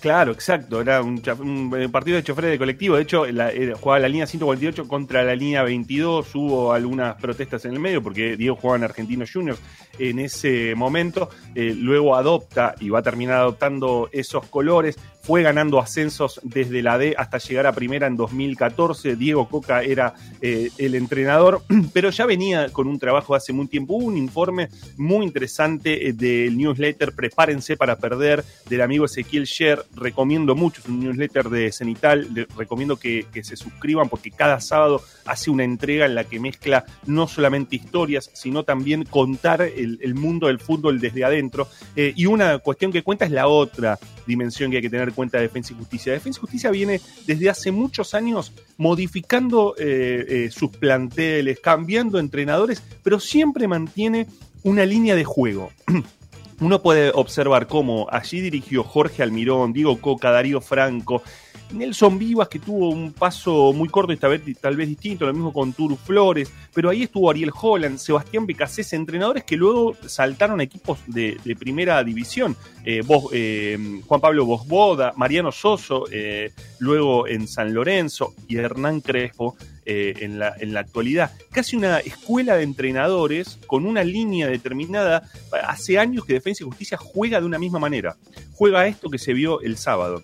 [0.00, 0.80] Claro, exacto.
[0.80, 1.20] Era un,
[1.76, 2.96] eh, partido de choferes de colectivo.
[2.96, 6.34] De hecho, la, jugaba la línea 148 contra la línea 22.
[6.34, 9.60] Hubo algunas protestas en el medio porque Diego jugaba en Argentinos Juniors
[9.98, 11.28] en ese momento.
[11.54, 14.98] Eh, luego adopta y va a terminar adoptando esos colores.
[15.22, 19.16] Fue ganando ascensos desde la D hasta llegar a primera en 2014.
[19.16, 21.62] Diego Coca era eh, el entrenador,
[21.92, 23.94] pero ya venía con un trabajo hace muy tiempo.
[23.94, 29.84] Hubo un informe muy interesante del newsletter Prepárense para Perder del amigo Ezequiel Sher.
[29.94, 32.28] Recomiendo mucho, es un newsletter de Cenital.
[32.32, 36.84] Le recomiendo que, se suscriban porque cada sábado hace una entrega en la que mezcla
[37.06, 41.68] no solamente historias, sino también contar el, el mundo del fútbol desde adentro.
[41.96, 45.14] Eh, y una cuestión que cuenta es la otra dimensión que hay que tener en
[45.14, 46.12] cuenta de Defensa y Justicia.
[46.12, 52.82] Defensa y Justicia viene desde hace muchos años modificando eh, eh, sus planteles, cambiando entrenadores,
[53.02, 54.26] pero siempre mantiene
[54.62, 55.70] una línea de juego.
[56.60, 61.22] Uno puede observar cómo allí dirigió Jorge Almirón, Diego Coca, Darío Franco,
[61.72, 65.32] Nelson Vivas, que tuvo un paso muy corto y tal vez, tal vez distinto, lo
[65.32, 70.60] mismo con Turu Flores, pero ahí estuvo Ariel Holland, Sebastián Becasés, entrenadores que luego saltaron
[70.60, 72.56] a equipos de, primera división.
[72.84, 79.56] Eh, eh, Juan Pablo Bosboda, Mariano Soso, eh, luego en San Lorenzo y Hernán Crespo
[79.92, 81.32] eh, en, la, en la actualidad.
[81.50, 85.28] Casi una escuela de entrenadores con una línea determinada.
[85.66, 88.16] Hace años que Defensa y Justicia juega de una misma manera.
[88.52, 90.22] Juega esto que se vio el sábado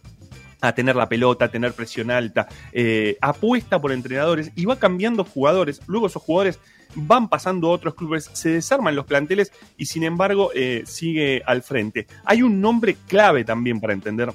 [0.61, 5.25] a tener la pelota, a tener presión alta, eh, apuesta por entrenadores y va cambiando
[5.25, 5.81] jugadores.
[5.89, 6.61] Luego esos jugadores
[6.95, 11.65] van pasando a otros clubes, se desarman los planteles y sin embargo eh, sigue al
[11.65, 12.07] frente.
[12.25, 14.33] Hay un nombre clave también para entender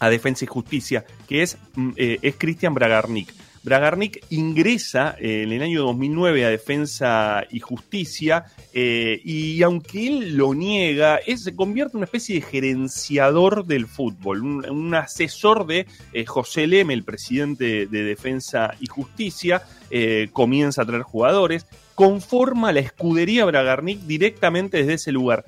[0.00, 3.45] a Defensa y Justicia, que es, mm, es Cristian Bragarnik.
[3.66, 10.36] Bragarnik ingresa eh, en el año 2009 a Defensa y Justicia eh, y aunque él
[10.36, 15.66] lo niega, es- se convierte en una especie de gerenciador del fútbol, un, un asesor
[15.66, 19.62] de eh, José Leme, el presidente de Defensa y Justicia,
[20.32, 25.44] comienza a traer jugadores, conforma la escudería Bragarnik directamente desde ese lugar.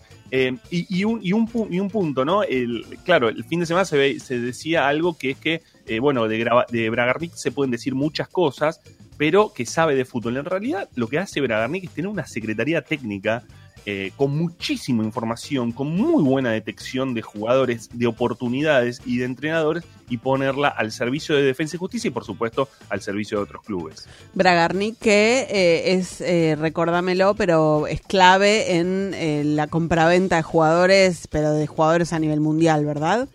[0.70, 1.48] Y, un,
[1.90, 2.42] punto, ¿no?
[2.42, 6.28] El, claro, el fin de semana se, se decía algo que es que, eh, bueno,
[6.28, 8.80] de, Bragarnik se pueden decir muchas cosas,
[9.16, 10.36] pero que sabe de fútbol.
[10.36, 13.44] En realidad, lo que hace Bragarnik es tener una secretaría técnica
[13.86, 19.82] eh, con muchísima información, con muy buena detección de jugadores, de oportunidades y de entrenadores,
[20.10, 23.62] y ponerla al servicio de Defensa y Justicia y, por supuesto, al servicio de otros
[23.62, 24.06] clubes.
[24.34, 26.56] Bragarnik que eh, es, eh,
[27.38, 33.26] pero es clave en la compraventa de jugadores, pero de jugadores a nivel mundial, ¿verdad?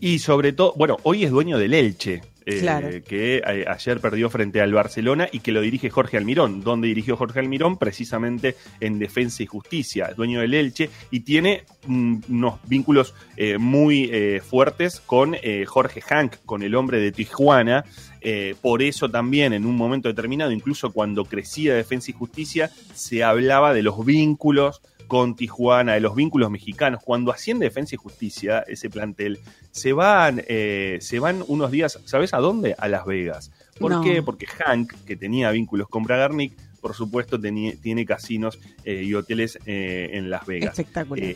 [0.00, 2.22] Y sobre todo, bueno, hoy es dueño del Elche.
[2.46, 2.88] eh, Claro.
[3.06, 6.62] que eh, ayer perdió frente al Barcelona y que lo dirige Jorge Almirón.
[6.62, 7.76] donde dirigió Jorge Almirón?
[7.76, 14.08] Precisamente en Defensa y Justicia, dueño del Elche, y tiene mm, unos vínculos eh, muy
[14.10, 17.84] eh, fuertes con eh, Jorge Hank, con el hombre de Tijuana.
[18.22, 23.22] Eh, por eso también en un momento determinado, incluso cuando crecía Defensa y Justicia, se
[23.22, 24.80] hablaba de los vínculos
[25.10, 27.02] con Tijuana, de los vínculos mexicanos.
[27.04, 29.40] Cuando asciende Defensa y Justicia, ese plantel,
[29.72, 32.76] se van, eh, se van unos días, ¿sabes a dónde?
[32.78, 33.50] A Las Vegas.
[33.80, 34.02] ¿Por No.
[34.02, 34.22] qué?
[34.22, 39.58] Porque Hank, que tenía vínculos con Bragarnik, por supuesto tenía- tiene casinos eh, y hoteles
[39.66, 40.78] eh, en Las Vegas.
[40.78, 41.34] Espectacular.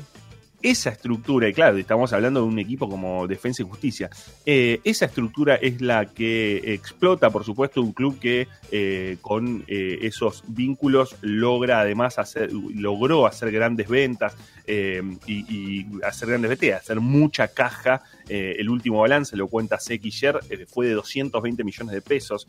[0.65, 4.09] Esa estructura, y claro, estamos hablando de un equipo como Defensa y Justicia,
[4.47, 9.99] eh, esa estructura es la que explota, por supuesto, un club que eh, con eh,
[10.01, 16.99] esos vínculos logra además hacer, logró hacer grandes ventas y, y hacer grandes ventas, hacer
[16.99, 18.01] mucha caja.
[18.27, 22.49] El último balance, lo cuenta Sequiller, fue de 220 millones de pesos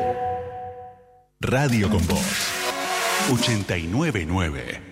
[1.40, 2.50] Radio con Voz
[3.32, 4.91] 899.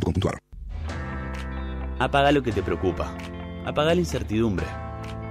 [1.99, 3.15] Apaga lo que te preocupa.
[3.65, 4.65] Apaga la incertidumbre.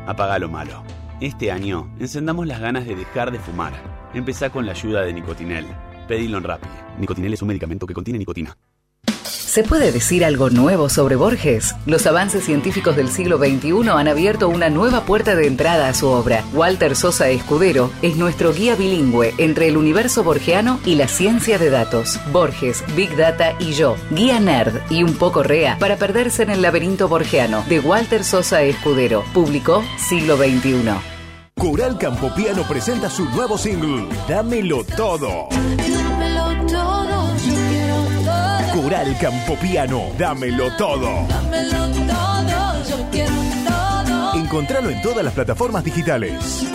[0.06, 0.84] Apaga lo malo.
[1.20, 3.72] Este año, encendamos las ganas de dejar de fumar.
[4.14, 5.66] Empezá con la ayuda de Nicotinel.
[6.09, 6.68] Pedilo en Rappi.
[6.98, 8.56] Nicotinel es un medicamento que contiene nicotina.
[9.24, 11.74] ¿Se puede decir algo nuevo sobre Borges?
[11.87, 16.09] Los avances científicos del siglo XXI han abierto una nueva puerta de entrada a su
[16.09, 16.45] obra.
[16.53, 21.70] Walter Sosa Escudero es nuestro guía bilingüe entre el universo borgiano y la ciencia de
[21.70, 22.20] datos.
[22.32, 23.97] Borges, Big Data y yo.
[24.11, 28.62] Guía nerd y un poco rea para perderse en el laberinto borgiano de Walter Sosa
[28.62, 29.24] Escudero.
[29.35, 30.91] Publicó Siglo XXI.
[31.61, 35.49] Coral Campopiano presenta su nuevo single, Dámelo Todo.
[38.82, 41.27] Coral Campopiano, Dámelo Todo.
[41.28, 43.35] Dámelo todo, yo quiero
[43.69, 44.35] todo.
[44.36, 46.66] Encontralo en todas las plataformas digitales.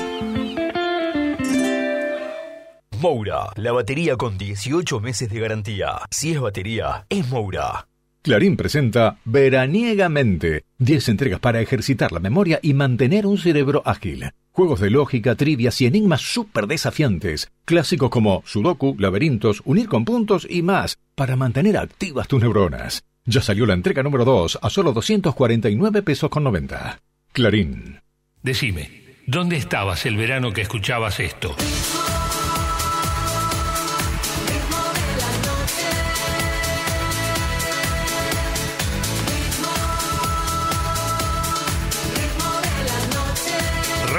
[2.99, 6.01] Moura, la batería con 18 meses de garantía.
[6.11, 7.87] Si es batería, es Moura.
[8.25, 14.31] Clarín presenta Veraniegamente, 10 entregas para ejercitar la memoria y mantener un cerebro ágil.
[14.51, 17.51] Juegos de lógica, trivias y enigmas súper desafiantes.
[17.65, 23.03] Clásicos como Sudoku, laberintos, unir con puntos y más, para mantener activas tus neuronas.
[23.25, 26.99] Ya salió la entrega número 2 a solo 249 pesos con 90.
[27.31, 27.99] Clarín.
[28.41, 31.55] Decime, ¿dónde estabas el verano que escuchabas esto?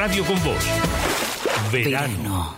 [0.06, 0.64] Radio con Voz.
[1.72, 2.54] Verano.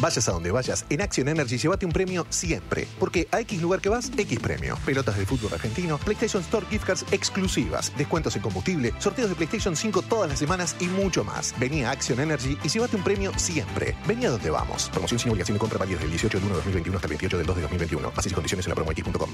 [0.00, 2.86] Vayas a donde vayas, en Action Energy llévate un premio siempre.
[3.00, 4.78] Porque a X lugar que vas, X premio.
[4.86, 9.74] Pelotas de fútbol argentino, PlayStation Store gift cards exclusivas, descuentos en combustible, sorteos de PlayStation
[9.74, 11.56] 5 todas las semanas y mucho más.
[11.58, 13.96] Vení a Action Energy y llévate un premio siempre.
[14.06, 14.88] Vení a donde vamos.
[14.90, 17.36] Promoción sin obligación de compra válida del 18 de 1 de 2021 hasta el 28
[17.36, 18.12] del 2 de 2021.
[18.12, 19.30] Bases y condiciones en la promox.com.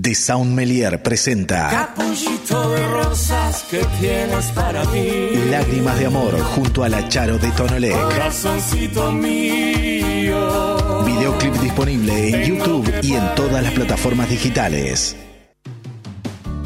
[0.00, 5.30] The Sound Melier presenta Capullito de rosas que tienes para mí.
[5.50, 8.00] Lágrimas de Amor junto a la Charo de Tonolec.
[8.00, 11.04] Corazoncito mío.
[11.04, 15.14] Videoclip disponible en YouTube y en todas las plataformas digitales.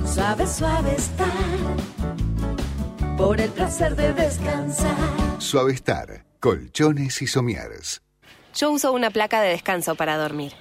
[0.05, 1.27] Suave, suave está.
[3.17, 4.97] por el placer de descansar.
[5.39, 8.03] Suavestar, colchones y somieres.
[8.55, 10.53] Yo uso una placa de descanso para dormir.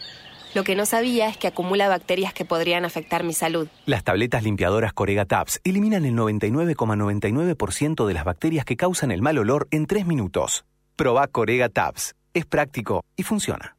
[0.55, 3.67] Lo que no sabía es que acumula bacterias que podrían afectar mi salud.
[3.85, 9.37] Las tabletas limpiadoras Corega Tabs eliminan el 99,99% de las bacterias que causan el mal
[9.37, 10.63] olor en 3 minutos.
[10.95, 12.15] Proba Corega Tabs.
[12.33, 13.75] Es práctico y funciona.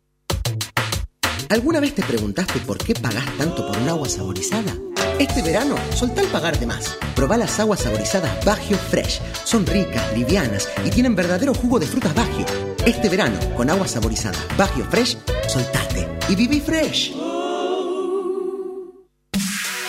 [1.48, 4.74] ¿Alguna vez te preguntaste por qué pagás tanto por un agua saborizada?
[5.18, 6.94] Este verano, soltá el pagar de más.
[7.14, 9.22] Probá las aguas saborizadas Bagio Fresh.
[9.44, 12.44] Son ricas, livianas y tienen verdadero jugo de frutas Bagio.
[12.84, 15.16] Este verano, con agua saborizada Bagio Fresh,
[15.48, 17.12] soltate y viví fresh.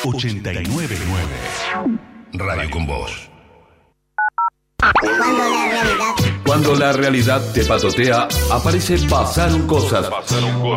[0.04, 0.96] 899
[2.34, 3.30] Radio con Voz.
[6.46, 10.08] Cuando la realidad te patotea, aparece Pasaron Cosas.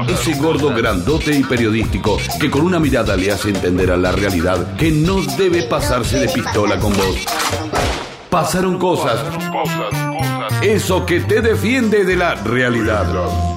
[0.08, 4.74] Ese gordo grandote y periodístico que con una mirada le hace entender a la realidad
[4.76, 7.24] que no debe pasarse de pistola con vos.
[8.30, 9.20] Pasaron cosas.
[10.62, 13.49] Eso que te defiende de la realidad.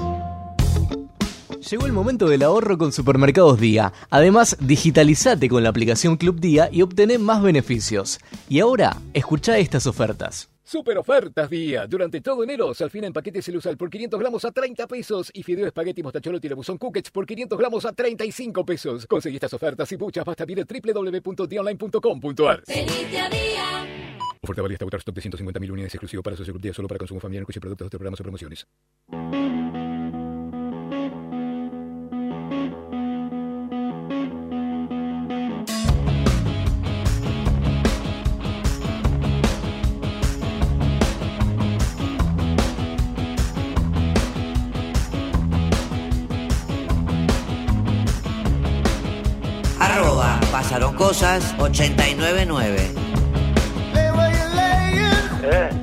[1.70, 3.94] Llegó el momento del ahorro con Supermercados Día.
[4.10, 8.20] Además, digitalizate con la aplicación Club Día y obtené más beneficios.
[8.50, 10.50] Y ahora, escucha estas ofertas.
[10.66, 11.88] Super ofertas día.
[11.88, 15.68] Durante todo enero, Salfina en paquete celusal por 500 gramos a 30 pesos y fideo
[15.68, 19.06] espagueti mostacholo tirabuzón cuckets por 500 gramos a 35 pesos.
[19.06, 22.64] Conseguí estas ofertas y muchas basta ir a www.diaonline.com.ar.
[24.42, 26.98] Oferta válida hasta agotar stock de 150.000 unidades exclusivo para Socio Club Día solo para
[26.98, 28.66] consumo familiar y productos de programas o promociones.
[51.04, 52.96] Cosas 899.
[53.94, 55.83] People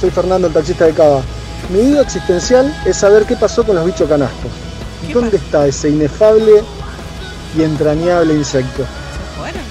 [0.00, 1.22] Soy Fernando, el taxista de Cava.
[1.70, 4.50] Mi duda existencial es saber qué pasó con los bichos canastos.
[5.12, 6.62] ¿Dónde está ese inefable
[7.56, 8.84] y entrañable insecto?
[9.36, 9.62] fueron.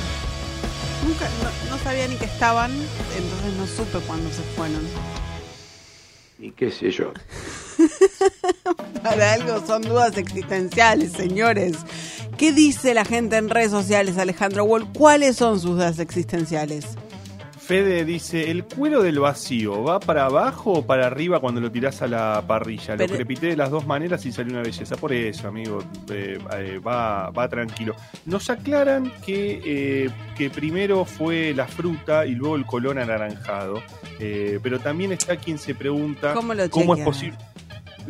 [1.05, 4.81] Nunca, no, no sabía ni que estaban, entonces no supe cuándo se fueron.
[6.39, 7.11] Y qué sé yo.
[9.03, 11.77] Para algo son dudas existenciales, señores.
[12.43, 14.91] ¿Qué dice la gente en redes sociales, Alejandro Wall?
[14.91, 16.85] ¿Cuáles son sus dudas existenciales?
[17.57, 22.01] Fede dice, ¿el cuero del vacío va para abajo o para arriba cuando lo tirás
[22.01, 22.97] a la parrilla?
[22.97, 24.97] Pero- Lo crepité de las dos maneras y salió una belleza.
[24.97, 25.79] Por eso, amigo,
[26.11, 27.95] eh, eh, va, va tranquilo.
[28.25, 33.81] Nos aclaran que, eh, que primero fue la fruta y luego el color anaranjado.
[34.19, 36.69] Pero también está quien se pregunta ¿Cómo lo es
[37.05, 37.37] posible...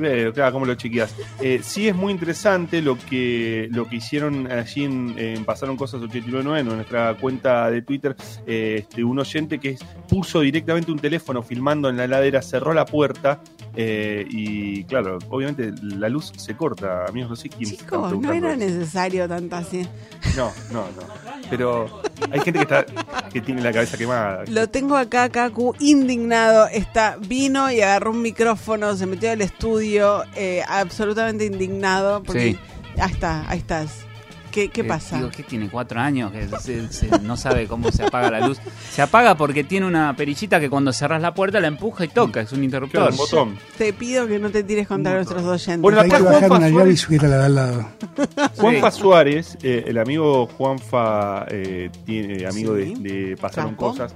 [0.02, 1.14] Eh, claro, ¿cómo lo chequeas?
[1.42, 6.02] Eh, sí es muy interesante lo que, lo que hicieron allí en, en Pasaron Cosas
[6.02, 8.16] 899 en nuestra cuenta de Twitter.
[8.48, 12.86] eh, este, un oyente que puso directamente un teléfono filmando en la heladera, cerró la
[12.86, 13.40] puerta
[13.76, 17.06] eh, y claro, obviamente la luz se corta.
[17.08, 19.88] Amigos, no sé quién Chicos, no era necesario tanto así.
[20.36, 21.33] No, no, no.
[21.50, 22.02] Pero
[22.32, 22.86] hay gente que, está,
[23.32, 24.44] que tiene la cabeza quemada.
[24.48, 26.68] Lo tengo acá, Kaku, indignado.
[26.68, 32.24] Está, vino y agarró un micrófono, se metió al estudio, eh, absolutamente indignado.
[32.24, 32.60] Porque, Sí.
[33.00, 34.06] Ahí está, ahí estás.
[34.54, 35.18] ¿Qué, qué Eh, pasa?
[35.18, 38.60] Digo, que tiene cuatro años, que se- se- no sabe cómo se apaga la luz.
[38.92, 42.42] Se apaga porque tiene una perillita que cuando cerras la puerta la empuja y toca,
[42.42, 43.02] es un interruptor.
[43.02, 43.58] Claro, un botón.
[43.80, 45.82] Te pido que no te tires contra nuestros oyentes.
[45.82, 47.90] Bueno, acá Juanpa una llave y Suárez- subir a la de al lado.
[48.58, 52.94] Juanfa Suárez, eh, el amigo Juanfa, eh, tiene, amigo Sí.
[53.00, 53.90] de, de Pasaron Campo.
[53.90, 54.14] Cosas,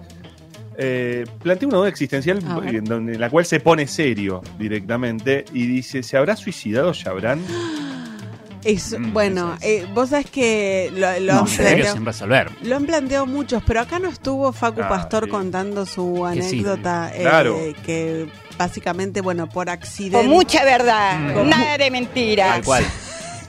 [0.78, 5.66] eh, plantea una duda existencial en, donde- en la cual se pone serio directamente y
[5.66, 7.40] dice, ¿se habrá suicidado Chabran?
[8.68, 12.52] Es, Mm, bueno, eh, vos sabés que lo, lo No, han planteado- sin resolver.
[12.64, 15.30] Lo han planteado muchos, pero acá no estuvo Facu Ah, Pastor sí.
[15.30, 16.50] contando su Que sí.
[16.60, 17.12] anécdota.
[17.16, 17.58] eh, Claro.
[17.86, 18.28] que
[18.58, 20.18] básicamente, bueno, por accidente.
[20.18, 22.56] Con mucha verdad, Con- nada de mentiras.
[22.56, 22.84] Tal cual.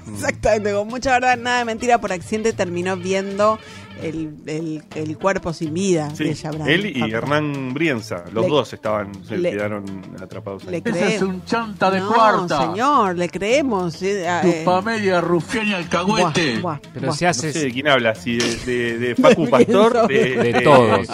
[0.14, 3.58] Exactamente, con mucha verdad, nada de mentira, por accidente terminó viendo
[4.02, 6.68] el, el, el cuerpo sin vida Sí, de Chabran.
[6.68, 7.12] él y.
[7.12, 9.84] Hernán Brienza, los Le- dos estaban, se le- quedaron
[10.22, 10.70] atrapados ahí.
[10.70, 11.22] Le creemos.
[11.22, 12.60] un chanta de no, cuarta.
[12.68, 13.94] señor, le creemos.
[13.94, 16.60] sí, ah, Tu eh, familia rufián y alcahuete.
[16.60, 17.16] buah, buah, Pero buah.
[17.16, 17.52] si No haces...
[17.52, 21.06] sé de quién habla, si de, de, de Facu Pastor, de, De todos.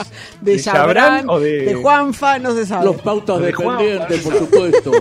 [0.43, 1.63] de Chabran o de...
[1.63, 2.85] de- Juanfa, no se sabe.
[2.85, 3.79] Los pautas De Juan.
[3.79, 4.93] dependientes, por supuesto.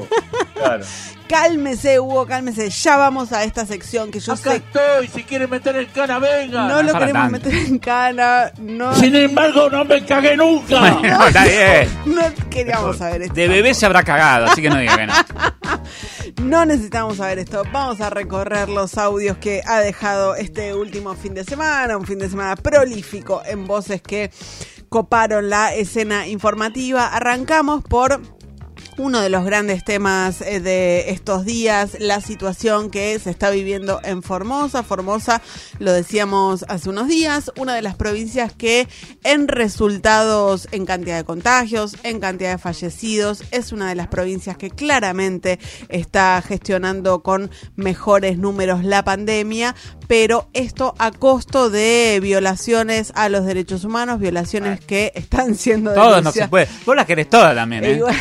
[0.53, 0.85] Claro.
[1.33, 2.69] Cálmese, Hugo, cálmese.
[2.69, 6.19] Ya vamos a esta sección que yo Acá sé estoy, si quieren meter el cana,
[6.19, 6.67] venga.
[6.67, 7.49] no lo para queremos tanto.
[7.49, 8.51] meter en cana.
[8.59, 10.79] No, Sin embargo, no me cagué nunca.
[10.79, 11.89] Bueno, está bien.
[12.05, 13.33] no queríamos saber esto.
[13.33, 15.13] De bebé se habrá cagado, así que no diga que no.
[16.43, 17.63] No necesitamos saber esto.
[17.71, 22.19] Vamos a recorrer los audios que ha dejado este último fin de semana, un fin
[22.19, 24.29] de semana prolífico en voces que
[24.89, 27.07] coparon la escena informativa.
[27.07, 28.21] Arrancamos por
[28.97, 33.99] uno de los grandes temas eh, de estos días, la situación que se está viviendo
[34.03, 34.83] en Formosa.
[34.83, 35.41] Formosa,
[35.79, 38.87] lo decíamos hace unos días, una de las provincias que
[39.23, 44.57] en resultados en cantidad de contagios, en cantidad de fallecidos, es una de las provincias
[44.57, 45.59] que claramente
[45.89, 49.75] está gestionando con mejores números la pandemia,
[50.07, 56.21] pero esto a costo de violaciones a los derechos humanos, violaciones que están siendo Todo
[56.21, 56.67] no se puede.
[56.85, 57.95] Vos la querés toda también, Eh, ¿eh?
[57.97, 58.15] igual,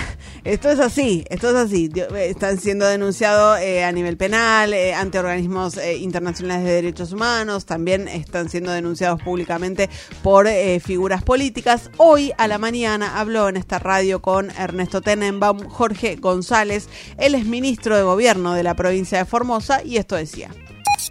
[0.44, 1.88] esto es así, esto es así.
[1.94, 7.64] Eh, Están siendo denunciados eh, a nivel penal, eh, ante organismos internacionales de derechos humanos,
[7.64, 9.88] también están siendo denunciados públicamente
[10.22, 10.48] por
[10.80, 11.90] figuras políticas.
[11.96, 16.88] Hoy a la mañana habló en esta radio con Ernesto Tenenbaum, Jorge González,
[17.18, 20.50] él es ministro de gobierno de la provincia de Formosa y esto decía.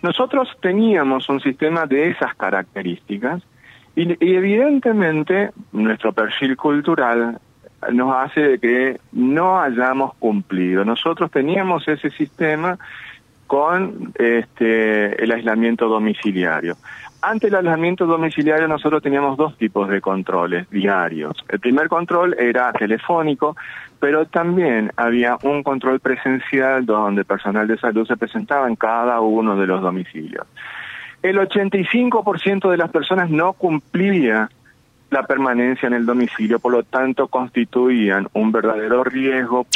[0.03, 3.41] Nosotros teníamos un sistema de esas características
[3.95, 7.39] y evidentemente nuestro perfil cultural
[7.91, 10.85] nos hace de que no hayamos cumplido.
[10.85, 12.77] Nosotros teníamos ese sistema
[13.47, 16.77] con este, el aislamiento domiciliario.
[17.21, 21.33] Ante el aislamiento domiciliario nosotros teníamos dos tipos de controles diarios.
[21.49, 23.55] El primer control era telefónico,
[23.99, 29.55] pero también había un control presencial donde personal de salud se presentaba en cada uno
[29.55, 30.47] de los domicilios.
[31.21, 34.49] El 85% de las personas no cumplía
[35.11, 39.67] la permanencia en el domicilio, por lo tanto constituían un verdadero riesgo.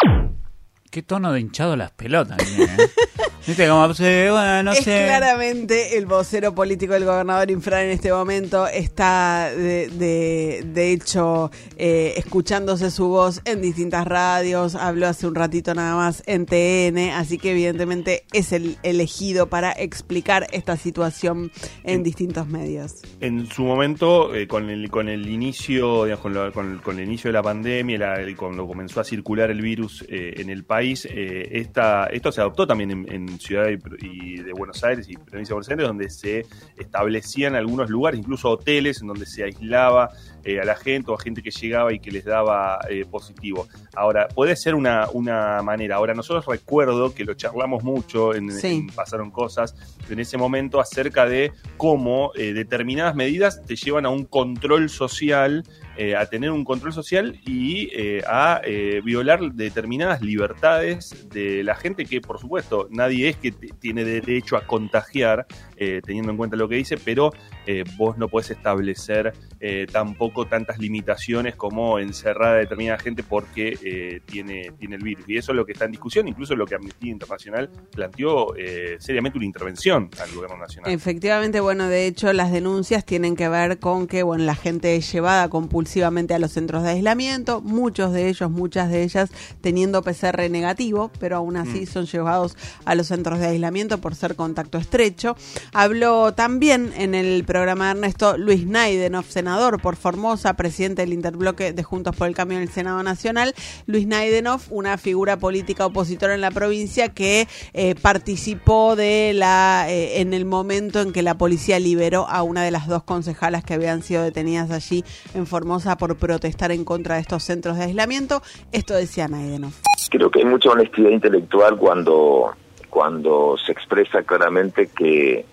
[0.92, 2.38] Qué tono de hinchado las pelotas.
[2.42, 2.68] ¿eh?
[3.48, 5.04] Viste, como, bueno, no es sé.
[5.06, 11.52] claramente el vocero político del gobernador Infran en este momento está de, de, de hecho
[11.78, 17.12] eh, escuchándose su voz en distintas radios, habló hace un ratito nada más en TN,
[17.14, 21.52] así que evidentemente es el elegido para explicar esta situación
[21.84, 23.04] en distintos medios.
[23.20, 27.06] En su momento, eh, con, el, con el inicio, digamos, con, lo- con- con el
[27.06, 30.85] inicio de la pandemia, la- cuando comenzó a circular el virus eh, en el país,
[30.94, 35.52] eh, esta, esto se adoptó también en, Ciudad y, y de Buenos Aires y provincia
[35.52, 36.46] de Buenos Aires, donde se
[36.78, 40.12] establecían algunos lugares, incluso hoteles, en donde se aislaba
[40.44, 43.68] eh, a la gente o a gente que llegaba y que les daba eh, positivo.
[43.96, 45.96] Ahora, puede ser una, una manera.
[45.96, 48.68] Ahora, nosotros recuerdo que lo charlamos mucho, en, Sí.
[48.68, 49.76] en pasaron cosas
[50.10, 55.64] en ese momento acerca de cómo determinadas medidas te llevan a un control social,
[55.98, 61.76] eh, a tener un control social y eh, a eh, violar determinadas libertades de la
[61.76, 65.46] gente que, por supuesto, nadie es que tiene derecho a contagiar,
[65.78, 67.32] teniendo en cuenta lo que dice, pero
[67.66, 73.78] eh, vos no podés establecer eh, tampoco tantas limitaciones como encerrar a determinada gente porque
[73.84, 75.26] eh, tiene, tiene el virus.
[75.28, 78.54] Y eso es lo que está en discusión, incluso lo que Amnistía Internacional planteó
[79.00, 80.92] seriamente una intervención al gobierno nacional.
[80.92, 85.12] Efectivamente, bueno, de hecho las denuncias tienen que ver con que, bueno, la gente es
[85.12, 89.32] llevada compulsivamente a los centros de aislamiento, muchos de ellos, muchas de ellas
[89.62, 91.88] teniendo PCR negativo, pero aún así Mm.
[91.88, 95.36] son llevados a los centros de aislamiento por ser contacto estrecho.
[95.74, 101.84] Habló también en el programa Ernesto Luis Naidenov, senador por Formosa, presidente del interbloque de
[101.84, 103.54] Juntos por el Cambio en el Senado Nacional.
[103.86, 110.20] Luis Naidenov, una figura política opositora en la provincia que eh, participó de la eh,
[110.20, 113.74] en el momento en que la policía liberó a una de las dos concejalas que
[113.74, 118.42] habían sido detenidas allí en Formosa por protestar en contra de estos centros de aislamiento.
[118.74, 119.72] Esto decía Naidenov.
[120.12, 122.54] Creo que hay mucha honestidad intelectual cuando,
[122.90, 125.46] cuando se expresa claramente que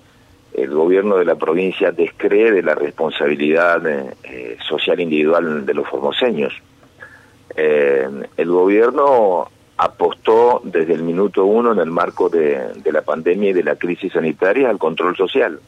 [0.54, 5.88] el gobierno de la provincia descree de la responsabilidad eh, eh, social individual de los
[5.88, 6.52] formoseños.
[7.56, 13.52] Eh, el gobierno apostó desde el minuto uno en el marco de, la pandemia y
[13.54, 15.58] de la crisis sanitaria al control social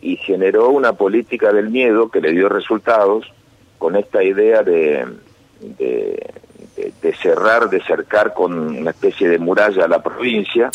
[0.00, 3.26] y generó una política del miedo que le dio resultados
[3.78, 5.04] con esta idea de,
[5.60, 6.30] de,
[6.76, 10.70] de- de cerrar, de cercar con una especie de muralla a la provincia.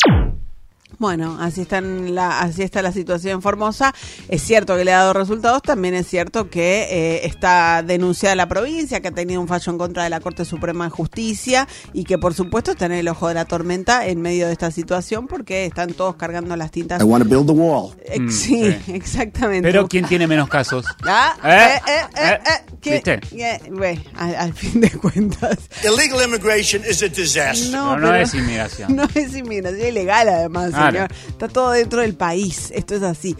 [0.98, 3.94] Bueno, así está, en la, así está la situación en Formosa.
[4.28, 8.48] Es cierto que le ha dado resultados, también es cierto que eh, está denunciada la
[8.48, 12.04] provincia, que ha tenido un fallo en contra de la Corte Suprema de Justicia y
[12.04, 15.26] que por supuesto está en el ojo de la tormenta en medio de esta situación
[15.26, 17.00] porque están todos cargando las tintas.
[17.00, 17.94] I want to build the wall.
[18.04, 18.92] Eh, Mm, sí, sí.
[18.92, 19.62] exactamente.
[19.66, 20.84] Pero ¿quién tiene menos casos?
[21.04, 21.80] Ah, ¿Eh?
[21.90, 23.20] eh, eh, eh, eh, que- ¿Viste?
[23.42, 25.58] eh, bueno, al, al fin de cuentas.
[25.82, 27.70] Illegal immigration is a disaster.
[27.70, 28.94] No, No, es inmigración.
[28.96, 31.08] No es inmigración, es ilegal además, Claro.
[31.08, 31.28] señor.
[31.28, 33.36] Está todo dentro del país, esto es así.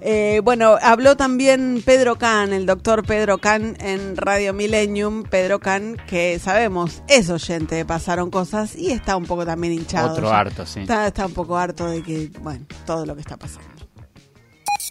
[0.00, 5.24] Eh, bueno, habló también Pedro Can, el doctor Pedro Can en Radio Millennium.
[5.24, 10.12] Pedro Can, que sabemos es oyente de Pasaron Cosas y está un poco también hinchado.
[10.12, 10.38] Otro ya.
[10.38, 10.80] harto, sí.
[10.80, 13.77] Está, está un poco harto de que, bueno, todo lo que está pasando.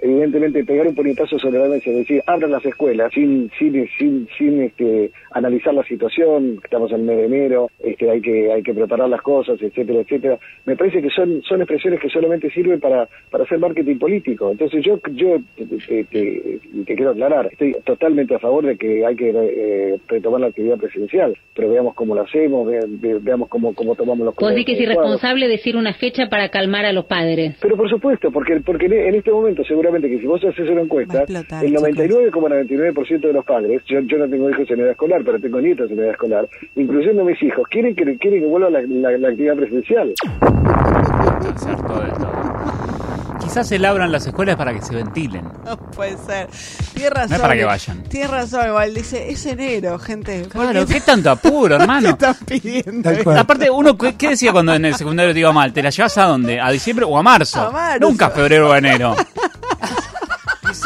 [0.01, 4.27] Evidentemente pegar un puñetazo sobre la mesa y decir abran las escuelas sin sin sin,
[4.37, 8.61] sin este analizar la situación estamos en el mes de enero este hay que hay
[8.63, 10.37] que preparar las cosas etcétera etcétera.
[10.65, 14.51] Me parece que son son expresiones que solamente sirven para para hacer marketing político.
[14.51, 15.65] Entonces yo yo te,
[16.05, 20.77] te- quiero aclarar estoy totalmente a favor de que hay que eh, retomar la actividad
[20.77, 24.73] presidencial pero veamos cómo lo hacemos ve- ve- veamos cómo cómo tomamos los Vos que
[24.73, 27.55] es irresponsable decir una fecha para calmar a los padres.
[27.61, 30.81] Pero por supuesto, porque porque en en este momento seguramente que si vos haces una
[30.81, 35.21] encuesta, explotar, el 99,99% de los padres, yo, yo no tengo hijos en edad escolar,
[35.25, 38.81] pero tengo nietos en edad escolar, incluyendo mis hijos, quieren que quieren que vuelva la,
[38.81, 40.13] la- la actividad presencial.
[43.47, 45.49] Quizás se labran las escuelas para que se ventilen.
[45.63, 46.49] No puede ser.
[46.93, 47.29] Tienes razón.
[47.29, 48.03] No es para que vayan.
[48.03, 48.93] Tienes razón, igual.
[48.93, 50.41] Dice, es enero, gente.
[50.41, 52.17] ¿Por Claro, qué ¿qué tanto apuro, hermano?
[52.17, 53.09] ¿Qué están pidiendo?
[53.39, 55.71] Aparte, uno, ¿qué qué decía cuando en el secundario te iba mal?
[55.71, 56.59] ¿Te la llevas a dónde?
[56.59, 57.61] ¿A diciembre o a marzo?
[57.61, 57.99] A marzo.
[58.01, 59.15] Nunca a febrero o enero.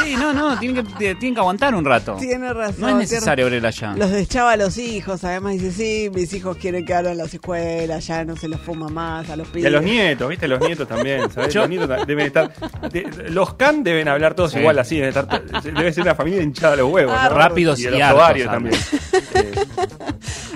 [0.06, 2.16] Y sí, no, no, tienen que, tienen que aguantar un rato.
[2.20, 2.82] Tiene razón.
[2.82, 3.94] No es necesario abrirla ya.
[3.96, 8.06] Los deschaba a los hijos, además dice, sí, mis hijos quieren que abran las escuelas,
[8.08, 9.68] ya no se los fuma más a los Y pibes.
[9.68, 10.48] a los nietos, ¿viste?
[10.48, 11.54] Los nietos también, ¿sabes?
[11.56, 12.52] Los nietos deben estar.
[12.92, 14.60] de- los Can deben hablar todos Sí.
[14.60, 15.28] igual así, debe, estar,
[15.64, 17.16] debe ser una familia hinchada a los huevos.
[17.18, 17.36] Ah, ¿no?
[17.38, 18.76] Rápidos y, de y los hartos, ovarios también.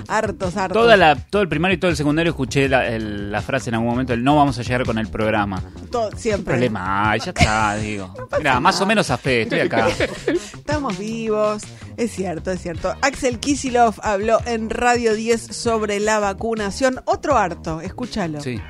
[0.08, 0.80] Hartos, hartos.
[0.80, 3.74] Toda la, todo el primario y todo el secundario escuché la, el- la frase en
[3.74, 5.60] algún momento, el no vamos a llegar con el programa.
[5.90, 6.52] Todo- siempre.
[6.54, 8.14] Problema, ay, ya está, digo.
[8.38, 9.88] Mira, más o menos a estoy acá.
[10.26, 11.62] Estamos vivos,
[11.96, 12.92] es cierto, es cierto.
[13.02, 16.96] Axel Kisilov habló en Radio 10 sobre la vacunación.
[17.06, 18.40] Otro harto, escúchalo.
[18.40, 18.60] Sí.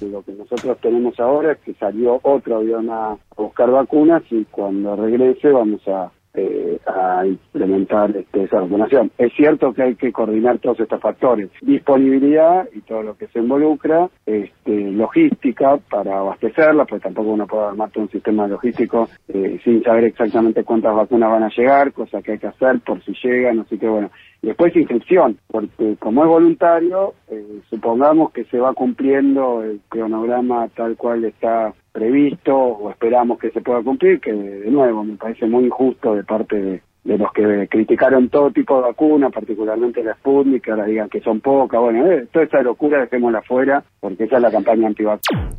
[0.00, 4.96] Lo que nosotros tenemos ahora es que salió otro avión a buscar vacunas y cuando
[4.96, 9.10] regrese vamos a, eh, a implementar este, esa vacunación.
[9.18, 13.38] Es cierto que hay que coordinar todos estos factores, disponibilidad y todo lo que se
[13.38, 19.60] involucra, este, logística para abastecerla, pues tampoco uno puede armar todo un sistema logístico eh,
[19.64, 23.12] sin saber exactamente cuántas vacunas van a llegar, cosa que hay que hacer por si
[23.22, 24.10] llegan, así que bueno.
[24.42, 30.96] Después inscripción, porque como es voluntario, eh, supongamos que se va cumpliendo el cronograma tal
[30.96, 35.64] cual está previsto o esperamos que se pueda cumplir, que de nuevo me parece muy
[35.66, 40.64] injusto de parte de, de los que criticaron todo tipo de vacunas, particularmente la Sputnik,
[40.64, 41.80] que ahora digan que son pocas.
[41.80, 45.50] Bueno, eh, toda esa locura dejémosla fuera, porque esa es la campaña antivacuna.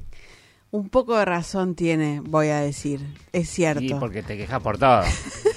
[0.72, 3.02] Un poco de razón tiene, voy a decir.
[3.32, 3.82] Es cierto.
[3.82, 5.02] Sí, porque te quejas por todo.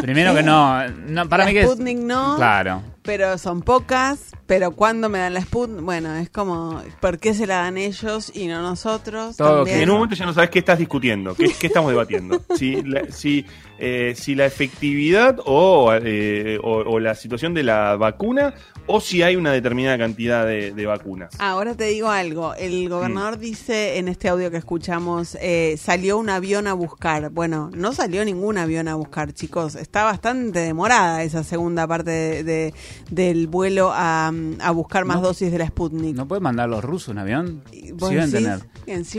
[0.00, 2.36] Primero que no, no para la mí que es- Sputnik no.
[2.36, 2.82] Claro.
[3.02, 4.18] Pero son pocas.
[4.46, 8.30] Pero cuando me dan la Sputnik, bueno, es como, ¿por qué se la dan ellos
[8.34, 9.36] y no nosotros?
[9.36, 9.80] También.
[9.82, 12.40] En un momento ya no sabes qué estás discutiendo, qué, qué estamos debatiendo.
[12.56, 13.44] Si la, si,
[13.78, 18.54] eh, si la efectividad o, eh, o, o la situación de la vacuna
[18.90, 21.34] o si hay una determinada cantidad de, de vacunas.
[21.38, 22.54] Ahora te digo algo.
[22.54, 23.40] El gobernador Mm.
[23.40, 27.28] dice en este audio que escuchamos, eh, salió un avión a buscar.
[27.30, 29.74] Bueno, no salió ningún avión a buscar, chicos.
[29.74, 32.74] Está bastante demorada esa segunda parte de, de-
[33.10, 36.16] del vuelo a, a buscar más dosis de la Sputnik.
[36.16, 37.62] ¿No puede mandar los rusos un avión?
[37.70, 37.92] Sí,
[38.32, 38.60] tener.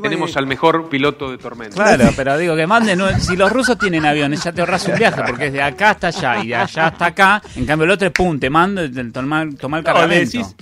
[0.01, 1.75] Tenemos que- al mejor piloto de tormenta.
[1.75, 5.21] Claro, pero digo que manden, si los rusos tienen aviones, ya te ahorras un viaje,
[5.25, 7.41] porque es de acá hasta allá y de allá hasta acá.
[7.55, 8.81] En cambio, el otro es pum, te mando,
[9.11, 10.31] tomar, tomar el No, le cargamento.
[10.37, 10.55] decís,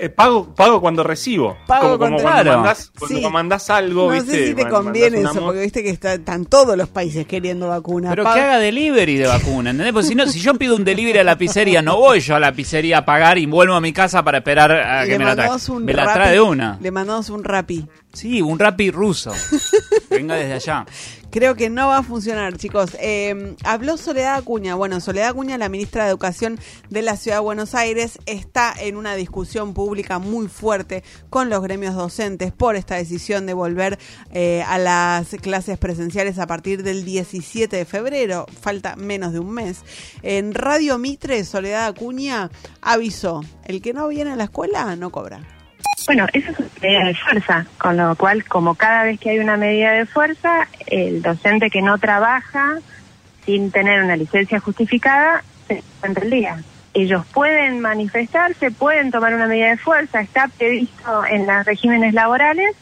[0.00, 1.56] eh, pago, pago cuando recibo.
[1.66, 3.26] Pago como, como cuando- mandás, cuando Sí.
[3.30, 4.30] mandás algo, no ¿viste?
[4.32, 7.68] sé si te Man- conviene eso, porque viste que está- están todos los países queriendo
[7.68, 8.10] vacunas.
[8.10, 9.92] Pero que haga delivery de vacuna, ¿entendés?
[9.92, 12.40] Porque si, no, si yo pido un delivery a la pizzería, no voy yo a
[12.40, 15.58] la pizzería a pagar y vuelvo a mi casa para esperar a que me la
[15.68, 16.78] un Me la trae de una.
[16.80, 17.86] Le mandamos un rapi.
[18.18, 19.30] Sí, un rapi ruso.
[20.10, 20.86] Venga desde allá.
[21.30, 22.96] Creo que no va a funcionar, chicos.
[22.98, 24.74] Eh, habló Soledad Acuña.
[24.74, 26.58] Bueno, Soledad Acuña, la ministra de Educación
[26.90, 31.62] de la Ciudad de Buenos Aires, está en una discusión pública muy fuerte con los
[31.62, 34.00] gremios docentes por esta decisión de volver
[34.32, 38.46] eh, a las clases presenciales a partir del 17 de febrero.
[38.60, 39.84] Falta menos de un mes.
[40.22, 42.50] En Radio Mitre, Soledad Acuña
[42.80, 45.57] avisó, el que no viene a la escuela no cobra.
[46.08, 49.40] Bueno, eso es una medida de fuerza, con lo cual, como cada vez que hay
[49.40, 52.78] una medida de fuerza, el docente que no trabaja
[53.44, 56.62] sin tener una licencia justificada se encuentra el día.
[56.94, 62.74] Ellos pueden manifestarse, pueden tomar una medida de fuerza, está previsto en los regímenes laborales,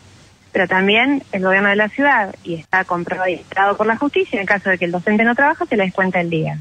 [0.56, 3.44] pero también el gobierno de la ciudad, y está comprobado y
[3.76, 6.30] por la justicia, en caso de que el docente no trabaja, se le descuenta el
[6.30, 6.58] día.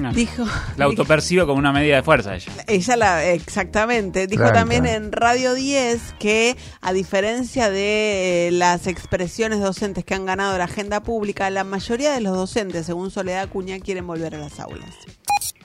[0.00, 0.12] No.
[0.12, 0.44] Dijo.
[0.76, 2.52] La autopercibe como una medida de fuerza ella.
[2.68, 5.04] Ella la, exactamente, dijo Claro, también claro.
[5.04, 10.64] en Radio 10 que a diferencia de eh, las expresiones docentes que han ganado la
[10.64, 14.96] agenda pública, la mayoría de los docentes, según Soledad Acuña, quieren volver a las aulas.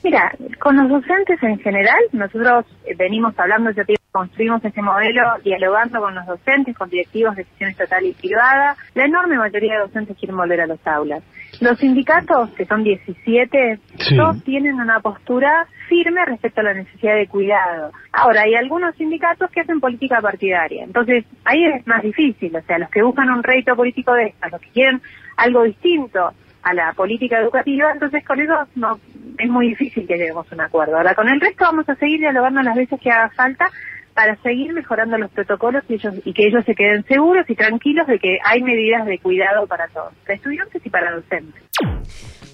[0.03, 5.24] Mira, con los docentes en general, nosotros eh, venimos hablando, ya te construimos este modelo
[5.44, 8.76] dialogando con los docentes, con directivos de gestión estatal y privada.
[8.94, 11.24] La enorme mayoría de docentes quieren volver a las aulas.
[11.62, 14.18] Los sindicatos, que son 17, Sí.
[14.18, 17.92] todos tienen una postura firme respecto a la necesidad de cuidado.
[18.12, 20.84] Ahora, hay algunos sindicatos que hacen política partidaria.
[20.84, 22.56] Entonces, ahí es más difícil.
[22.56, 25.02] O sea, los que buscan un rédito político de estas, los que quieren
[25.38, 26.34] algo distinto
[26.64, 29.00] a la política educativa, entonces con eso no
[29.40, 30.98] es muy difícil que lleguemos a un acuerdo.
[30.98, 33.68] Ahora, con el resto vamos a seguir dialogando las veces que haga falta
[34.14, 38.08] para seguir mejorando los protocolos y, ellos, y que ellos se queden seguros y tranquilos
[38.08, 41.64] de que hay medidas de cuidado para todos, para estudiantes y para docentes.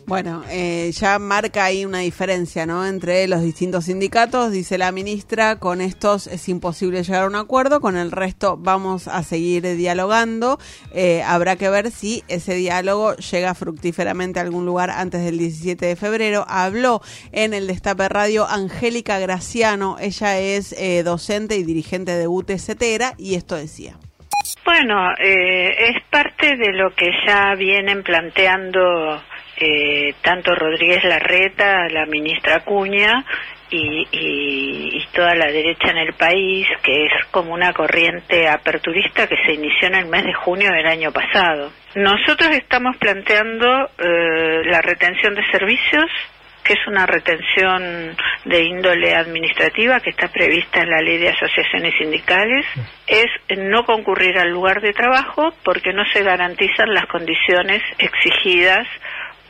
[0.08, 2.88] Bueno, eh, ya marca ahí una diferencia, ¿no?
[2.88, 7.82] Entre los distintos sindicatos, dice la ministra, con estos es imposible llegar a un acuerdo,
[7.82, 10.60] con el resto vamos a seguir dialogando.
[10.94, 15.86] Eh, habrá que ver si ese diálogo llega fructíferamente a algún lugar antes del 17
[15.86, 16.46] de febrero.
[16.48, 17.02] Habló
[17.34, 23.12] en el Destape Radio Angélica Graciano, ella es eh, docente y dirigente de UTE Cetera,
[23.18, 23.98] y esto decía.
[24.64, 29.22] Bueno, eh, es parte de lo que ya vienen planteando
[29.60, 33.26] eh, tanto Rodríguez Larreta, la ministra Acuña,
[33.70, 39.54] y, toda la derecha en el país, que es como una corriente aperturista que se
[39.54, 41.72] inició en el mes de junio del año pasado.
[41.96, 46.06] Nosotros estamos planteando eh, la retención de servicios,
[46.64, 48.16] que es una retención
[48.46, 52.66] de índole administrativa que está prevista en la ley de asociaciones sindicales,
[53.08, 53.26] es
[53.58, 58.86] no concurrir al lugar de trabajo porque no se garantizan las condiciones exigidas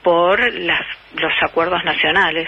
[0.04, 2.48] por las- los acuerdos nacionales.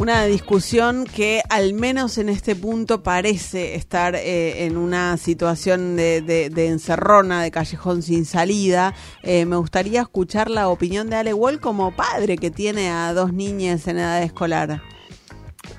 [0.00, 6.20] Una discusión que al menos en este punto parece estar eh, en una situación de,
[6.20, 8.92] de- encerrona, de callejón sin salida.
[9.22, 13.32] Eh, me gustaría escuchar la opinión de Ale Wall como padre que tiene a dos
[13.32, 14.82] niñas en edad escolar.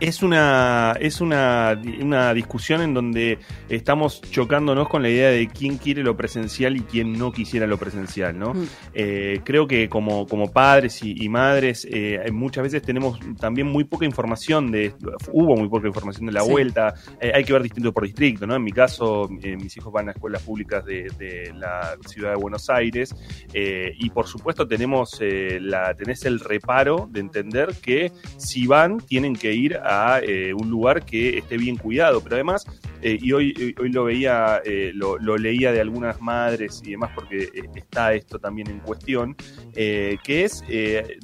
[0.02, 3.40] Es una, es una, una discusión en donde
[3.70, 7.78] estamos chocándonos con la idea de quién quiere lo presencial y quién no quisiera lo
[7.78, 8.54] presencial, ¿no?
[8.54, 8.68] Mm.
[8.94, 13.86] Eh, creo que como, como padres y, y madres eh, muchas veces tenemos también muy
[13.86, 14.94] poca información de,
[15.32, 16.52] hubo muy poca información de la Sí.
[16.52, 18.56] vuelta, Eh, hay que ver distrito por distrito, ¿no?
[18.56, 22.70] En mi caso, mis hijos van a escuelas públicas de, de la ciudad de Buenos
[22.70, 23.16] Aires
[23.54, 29.00] eh, y por supuesto tenemos eh, la, tenés el reparo de entender que si van
[29.00, 32.66] tienen que ir a eh, un lugar que esté bien cuidado, pero además,
[33.02, 37.12] eh, y hoy, hoy- hoy lo veía, eh, lo, leía de algunas madres y demás
[37.14, 39.36] porque eh, está esto también en cuestión,
[39.76, 41.18] eh, que es, eh,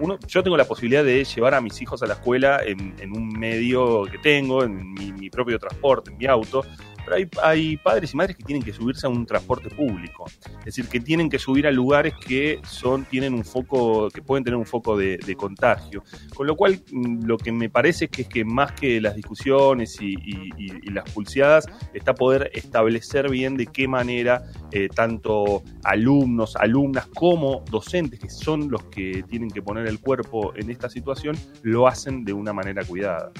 [0.00, 3.12] uno, yo tengo la posibilidad de llevar a mis hijos a la escuela en, en
[3.16, 6.64] un medio que tengo, en mi, mi propio transporte, en mi auto,
[7.04, 10.24] pero hay, padres y madres que tienen que subirse a un transporte público.
[10.60, 14.44] Es decir, que tienen que subir a lugares que son, tienen un foco, que pueden
[14.44, 16.04] tener un foco de, contagio.
[16.34, 19.14] Con lo cual, mm, lo que me parece es que, es que más que las
[19.16, 27.06] discusiones y las pulseadas, está poder establecer bien de qué manera eh, tanto alumnos, alumnas
[27.06, 31.86] como docentes, que son los que tienen que poner el cuerpo en esta situación, lo
[31.86, 33.32] hacen de una manera cuidada.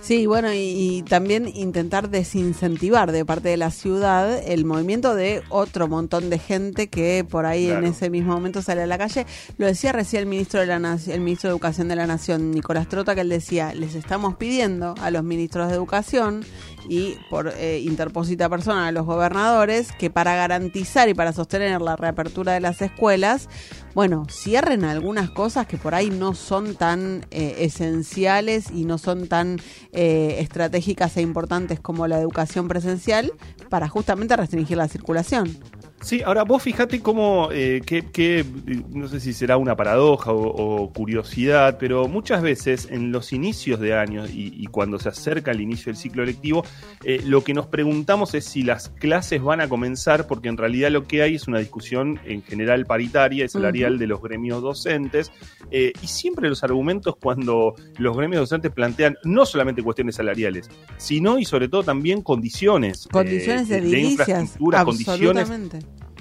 [0.00, 5.42] Sí, bueno, y, y también intentar desincentivar de parte de la ciudad el movimiento de
[5.50, 9.26] otro montón de gente que por ahí en ese mismo momento sale a la calle.
[9.58, 12.52] Lo decía recién el ministro de la Nación, el ministro de Educación de la Nación,
[12.52, 16.44] Nicolás Trota, que él decía, les estamos pidiendo a los ministros de Educación
[16.88, 21.96] y por eh, interposita persona a los gobernadores que para garantizar y para sostener la
[21.96, 23.48] reapertura de las escuelas,
[23.94, 29.28] bueno, cierren algunas cosas que por ahí no son tan eh, esenciales y no son
[29.28, 29.58] tan
[29.92, 33.32] eh, estratégicas e importantes como la educación presencial
[33.68, 35.58] para justamente restringir la circulación.
[36.00, 38.44] Sí, ahora vos fijate cómo, eh, que, que, eh,
[38.90, 43.80] no sé si será una paradoja o, o curiosidad, pero muchas veces en los inicios
[43.80, 46.64] de años y, y cuando se acerca el inicio del ciclo lectivo,
[47.02, 50.90] eh, lo que nos preguntamos es si las clases van a comenzar, porque en realidad
[50.92, 55.32] lo que hay es una discusión en general paritaria y salarial de los gremios docentes,
[55.72, 61.38] eh, y siempre los argumentos cuando los gremios docentes plantean no solamente cuestiones salariales, sino
[61.40, 63.06] y sobre todo también condiciones.
[63.06, 65.48] eh, Condiciones de edilicias, infraestructura, condiciones.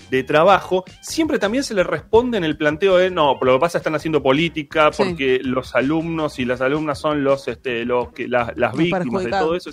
[0.09, 3.61] De trabajo, siempre también se le responde en el planteo de no, pero lo que
[3.61, 5.03] pasa están haciendo política Sí.
[5.03, 9.31] porque los alumnos y las alumnas son los, este, los que las, las víctimas de
[9.31, 9.71] todo eso.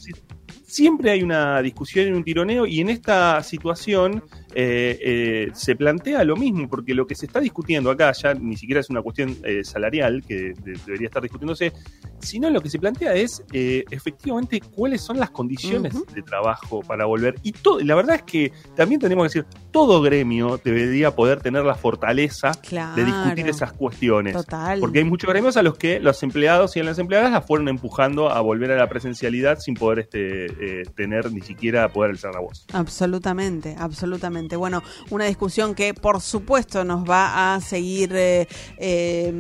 [0.66, 4.24] Siempre hay una discusión y un tironeo y en esta situación
[4.55, 8.57] eh, eh, se plantea lo mismo, porque lo que se está discutiendo acá ya ni
[8.57, 11.73] siquiera es una cuestión eh, salarial que de- debería estar discutiéndose,
[12.21, 17.35] sino lo que se plantea es efectivamente cuáles son las condiciones de trabajo para volver.
[17.43, 21.65] Y todo, la verdad es que también tenemos que decir, todo gremio debería poder tener
[21.65, 22.53] la fortaleza
[22.97, 24.33] de discutir esas cuestiones.
[24.35, 24.81] Total.
[24.81, 28.31] Porque hay muchos gremios a los que los empleados y las empleadas las fueron empujando
[28.31, 32.67] a volver a la presencialidad sin poder este, tener ni siquiera poder alzar la voz.
[32.73, 34.44] Absolutamente, absolutamente.
[34.57, 38.47] Bueno, una discusión que por supuesto nos va a seguir eh,
[38.79, 39.33] eh,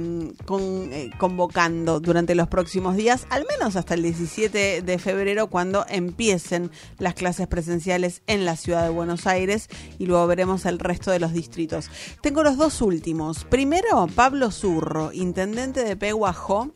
[0.50, 6.70] eh, convocando durante los próximos días, al menos hasta el 17 de febrero, cuando empiecen
[6.98, 9.68] las clases presenciales en la ciudad de Buenos Aires
[9.98, 11.90] y luego veremos el resto de los distritos.
[12.22, 13.44] Tengo los dos últimos.
[13.44, 16.72] Primero, Pablo Zurro, intendente de Peguajó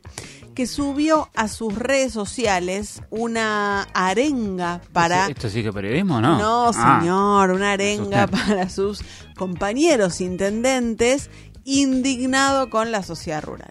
[0.58, 6.36] que subió a sus redes sociales una arenga para ¿Esto sí que periodismo, no?
[6.36, 6.98] no, Ah.
[6.98, 9.02] señor, una arenga para sus
[9.36, 11.30] compañeros intendentes
[11.64, 13.70] indignado con la sociedad rural.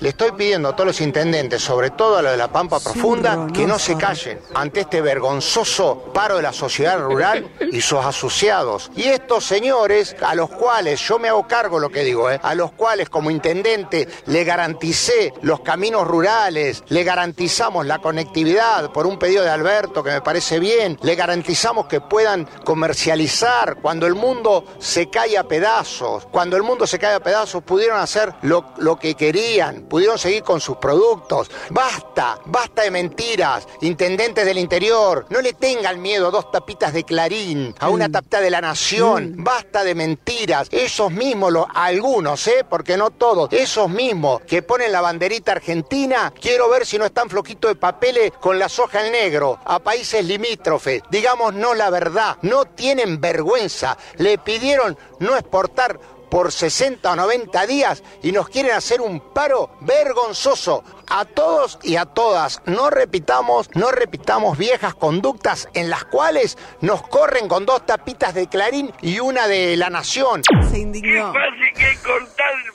[0.00, 3.46] Le estoy pidiendo a todos los intendentes, sobre todo a los de la Pampa Profunda,
[3.52, 8.90] que no se callen ante este vergonzoso paro de la sociedad rural y sus asociados.
[8.96, 12.40] Y estos señores, a los cuales yo me hago cargo lo que digo, ¿eh?
[12.42, 19.06] a los cuales como intendente le garanticé los caminos rurales, le garantizamos la conectividad por
[19.06, 24.14] un pedido de Alberto que me parece bien, le garantizamos que puedan comercializar cuando el
[24.14, 28.61] mundo se cae a pedazos, cuando el mundo se cae a pedazos pudieron hacer lo,
[28.78, 31.50] lo que querían, pudieron seguir con sus productos.
[31.70, 37.04] Basta, basta de mentiras, intendentes del interior, no le tengan miedo a dos tapitas de
[37.04, 40.68] Clarín, a una tapita de la Nación, basta de mentiras.
[40.70, 42.64] Esos mismos, los, algunos, ¿eh?
[42.68, 47.28] porque no todos, esos mismos que ponen la banderita argentina, quiero ver si no están
[47.28, 51.02] floquitos de papeles con la soja en negro, a países limítrofes.
[51.10, 53.96] Digamos no la verdad, no tienen vergüenza.
[54.16, 55.98] Le pidieron no exportar
[56.32, 60.82] por 60 o 90 días y nos quieren hacer un paro vergonzoso.
[61.14, 67.06] A todos y a todas, no repitamos, no repitamos viejas conductas en las cuales nos
[67.06, 70.40] corren con dos tapitas de Clarín y una de La Nación.
[70.70, 71.34] Se indignó.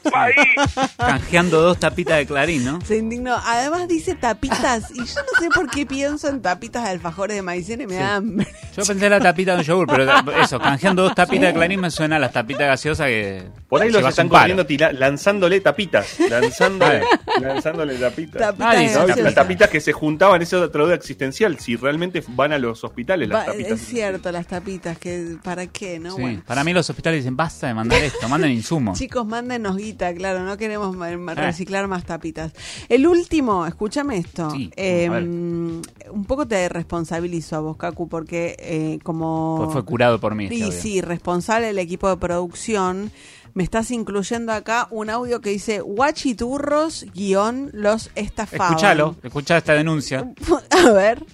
[0.97, 2.81] Canjeando dos tapitas de clarín, ¿no?
[2.81, 3.35] Se indignó.
[3.45, 7.41] Además dice tapitas y yo no sé por qué pienso en tapitas de alfajores de
[7.41, 8.47] maicena y me da hambre.
[8.75, 10.05] Yo pensé en la tapita de un yogur, pero
[10.41, 13.43] eso, canjeando dos tapitas de clarín me suena a las tapitas gaseosas que.
[13.67, 16.19] Por ahí los están corriendo lanzándole tapitas.
[16.19, 17.03] Lanzándole,
[17.41, 18.26] lanzándole tapitas.
[18.31, 18.81] Tapitas Ah, ¿no?
[18.83, 19.19] gaseosas.
[19.19, 21.57] Las tapitas que se juntaban, esa es otra duda existencial.
[21.59, 23.71] Si realmente van a los hospitales las Va- tapitas.
[23.73, 25.99] es cierto, las tapitas, que ¿para qué?
[25.99, 26.43] no Sí, Bueno.
[26.45, 28.97] Para mí los hospitales dicen, basta de mandar esto, manden insumos.
[28.99, 31.17] Chicos, mándenos guita, claro, no queremos Eh.
[31.35, 32.51] reciclar más tapitas.
[32.89, 34.49] El último, escúchame esto.
[34.51, 35.23] Sí, eh, ver.
[35.23, 39.55] un poco te responsabilizo a vos, Cacu, porque eh, como...
[39.63, 40.47] Pues fue curado por mí.
[40.49, 43.11] Sí, sí, responsable del equipo de producción.
[43.57, 48.67] Me estás incluyendo acá un audio que dice Guachiturros guion los estafaban.
[48.73, 50.31] Escuchalo, escuchá esta denuncia.
[50.69, 51.25] A ver.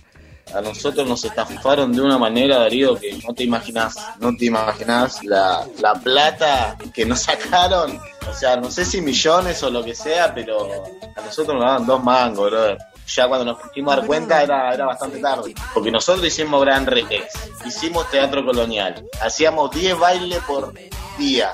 [0.53, 5.21] A nosotros nos estafaron de una manera, Darío, que no te imaginas, no te imaginas
[5.25, 7.99] la, la plata que nos sacaron.
[8.29, 10.69] O sea, no sé si millones o lo que sea, pero
[11.17, 12.77] a nosotros nos daban dos mangos, brother.
[13.05, 15.53] Ya cuando nos pusimos a dar cuenta era, era bastante tarde.
[15.73, 17.33] Porque nosotros hicimos Gran Rex,
[17.65, 20.73] hicimos Teatro Colonial, hacíamos 10 bailes por
[21.17, 21.51] día.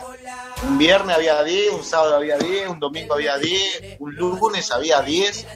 [0.68, 5.01] Un viernes había 10, un sábado había 10, un domingo había 10, un lunes había
[5.01, 5.47] 10.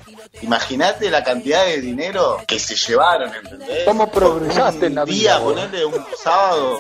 [0.42, 3.84] Imagínate la cantidad de dinero que se llevaron, ¿entendés?
[3.86, 5.54] ¿Cómo progresaste en la Un vida, día, vos?
[5.54, 6.80] ponerle un sábado,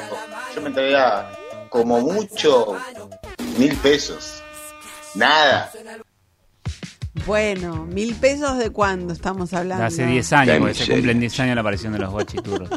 [0.56, 1.30] yo me traía
[1.70, 2.78] como mucho
[3.58, 4.42] mil pesos.
[5.16, 5.72] Nada.
[7.26, 9.86] Bueno, mil pesos de cuándo estamos hablando.
[9.86, 12.70] Hace 10 años, porque se cumplen 10 años la aparición de los guachiturros.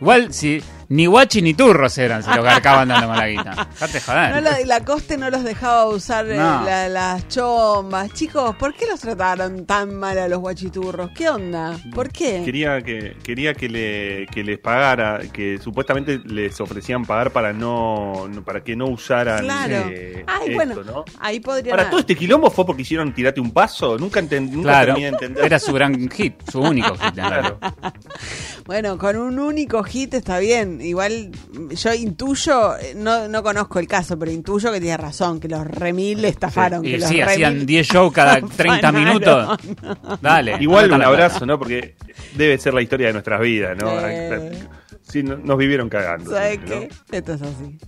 [0.00, 0.62] Igual, si
[0.92, 3.68] ni guachi ni turros eran, se lo garcaban dando con la guita.
[3.80, 4.30] Dejate joder.
[4.34, 6.64] No lo- la coste no los dejaba usar eh, No.
[6.64, 8.12] la- las chombas.
[8.12, 11.10] Chicos, ¿por qué los trataron tan mal a los guachiturros?
[11.12, 11.78] ¿Qué onda?
[11.94, 12.42] ¿Por qué?
[12.44, 18.28] Quería que quería que le que les pagara, que supuestamente les ofrecían pagar para no,
[18.28, 19.88] no- para que no usaran Claro.
[19.90, 21.04] eh, Ay, esto, bueno, ¿no?
[21.20, 21.76] ahí podrían...
[21.76, 25.06] Para todo este quilombo fue porque hicieron tirate un paso, nunca entendí, nunca Claro, terminé
[25.06, 25.44] de entender.
[25.46, 27.04] era su gran hit, su único hit.
[27.04, 27.58] en Claro.
[28.66, 30.80] Bueno, con un único hit está bien.
[30.82, 31.30] Igual
[31.70, 36.24] yo intuyo, no, no conozco el caso, pero intuyo que tiene razón, que los remil
[36.24, 36.84] estafaron.
[36.84, 39.04] Y que los sí, hacían remil 10 shows cada 30 afanaron.
[39.04, 39.58] minutos.
[40.20, 40.56] Dale.
[40.60, 41.58] Igual un abrazo, ¿no?
[41.58, 41.94] Porque
[42.36, 43.90] debe ser la historia de nuestras vidas, ¿no?
[44.06, 44.52] Eh.
[45.08, 46.30] Sí, no- nos vivieron cagando.
[46.30, 46.88] ¿Sabes qué?
[47.10, 47.78] Esto es así.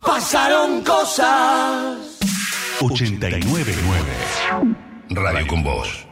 [0.00, 1.98] Pasaron cosas.
[2.80, 3.72] 899
[5.10, 6.06] Radio con Voz.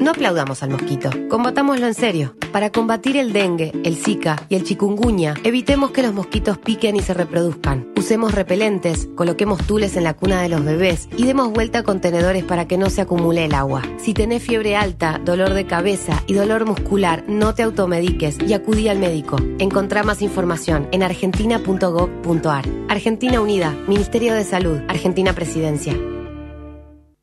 [0.00, 2.36] No aplaudamos al mosquito, combatámoslo en serio.
[2.52, 7.00] Para combatir el dengue, el zika y el chikungunya, evitemos que los mosquitos piquen y
[7.00, 7.93] se reproduzcan.
[8.04, 12.44] Usemos repelentes, coloquemos tules en la cuna de los bebés y demos vuelta a contenedores
[12.44, 13.80] para que no se acumule el agua.
[13.96, 18.88] Si tenés fiebre alta, dolor de cabeza y dolor muscular, no te automediques y acudí
[18.88, 19.38] al médico.
[19.58, 22.66] Encontrá más información en argentina.gov.ar.
[22.90, 25.98] Argentina Unida, Ministerio de Salud, Argentina Presidencia.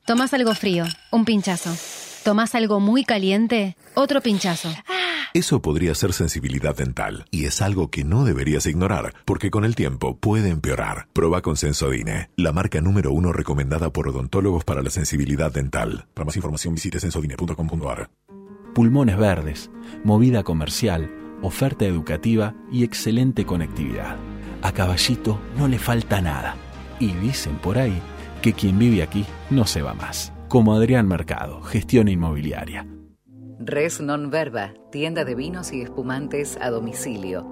[0.08, 1.70] Tomás algo frío, un pinchazo.
[2.24, 4.70] Tomás algo muy caliente, otro pinchazo.
[5.34, 9.76] Eso podría ser sensibilidad dental y es algo que no deberías ignorar porque con el
[9.76, 11.08] tiempo puede empeorar.
[11.14, 16.06] Proba con Sensodine, la marca número uno recomendada por odontólogos para la sensibilidad dental.
[16.14, 18.12] Para más información visite sensodine.com.ar.
[18.76, 19.72] Pulmones verdes,
[20.04, 21.10] movida comercial,
[21.42, 24.18] oferta educativa y excelente conectividad.
[24.62, 26.56] A Caballito no le falta nada.
[27.00, 28.00] Y dicen por ahí
[28.44, 30.31] que quien vive aquí no se va más.
[30.52, 32.86] Como Adrián Mercado, gestión inmobiliaria.
[33.58, 37.48] Res Non Verba, tienda de vinos y espumantes a domicilio.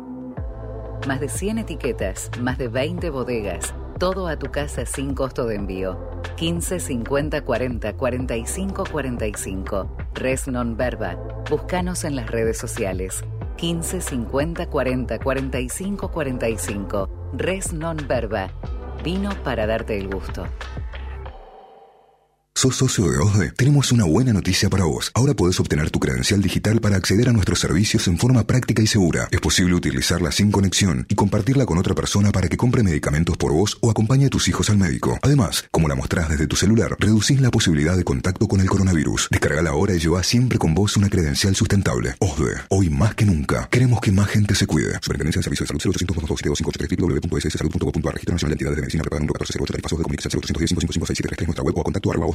[1.08, 5.56] Más de 100 etiquetas, más de 20 bodegas, todo a tu casa sin costo de
[5.56, 5.98] envío.
[6.36, 9.98] 15 50 40 45 45.
[10.16, 11.16] Res Non Verba.
[11.50, 13.24] Búscanos en las redes sociales.
[13.56, 17.32] 15 50 40 45 45.
[17.32, 18.52] Res Non Verba.
[19.06, 20.44] Vino para darte el gusto.
[22.60, 23.53] ¿Sos socio de OSDE?
[23.56, 25.14] Tenemos una buena noticia para vos.
[25.14, 28.86] Ahora podés obtener tu credencial digital para acceder a nuestros servicios en forma práctica y
[28.86, 29.30] segura.
[29.31, 33.53] Es posible utilizarla sin conexión y compartirla con otra persona para que compre medicamentos por
[33.53, 35.18] vos o acompañe a tus hijos al médico.
[35.22, 39.30] Además, como la mostrás desde tu celular, reducís la posibilidad de contacto con el coronavirus.
[39.31, 42.15] Descargala ahora y lleva siempre con vos una credencial sustentable.
[42.19, 44.95] OSDE, hoy más que nunca, queremos que más gente se cuide.
[44.95, 46.73] Superintendencia de Servicios de Salud 0800
[47.23, 51.64] www.sssalud.gov.ar Registro Nacional de de Medicina preparado número 1408 Tarifazos de comunicación 0810 555 nuestra
[51.64, 52.27] web o a contacto arroba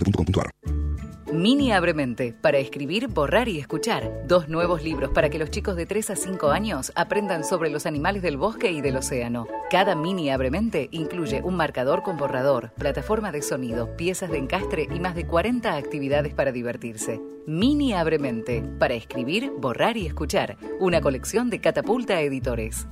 [1.32, 4.22] Mini Abremente, para escribir, borrar y escuchar.
[4.28, 7.86] Dos nuevos libros para que los chicos de 3 a 5 años aprendan sobre los
[7.86, 9.48] animales del bosque y del océano.
[9.68, 15.00] Cada Mini Abremente incluye un marcador con borrador, plataforma de sonido, piezas de encastre y
[15.00, 17.20] más de 40 actividades para divertirse.
[17.46, 20.56] Mini Abremente, para escribir, borrar y escuchar.
[20.78, 22.86] Una colección de Catapulta Editores.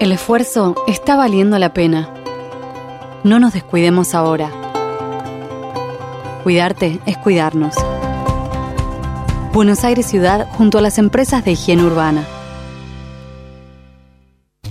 [0.00, 2.14] El esfuerzo está valiendo la pena.
[3.24, 4.73] No nos descuidemos ahora.
[6.44, 7.74] Cuidarte es cuidarnos.
[9.54, 12.22] Buenos Aires Ciudad junto a las empresas de higiene urbana.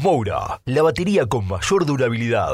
[0.04, 2.52] Moura, la batería con mayor durabilidad.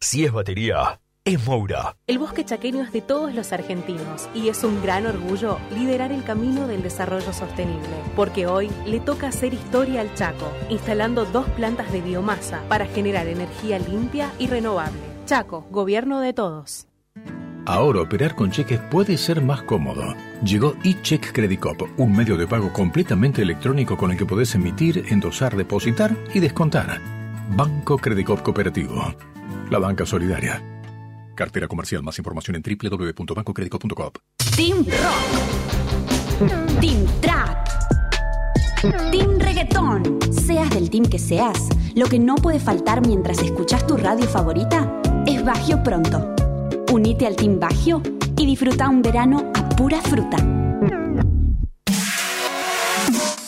[0.00, 1.98] Si es batería, es Moura.
[2.06, 6.24] El bosque chaqueño es de todos los argentinos y es un gran orgullo liderar el
[6.24, 11.92] camino del desarrollo sostenible, porque hoy le toca hacer historia al Chaco, instalando dos plantas
[11.92, 14.98] de biomasa para generar energía limpia y renovable.
[15.26, 16.86] Chaco, gobierno de todos.
[17.64, 20.14] Ahora operar con cheques puede ser más cómodo.
[20.44, 25.04] Llegó eCheck Credit Cop, un medio de pago completamente electrónico con el que podés emitir,
[25.08, 27.00] endosar, depositar y descontar.
[27.56, 29.14] Banco Credit Cop Cooperativo.
[29.70, 30.60] La banca solidaria.
[31.34, 32.02] Cartera comercial.
[32.02, 34.10] Más información en www.bancocreditcop.com.
[34.56, 36.80] Team Rock.
[36.80, 37.68] Team Trap.
[39.12, 40.18] Team Reggaetón.
[40.32, 45.00] Seas del team que seas, lo que no puede faltar mientras escuchas tu radio favorita
[45.26, 46.41] es Bagio Pronto.
[46.92, 48.02] Unite al Team Baggio
[48.36, 50.36] y disfruta un verano a pura fruta.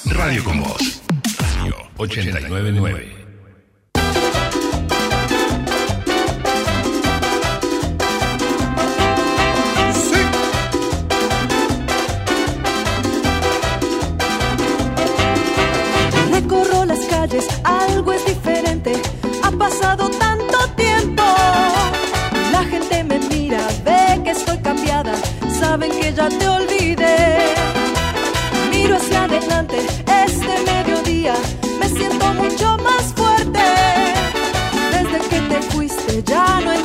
[0.06, 1.02] Radio con Voz.
[1.58, 3.24] Radio 899.
[17.64, 18.43] algo es difícil.
[26.14, 27.54] Ya te olvidé.
[28.70, 29.76] Miro hacia adelante
[30.26, 31.34] este mediodía,
[31.80, 33.60] me siento mucho más fuerte.
[34.92, 36.83] Desde que te fuiste ya no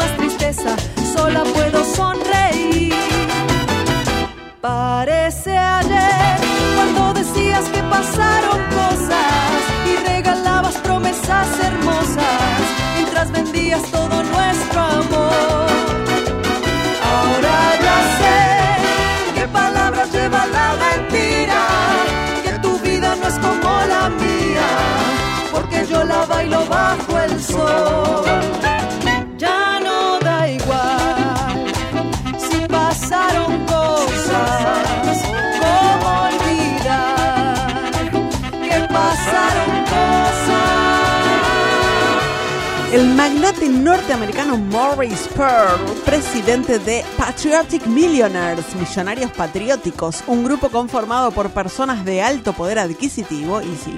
[43.59, 52.05] Magnate norteamericano Maurice Pearl, presidente de Patriotic Millionaires, Millonarios Patrióticos, un grupo conformado por personas
[52.05, 53.93] de alto poder adquisitivo, y sí,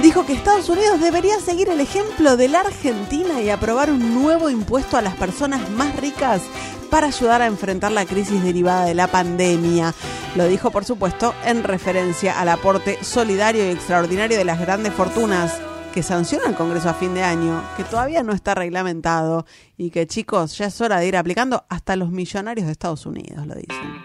[0.00, 4.48] dijo que Estados Unidos debería seguir el ejemplo de la Argentina y aprobar un nuevo
[4.48, 6.40] impuesto a las personas más ricas
[6.90, 9.92] para ayudar a enfrentar la crisis derivada de la pandemia.
[10.36, 15.60] Lo dijo, por supuesto, en referencia al aporte solidario y extraordinario de las grandes fortunas
[15.96, 19.46] que sanciona el Congreso a fin de año, que todavía no está reglamentado
[19.78, 23.46] y que chicos ya es hora de ir aplicando hasta los millonarios de Estados Unidos,
[23.46, 24.02] lo dicen.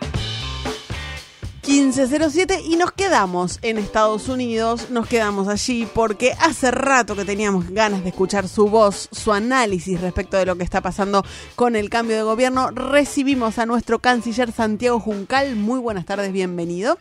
[1.67, 7.69] 1507 y nos quedamos en Estados Unidos, nos quedamos allí porque hace rato que teníamos
[7.69, 11.25] ganas de escuchar su voz, su análisis respecto de lo que está pasando
[11.57, 12.71] con el cambio de gobierno.
[12.71, 15.57] Recibimos a nuestro canciller Santiago Juncal.
[15.57, 16.97] Muy buenas tardes, bienvenido.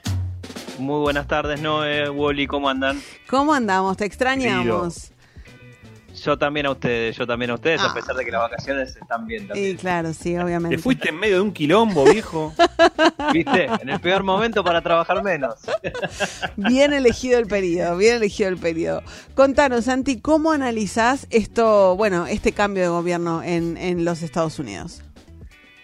[0.79, 3.01] Muy buenas tardes, Noé, Wally, ¿cómo andan?
[3.29, 3.97] ¿Cómo andamos?
[3.97, 5.13] Te extrañamos.
[6.25, 7.91] Yo también a ustedes, yo también a ustedes, Ah.
[7.93, 9.71] a pesar de que las vacaciones están bien también.
[9.71, 10.77] Y claro, sí, obviamente.
[10.77, 12.53] Te fuiste en medio de un quilombo, viejo.
[13.33, 13.67] ¿Viste?
[13.81, 15.55] En el peor momento para trabajar menos.
[16.57, 19.03] Bien elegido el periodo, bien elegido el periodo.
[19.35, 25.03] Contanos, Santi, ¿cómo analizás esto, bueno, este cambio de gobierno en, en los Estados Unidos?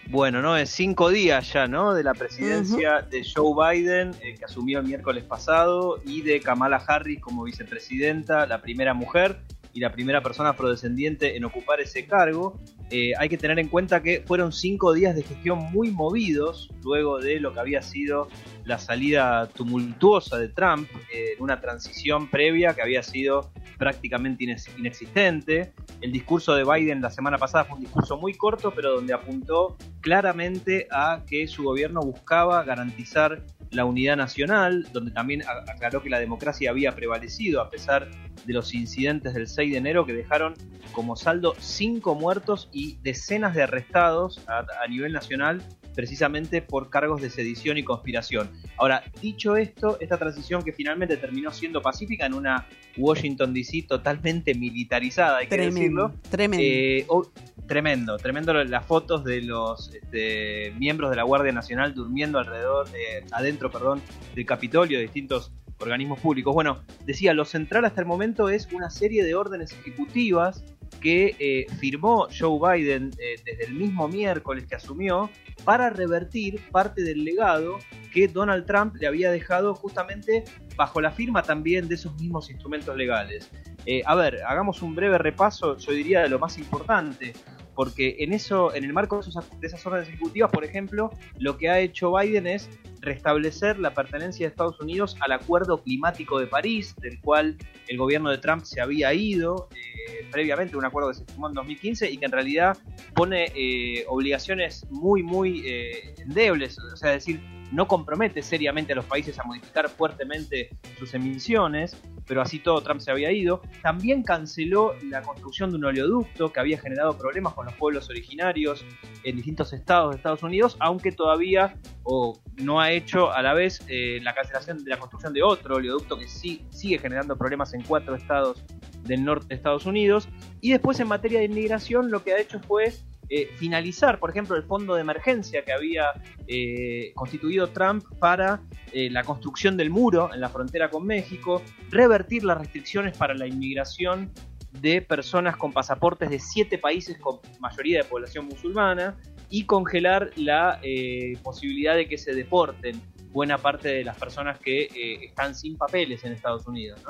[0.09, 0.55] Bueno, ¿no?
[0.55, 1.93] Es cinco días ya, ¿no?
[1.93, 6.77] De la presidencia de Joe Biden, eh, que asumió el miércoles pasado, y de Kamala
[6.77, 9.41] Harris como vicepresidenta, la primera mujer
[9.73, 12.57] y la primera persona afrodescendiente en ocupar ese cargo.
[12.89, 17.19] Eh, hay que tener en cuenta que fueron cinco días de gestión muy movidos luego
[17.19, 18.29] de lo que había sido
[18.63, 24.45] la salida tumultuosa de Trump eh, en una transición previa que había sido prácticamente
[24.77, 25.73] inexistente.
[26.01, 29.77] El discurso de Biden la semana pasada fue un discurso muy corto, pero donde apuntó
[30.01, 36.19] claramente a que su gobierno buscaba garantizar la unidad nacional, donde también aclaró que la
[36.19, 38.09] democracia había prevalecido a pesar
[38.45, 40.53] de los incidentes del 6 de enero que dejaron
[40.91, 45.61] como saldo cinco muertos y decenas de arrestados a, a nivel nacional
[45.97, 48.51] precisamente por cargos de sedición y conspiración.
[48.77, 52.67] Ahora, dicho esto, esta transición que finalmente terminó siendo pacífica en una
[52.97, 56.29] Washington DC totalmente militarizada, hay que Tremendo, decirlo.
[56.29, 56.63] tremendo.
[56.63, 57.31] Eh, o-
[57.67, 63.25] tremendo, tremendo las fotos de los este, miembros de la Guardia Nacional durmiendo alrededor, eh,
[63.31, 63.99] adentro, perdón,
[64.35, 66.53] del Capitolio, de distintos organismos públicos.
[66.53, 70.63] Bueno, decía, lo central hasta el momento es una serie de órdenes ejecutivas
[70.99, 75.29] que eh, firmó Joe Biden eh, desde el mismo miércoles que asumió
[75.63, 77.79] para revertir parte del legado
[78.13, 80.43] que Donald Trump le había dejado justamente
[80.75, 83.49] bajo la firma también de esos mismos instrumentos legales.
[83.85, 87.33] Eh, a ver, hagamos un breve repaso, yo diría, de lo más importante,
[87.77, 91.57] porque en eso, en el marco de, esos- de esas órdenes ejecutivas, por ejemplo, lo
[91.59, 92.67] que ha hecho Biden es
[93.01, 97.55] restablecer la pertenencia de Estados Unidos al Acuerdo Climático de París, del cual
[97.87, 101.53] el gobierno de Trump se había ido eh, previamente, un acuerdo que se firmó en
[101.53, 102.75] 2015 y que en realidad
[103.13, 107.39] pone eh, obligaciones muy, muy eh, endebles, o sea, decir,
[107.71, 112.99] no compromete seriamente a los países a modificar fuertemente sus emisiones, pero así todo Trump
[113.01, 113.61] se había ido.
[113.81, 118.85] También canceló la construcción de un oleoducto que había generado problemas con los pueblos originarios
[119.23, 123.81] en distintos estados de Estados Unidos, aunque todavía o no ha hecho a la vez
[123.87, 127.81] eh, la cancelación de la construcción de otro oleoducto que sí sigue generando problemas en
[127.83, 128.63] cuatro estados
[129.03, 130.27] del norte de Estados Unidos.
[130.61, 132.93] Y después en materia de inmigración lo que ha hecho fue
[133.29, 136.05] eh, finalizar, por ejemplo, el fondo de emergencia que había
[136.47, 138.61] eh, constituido Trump para
[138.93, 143.47] eh, la construcción del muro en la frontera con México, revertir las restricciones para la
[143.47, 144.31] inmigración
[144.71, 149.17] de personas con pasaportes de siete países con mayoría de población musulmana
[149.49, 153.01] y congelar la eh, posibilidad de que se deporten
[153.31, 157.01] buena parte de las personas que eh, están sin papeles en Estados Unidos.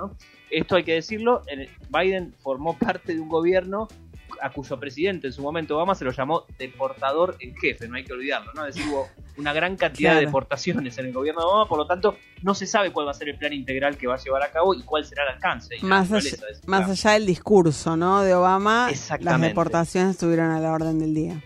[0.50, 3.88] Esto hay que decirlo, en- Biden formó parte de un gobierno
[4.42, 8.04] a cuyo presidente en su momento Obama se lo llamó deportador en jefe, no hay
[8.04, 8.66] que olvidarlo, ¿no?
[8.66, 9.08] Es decir, hubo
[9.38, 10.20] una gran cantidad Claro.
[10.20, 13.12] de deportaciones en el gobierno de Obama, por lo tanto no se sabe cuál va
[13.12, 15.30] a ser el plan integral que va a llevar a cabo y cuál será el
[15.36, 15.76] alcance.
[15.78, 16.32] y Más allá,
[16.66, 18.22] más allá del discurso, ¿no?
[18.22, 18.90] De Obama,
[19.20, 21.42] las deportaciones estuvieron a la orden del día.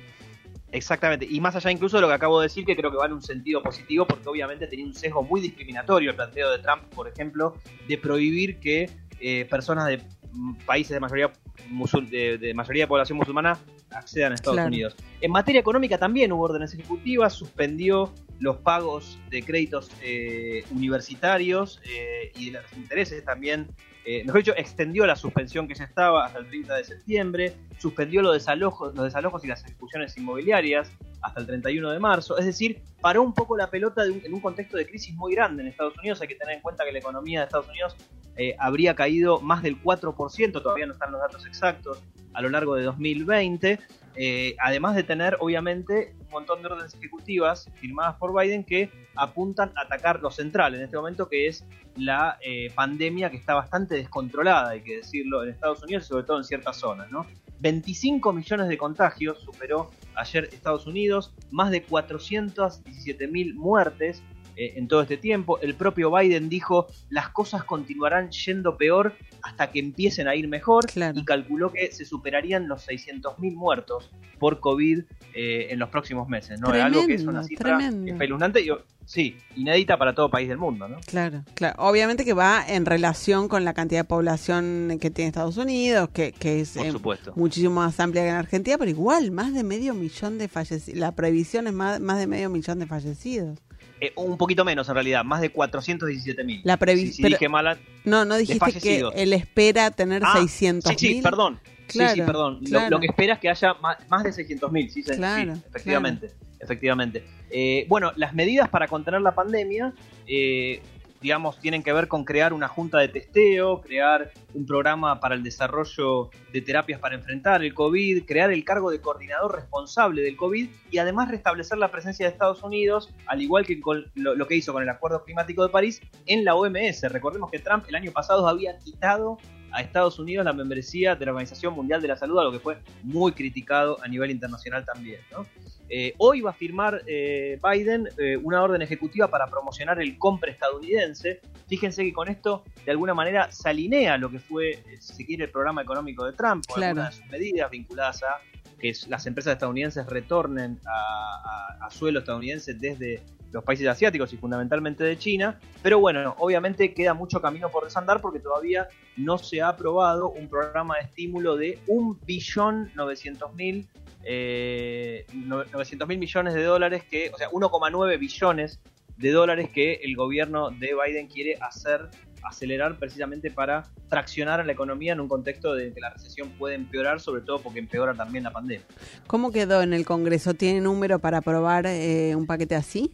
[0.74, 3.06] Exactamente, y más allá incluso de lo que acabo de decir, que creo que va
[3.06, 6.84] en un sentido positivo, porque obviamente tenía un sesgo muy discriminatorio el planteo de Trump,
[6.96, 7.58] por ejemplo,
[7.90, 8.90] de prohibir que
[9.20, 10.02] eh, personas de
[10.32, 11.30] mm, países de mayoría
[11.70, 13.58] musul- de, de mayoría de población musulmana
[13.92, 14.68] accedan a Estados Claro.
[14.70, 14.96] Unidos.
[15.22, 22.32] En materia económica también hubo órdenes ejecutivas, suspendió los pagos de créditos eh, universitarios eh,
[22.36, 23.68] y de los intereses también.
[24.06, 28.22] eh, mejor dicho, extendió la suspensión que ya estaba hasta el 30 de septiembre, suspendió
[28.24, 30.92] los desalojos, los desalojos y las ejecuciones inmobiliarias
[31.22, 32.38] hasta el 31 de marzo.
[32.38, 35.70] Es decir, paró un poco la pelota en un contexto de crisis muy grande en
[35.70, 36.22] Estados Unidos.
[36.22, 37.96] Hay que tener en cuenta que la economía de Estados Unidos
[38.36, 42.02] eh, habría caído más del 4%, todavía no están los datos exactos,
[42.34, 43.80] a lo largo de 2020.
[44.16, 49.72] eh, además de tener, obviamente, un montón de órdenes ejecutivas firmadas por Biden que apuntan
[49.76, 51.66] a atacar lo central en este momento, que es
[51.96, 56.24] la eh, pandemia que está bastante descontrolada, hay que decirlo, en Estados Unidos y sobre
[56.24, 57.26] todo en ciertas zonas, ¿no?
[57.60, 59.92] 25 millones de contagios superó
[60.22, 64.24] ayer Estados Unidos, más de 417 mil muertes
[64.56, 65.60] eh, en todo este tiempo.
[65.62, 70.86] El propio Biden dijo las cosas continuarán yendo peor hasta que empiecen a ir mejor
[71.16, 75.04] y calculó que se superarían los 600 mil muertos por COVID
[75.34, 76.74] eh, en los próximos meses, ¿no?
[76.74, 78.70] Es Algo que es una cifra espeluznante y,
[79.12, 80.98] sí, inédita para todo país del mundo, ¿no?
[81.06, 81.76] Claro, claro.
[81.84, 86.32] Obviamente que va en relación con la cantidad de población que tiene Estados Unidos, que,
[86.32, 86.94] que es Por eh,
[87.36, 90.98] muchísimo más amplia que en Argentina, pero igual, más de medio millón de fallecidos.
[90.98, 93.60] La previsión es más, más de medio millón de fallecidos.
[94.00, 96.62] Eh, un poquito menos en realidad, más de 417 mil.
[96.64, 100.38] La previ- Si, si pero- dije mal, No, no dijiste que él espera tener Ah,
[100.40, 101.60] 600 Sí, sí, perdón.
[101.66, 102.60] sí, sí, Claro, perdón.
[102.62, 102.90] Lo- claro.
[102.92, 105.62] Lo, que espera es que haya más, más de 600 mil, sí, sí, Claro, sí,
[105.70, 106.32] efectivamente.
[106.62, 107.24] Efectivamente.
[107.50, 109.94] Eh, bueno, las medidas para contener la pandemia,
[110.28, 110.82] eh,
[111.22, 115.44] digamos, tienen que ver con crear una junta de testeo, crear un programa para el
[115.44, 120.68] desarrollo de terapias para enfrentar el COVID, crear el cargo de coordinador responsable del COVID
[120.90, 124.56] y además restablecer la presencia de Estados Unidos, al igual que con lo, lo que
[124.56, 127.04] hizo con el Acuerdo Climático de París, en la OMS.
[127.04, 129.38] Recordemos que Trump el año pasado había quitado
[129.72, 132.78] a Estados Unidos la membresía de la Organización Mundial de la Salud, algo que fue
[133.04, 135.22] muy criticado a nivel internacional también.
[135.32, 135.46] ¿no?
[135.94, 140.50] Eh, hoy va a firmar eh, Biden eh, una orden ejecutiva para promocionar el compra
[140.50, 141.42] estadounidense.
[141.68, 145.44] Fíjense que con esto, de alguna manera, se alinea lo que fue, si se quiere,
[145.46, 146.92] el programa económico de Trump, con Claro.
[147.02, 148.40] algunas de sus medidas vinculadas a
[148.80, 154.38] que las empresas estadounidenses retornen a, a- a suelo estadounidense desde los países asiáticos y
[154.38, 155.60] fundamentalmente de China.
[155.84, 158.88] Pero bueno, obviamente queda mucho camino por desandar porque todavía
[159.18, 163.88] no se ha aprobado un programa de estímulo de 1.900.000
[164.24, 168.80] eh, no- 900 mil millones de dólares que, o sea, 1,9 billones
[169.18, 172.10] de dólares que el gobierno de Biden quiere hacer
[172.44, 176.74] acelerar precisamente para traccionar a la economía en un contexto de que la recesión puede
[176.74, 178.84] empeorar, sobre todo porque empeora también la pandemia.
[179.28, 180.56] ¿Cómo quedó en el Congreso?
[180.56, 183.12] ¿Tiene número para aprobar eh, un paquete así?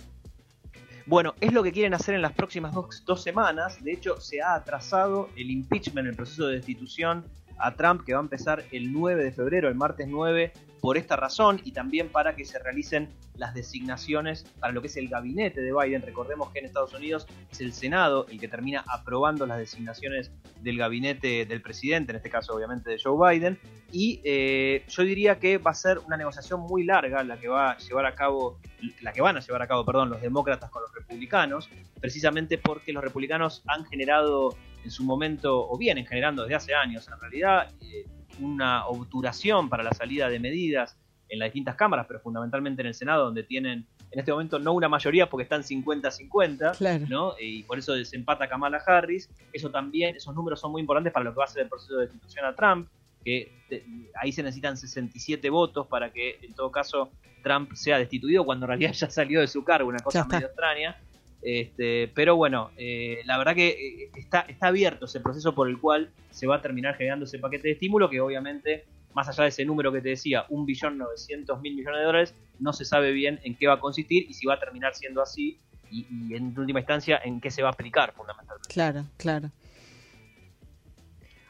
[1.05, 3.83] Bueno, es lo que quieren hacer en las próximas dos, dos semanas.
[3.83, 7.25] De hecho, se ha atrasado el impeachment, el proceso de destitución
[7.57, 11.15] a Trump, que va a empezar el 9 de febrero, el martes 9, por esta
[11.15, 15.61] razón y también para que se realicen las designaciones para lo que es el gabinete
[15.61, 16.01] de Biden.
[16.01, 20.31] Recordemos que en Estados Unidos es el Senado el que termina aprobando las designaciones
[20.61, 23.59] del gabinete del presidente, en este caso obviamente de Joe Biden.
[23.91, 27.71] Y eh, yo diría que va a ser una negociación muy larga la que va
[27.71, 28.59] a llevar a cabo,
[29.01, 32.91] la que van a llevar a cabo, perdón, los demócratas con los republicanos, precisamente porque
[32.91, 37.71] los republicanos han generado en su momento, o vienen generando desde hace años en realidad,
[37.81, 38.05] eh,
[38.39, 40.97] una obturación para la salida de medidas
[41.29, 44.71] en las distintas cámaras, pero fundamentalmente en el Senado, donde tienen en este momento no
[44.71, 47.05] una mayoría porque están 50-50, Claro.
[47.09, 47.33] ¿no?
[47.39, 49.29] Y por eso desempata Kamala Harris.
[49.51, 51.95] Eso también, esos números son muy importantes para lo que va a ser el proceso
[51.97, 52.87] de destitución a Trump,
[53.25, 53.83] que te-
[54.21, 57.11] ahí se necesitan 67 votos para que en todo caso
[57.43, 60.95] Trump sea destituido cuando en realidad ya salió de su cargo, una cosa medio extraña.
[61.41, 65.79] Este, pero bueno, eh, la verdad que eh, está, está abierto ese proceso por el
[65.79, 69.49] cual se va a terminar generando ese paquete de estímulo que obviamente, más allá de
[69.49, 73.67] ese número que te decía, 1.900.000 millones de dólares, no se sabe bien en qué
[73.67, 75.59] va a consistir y si va a terminar siendo así
[75.91, 78.67] y, y en última instancia en qué se va a aplicar fundamentalmente.
[78.73, 79.51] Claro, claro.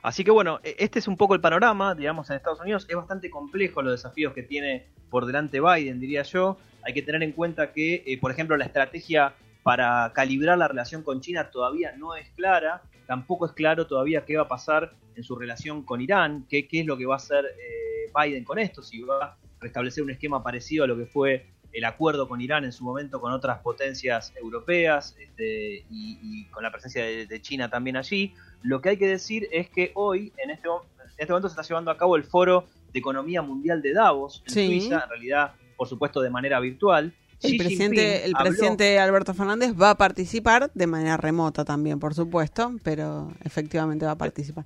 [0.04, 2.86] Así que bueno, e- este es un poco el panorama, digamos, en Estados Unidos.
[2.90, 6.58] Es bastante complejo los desafíos que tiene por delante Biden, diría yo.
[6.84, 9.34] Hay que tener en cuenta que, eh, por ejemplo, la estrategia
[9.68, 12.84] para calibrar la relación con China todavía no es clara.
[13.06, 16.80] Tampoco es claro todavía qué va a pasar en su relación con Irán, qué, qué
[16.80, 20.12] es lo que va a hacer eh, Biden con esto, si va a restablecer un
[20.12, 23.60] esquema parecido a lo que fue el acuerdo con Irán en su momento con otras
[23.60, 28.34] potencias europeas este, y, y con la presencia de, de China también allí.
[28.62, 31.68] Lo que hay que decir es que hoy, en este, en este momento, se está
[31.68, 34.66] llevando a cabo el foro de economía mundial de Davos en Sí.
[34.68, 37.14] Suiza, en realidad, por supuesto, de manera virtual.
[37.42, 42.00] El Xi presidente, el habló- presidente Alberto Fernández va a participar de manera remota también,
[42.00, 44.66] por supuesto, pero efectivamente va a participar.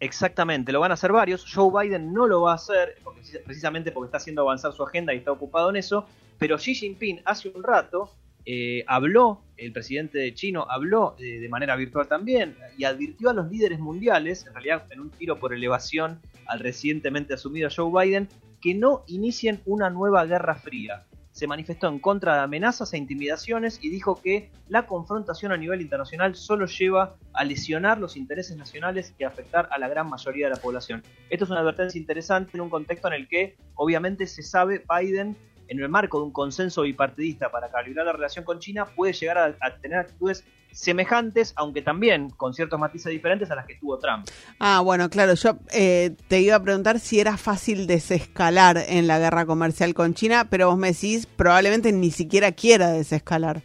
[0.00, 1.44] Exactamente, lo van a hacer varios.
[1.52, 5.14] Joe Biden no lo va a hacer, porque, precisamente porque está haciendo avanzar su agenda
[5.14, 6.06] y está ocupado en eso.
[6.38, 8.10] Pero Xi Jinping hace un rato
[8.44, 13.48] eh, habló, el presidente chino habló eh, de manera virtual también y advirtió a los
[13.48, 18.28] líderes mundiales, en realidad en un tiro por elevación al recientemente asumido Joe Biden,
[18.60, 21.04] que no inicien una nueva guerra fría.
[21.32, 25.80] Se manifestó en contra de amenazas e intimidaciones y dijo que la confrontación a nivel
[25.80, 30.54] internacional solo lleva a lesionar los intereses nacionales y afectar a la gran mayoría de
[30.54, 31.02] la población.
[31.30, 35.36] Esto es una advertencia interesante en un contexto en el que obviamente se sabe Biden
[35.68, 39.38] en el marco de un consenso bipartidista para calibrar la relación con China puede llegar
[39.38, 43.98] a, a tener actitudes semejantes, aunque también con ciertos matices diferentes a las que tuvo
[43.98, 44.26] Trump.
[44.58, 49.18] Ah, bueno, claro, yo eh, te iba a preguntar si era fácil desescalar en la
[49.18, 53.62] guerra comercial con China, pero vos me decís probablemente ni siquiera quiera desescalar.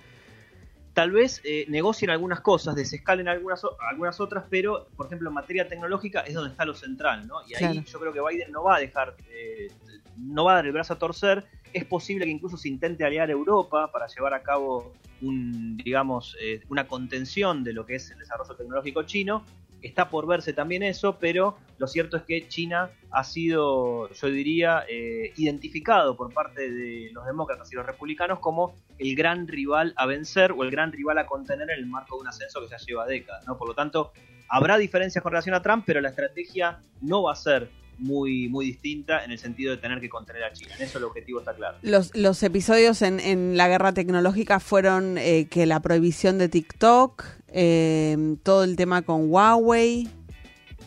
[0.94, 3.64] Tal vez eh, negocien algunas cosas, desescalen algunas,
[4.20, 7.36] otras, pero por ejemplo en materia tecnológica es donde está lo central, ¿no?
[7.48, 7.82] Y ahí Claro.
[7.88, 9.68] yo creo que Biden no va a dejar, eh,
[10.18, 11.46] no va a dar el brazo a torcer.
[11.74, 16.62] Es posible que incluso se intente aliar Europa para llevar a cabo un, digamos, eh,
[16.70, 19.44] una contención de lo que es el desarrollo tecnológico chino.
[19.82, 24.84] Está por verse también eso, pero lo cierto es que China ha sido, yo diría,
[24.90, 30.08] eh, identificado por parte de los demócratas y los republicanos como el gran rival a
[30.08, 32.78] vencer o el gran rival a contener en el marco de un ascenso que ya
[32.78, 33.46] lleva décadas.
[33.46, 33.56] ¿no?
[33.58, 34.12] Por lo tanto,
[34.50, 37.70] habrá diferencias con relación a Trump, pero la estrategia no va a ser
[38.00, 40.74] muy, muy distinta en el sentido de tener que contener a China.
[40.78, 41.78] En eso el objetivo está claro.
[41.82, 47.24] Los, los episodios en, en la guerra tecnológica fueron eh, que la prohibición de TikTok,
[47.50, 50.08] eh, todo el tema con Huawei.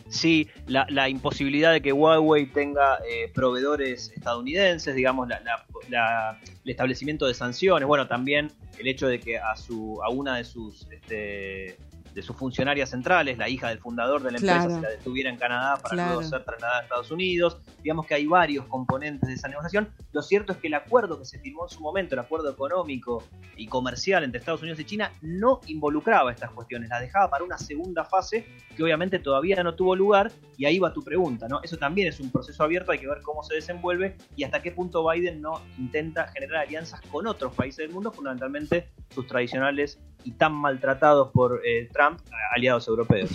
[0.09, 6.39] Sí, la, la imposibilidad de que Huawei tenga eh, proveedores estadounidenses, digamos, la- la- la-
[6.65, 10.43] el establecimiento de sanciones, bueno, también el hecho de que a su a una de
[10.43, 11.77] sus este,
[12.13, 14.75] de sus funcionarias centrales, la hija del fundador de la empresa, Claro.
[14.75, 16.13] se la detuviera en Canadá para Claro.
[16.15, 17.57] luego ser trasladada a Estados Unidos.
[17.83, 19.89] Digamos que hay varios componentes de esa negociación.
[20.11, 23.23] Lo cierto es que el acuerdo que se firmó en su momento, el acuerdo económico
[23.55, 27.57] y comercial entre Estados Unidos y China, no involucraba estas cuestiones, las dejaba para una
[27.57, 30.31] segunda fase que obviamente todavía no tuvo lugar.
[30.57, 31.59] Y ahí va tu pregunta, ¿no?
[31.63, 34.71] Eso también es un proceso abierto, hay que ver cómo se desenvuelve y hasta qué
[34.71, 40.31] punto Biden no intenta generar alianzas con otros países del mundo, fundamentalmente sus tradicionales y
[40.31, 42.19] tan maltratados por eh, Trump,
[42.55, 43.29] aliados europeos.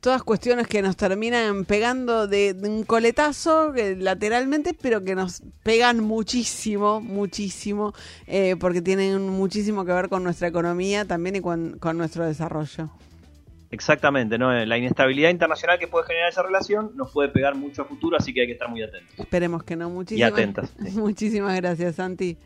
[0.00, 5.42] Todas cuestiones que nos terminan pegando de, de un coletazo eh, lateralmente, pero que nos
[5.62, 7.94] pegan muchísimo, muchísimo,
[8.26, 12.90] eh, porque tienen muchísimo que ver con nuestra economía también y con, con nuestro desarrollo.
[13.70, 14.52] Exactamente, ¿no?
[14.52, 18.34] La inestabilidad internacional que puede generar esa relación nos puede pegar mucho a futuro, así
[18.34, 19.18] que hay que estar muy atentos.
[19.18, 19.88] Esperemos que no.
[19.88, 20.98] Muchísimas, atentas, sí.
[20.98, 22.36] Muchísimas gracias, Santi.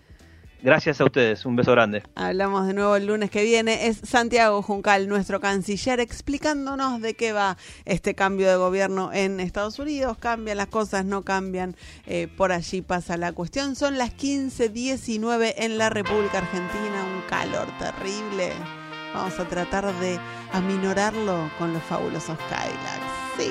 [0.63, 2.03] Gracias a ustedes, un beso grande.
[2.15, 3.87] Hablamos de nuevo el lunes que viene.
[3.89, 9.79] Es Santiago Juncal, nuestro canciller, explicándonos de qué va este cambio de gobierno en Estados
[9.79, 10.17] Unidos.
[10.19, 11.77] Cambian las cosas, no cambian.
[12.07, 13.77] Eh, por allí pasa la cuestión.
[13.77, 17.05] Son las 15.19 en la República Argentina.
[17.15, 18.53] Un calor terrible.
[19.15, 20.19] Vamos a tratar de
[20.53, 23.27] aminorarlo con los fabulosos Kylax.
[23.39, 23.51] Sí.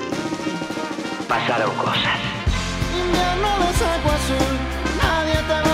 [1.28, 2.20] Pasaron cosas.
[2.96, 4.58] Invierno de saco azul,
[5.02, 5.65] nadie te.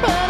[0.00, 0.27] Pero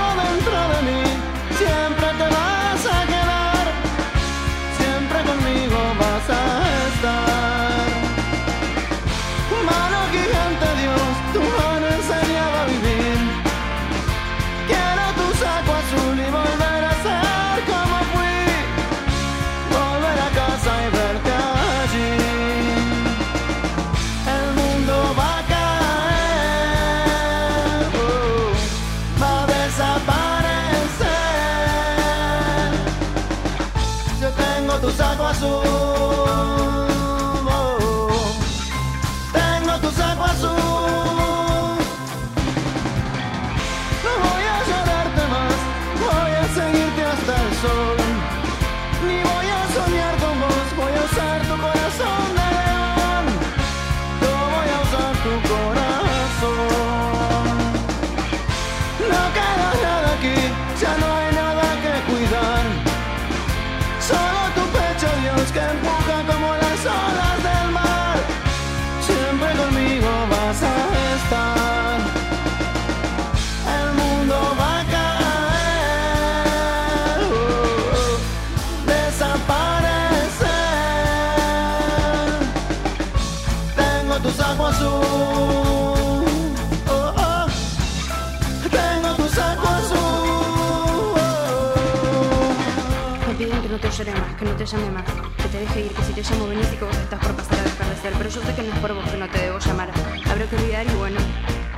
[94.68, 97.34] llame más, que te deje ir, que si te llamo venís que vos estás por
[97.34, 98.12] pasar a dejar de ser.
[98.18, 99.88] Pero yo sé que no es por vos que no te debo llamar.
[100.30, 101.20] Habrá que olvidar y bueno,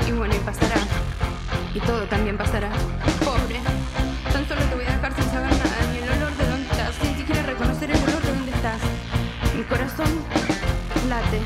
[0.09, 0.81] y bueno, y pasará.
[1.73, 2.71] Y todo también pasará.
[3.25, 3.61] Pobre.
[4.33, 6.95] Tan solo te voy a dejar sin saber nada, ni el olor de dónde estás,
[7.01, 8.81] sin siquiera reconocer el olor de dónde estás.
[9.57, 10.11] Mi corazón
[11.09, 11.41] late,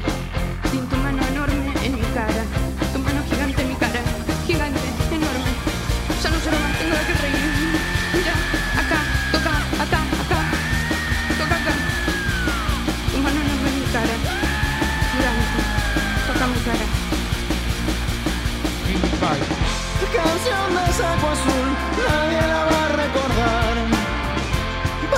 [21.34, 21.66] azul,
[21.98, 23.72] nadie la va a recordar.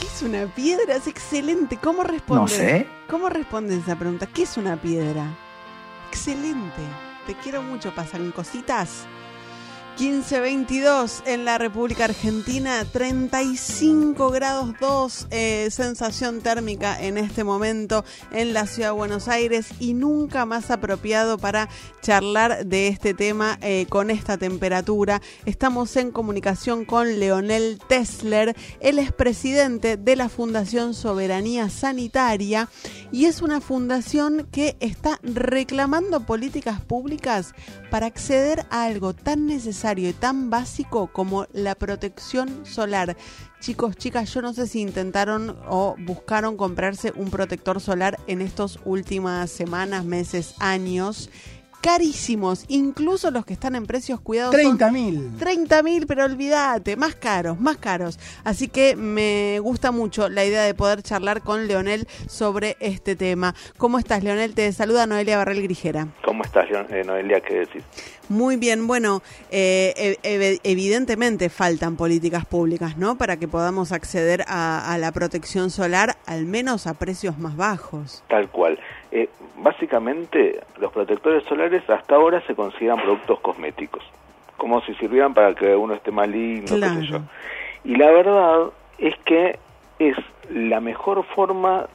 [0.00, 0.96] ¿Qué es una piedra?
[0.96, 1.76] Es excelente.
[1.76, 2.42] ¿Cómo responde?
[2.42, 2.88] No sé.
[3.08, 4.26] ¿Cómo responde esa pregunta?
[4.26, 5.26] ¿Qué es una piedra?
[6.10, 6.82] Excelente.
[7.26, 7.94] Te quiero mucho.
[7.94, 9.06] Pasan cositas.
[9.98, 18.52] 1522 en la República Argentina, 35 grados 2, eh, sensación térmica en este momento en
[18.52, 21.68] la ciudad de Buenos Aires y nunca más apropiado para
[22.00, 25.20] charlar de este tema eh, con esta temperatura.
[25.46, 32.68] Estamos en comunicación con Leonel Tesler, él es presidente de la Fundación Soberanía Sanitaria
[33.10, 37.52] y es una fundación que está reclamando políticas públicas
[37.90, 43.16] para acceder a algo tan necesario y tan básico como la protección solar.
[43.60, 48.78] Chicos, chicas, yo no sé si intentaron o buscaron comprarse un protector solar en estas
[48.84, 51.30] últimas semanas, meses, años.
[51.80, 54.52] Carísimos, incluso los que están en precios cuidados.
[54.54, 55.30] 30 mil.
[55.38, 58.18] 30 mil, pero olvídate, más caros, más caros.
[58.44, 63.54] Así que me gusta mucho la idea de poder charlar con Leonel sobre este tema.
[63.76, 64.54] ¿Cómo estás, Leonel?
[64.54, 66.08] Te saluda Noelia Barrel Grijera.
[66.24, 67.40] ¿Cómo estás, eh, Noelia?
[67.40, 67.82] ¿Qué decís?
[68.28, 73.16] Muy bien, bueno, eh, ev- ev- evidentemente faltan políticas públicas, ¿no?
[73.16, 78.22] Para que podamos acceder a, a la protección solar, al menos a precios más bajos.
[78.28, 78.78] Tal cual.
[79.10, 84.02] Eh, básicamente, los protectores solares hasta ahora se consideran productos cosméticos,
[84.56, 87.20] como si sirvieran para que uno esté más lindo, qué sé yo.
[87.84, 88.66] Y la verdad
[88.98, 89.58] es que
[89.98, 90.16] es
[90.50, 91.86] la mejor forma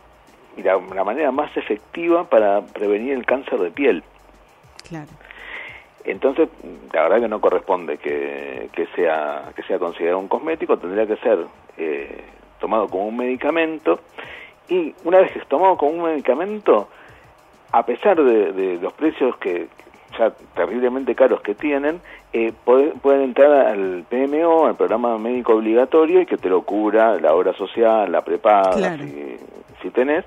[0.57, 4.03] y la, la manera más efectiva para prevenir el cáncer de piel.
[4.87, 5.09] Claro.
[6.05, 6.49] Entonces,
[6.91, 11.15] la verdad que no corresponde que, que sea que sea considerado un cosmético, tendría que
[11.17, 11.45] ser
[11.77, 12.23] eh,
[12.59, 13.99] tomado como un medicamento
[14.67, 16.89] y una vez que es tomado como un medicamento,
[17.73, 19.67] a pesar de, de los precios que
[20.17, 21.99] ya terriblemente caros que tienen,
[22.31, 27.19] eh, puede- pueden entrar al PMO, al programa médico obligatorio, y que te lo cubra
[27.19, 29.03] la obra social, la prepaga, Claro.
[29.03, 29.37] si,
[29.81, 30.23] si tenés.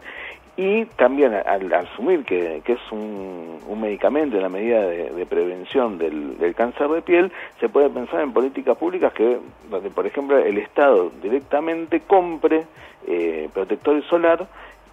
[0.58, 5.26] Y también al asumir que, que es un, un medicamento en la medida de, de
[5.26, 9.38] prevención del, del cáncer de piel, se puede pensar en políticas públicas que,
[9.70, 12.64] donde por ejemplo el Estado directamente compre
[13.06, 14.46] eh, protector solar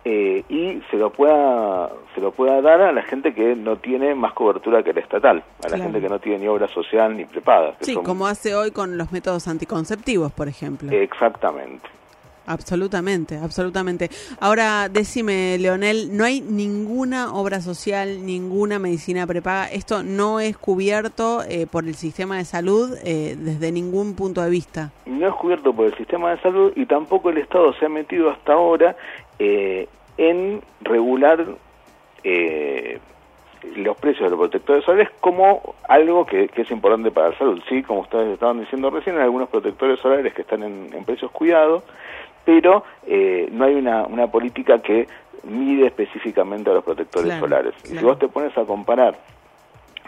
[0.05, 4.13] eh, y se lo pueda se lo pueda dar a la gente que no tiene
[4.15, 5.83] más cobertura que la estatal, a la Claro.
[5.83, 7.73] gente que no tiene ni obra social ni prepaga.
[7.81, 10.91] Sí, son- como hace hoy con los métodos anticonceptivos, por ejemplo.
[10.91, 11.87] Exactamente.
[12.45, 14.09] Absolutamente, absolutamente.
[14.39, 19.67] Ahora, decime, Leonel, no hay ninguna obra social, ninguna medicina prepaga.
[19.67, 24.49] Esto no es cubierto eh, por el sistema de salud eh, desde ningún punto de
[24.49, 24.91] vista.
[25.05, 28.29] no es cubierto por el sistema de salud y tampoco el Estado se ha metido
[28.29, 28.95] hasta ahora
[29.39, 31.45] eh, en regular
[32.23, 32.99] eh,
[33.75, 37.61] los precios de los protectores solares como algo que, es importante para la salud.
[37.69, 41.83] Sí, como ustedes estaban diciendo recién, hay algunos protectores solares que están en precios cuidados,
[42.45, 45.07] pero eh, no hay una, una política que
[45.43, 47.73] mide específicamente a los protectores Claro, solares.
[47.83, 48.07] Y si claro.
[48.07, 49.17] vos te pones a comparar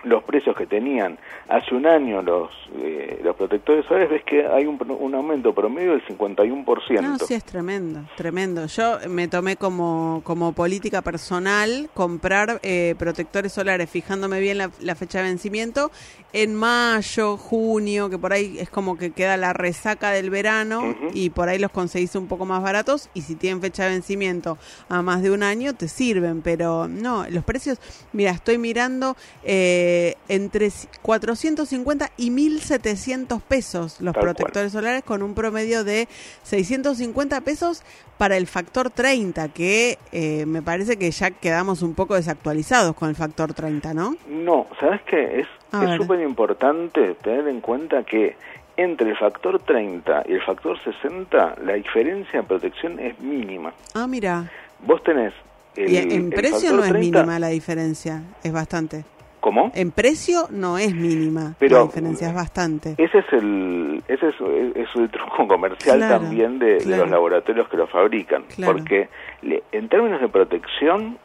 [0.06, 1.17] los precios que tenían
[1.50, 5.92] hace un año los eh, los protectores solares, ves que hay un, un aumento promedio
[5.92, 7.01] del 51%.
[7.01, 8.66] No, sí, es tremendo, tremendo.
[8.67, 14.95] Yo me tomé como, como política personal comprar eh, protectores solares, fijándome bien la, la
[14.95, 15.92] fecha de vencimiento,
[16.34, 21.30] en mayo, junio, que por ahí es como que queda la resaca del verano y
[21.30, 24.58] por ahí los conseguís un poco más baratos y si tienen fecha de vencimiento
[24.90, 27.80] a más de un año te sirven, pero no, los precios,
[28.11, 29.94] mira, estoy mirando eh,
[30.27, 30.69] entre
[31.01, 34.35] 450 y 1700 pesos los Tal cual.
[34.35, 36.07] protectores solares con un promedio de
[36.43, 37.83] 650 pesos
[38.17, 43.09] para el factor 30, que eh, me parece que ya quedamos un poco desactualizados con
[43.09, 44.15] el factor 30, ¿no?
[44.27, 45.41] No, ¿sabes qué?
[45.41, 48.35] Es A es súper importante tener en cuenta que
[48.77, 53.74] entre el factor 30 y el factor 60 la diferencia en protección es mínima.
[53.93, 54.49] Ah, mira.
[54.85, 55.33] Vos tenés
[55.75, 59.03] el, y en el precio no es 30 mínima la diferencia, es bastante.
[59.45, 59.72] ¿Cómo?
[59.75, 62.95] En precio no es mínima, Pero- la diferencia es bastante.
[62.98, 64.35] Ese es el ese es,
[64.75, 68.74] es el truco comercial Claro, también de, los laboratorios que lo fabrican, Claro.
[68.74, 69.07] porque
[69.43, 71.19] le- en términos de protección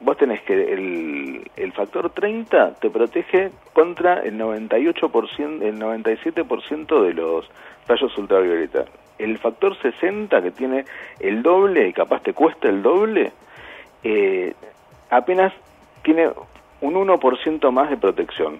[0.00, 7.14] vos tenés que el, el factor 30 te protege contra el 98%, el 97% de
[7.14, 7.48] los
[7.86, 8.86] rayos ultravioleta.
[9.18, 10.84] El factor 60 que tiene
[11.20, 13.30] el doble y capaz te cuesta el doble,
[14.02, 14.52] eh,
[15.10, 15.52] apenas
[16.02, 16.28] tiene
[16.82, 18.58] un 1% más de protección.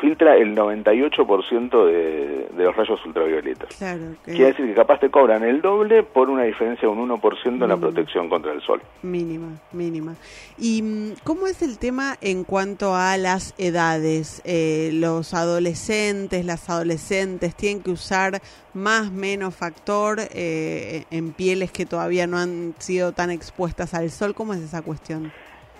[0.00, 3.76] Filtra el 98% de, de los rayos ultravioletas.
[3.76, 7.62] Claro, Quiere decir que capaz te cobran el doble por una diferencia de un 1%
[7.62, 7.80] en la Mm.
[7.80, 8.82] protección contra el sol.
[9.02, 10.16] mínima, mínima.
[10.58, 14.42] ¿Y mm, cómo es el tema en cuanto a las edades?
[14.44, 18.42] Eh, ¿Los adolescentes, las adolescentes tienen que usar
[18.74, 24.34] más, menos factor eh, en pieles que todavía no han sido tan expuestas al sol?
[24.34, 25.30] ¿Cómo es esa cuestión?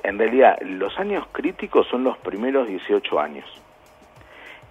[0.02, 3.44] En realidad, los años críticos son los primeros 18 años.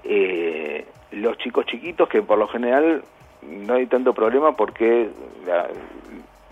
[0.04, 3.04] Eh, los chicos chiquitos, que por lo general
[3.44, 5.10] no hay tanto problema porque
[5.46, 5.68] la-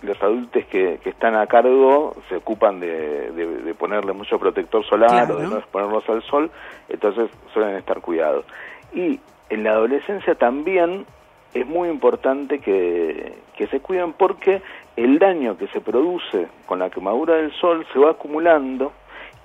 [0.02, 4.86] los adultos que, que están a cargo se ocupan de, de- de ponerle mucho protector
[4.86, 5.36] solar Claro.
[5.36, 6.50] o de no exponerlos al sol,
[6.88, 8.46] entonces suelen estar cuidados.
[8.94, 11.06] Y en la adolescencia también
[11.54, 14.62] es muy importante que, que se cuiden porque
[15.04, 18.92] el daño que se produce con la quemadura del sol se va acumulando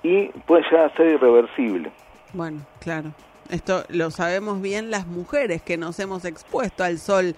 [0.03, 1.91] y puede llegar a ser irreversible.
[2.33, 3.11] Bueno, claro.
[3.49, 7.35] Esto lo sabemos bien las mujeres que nos hemos expuesto al sol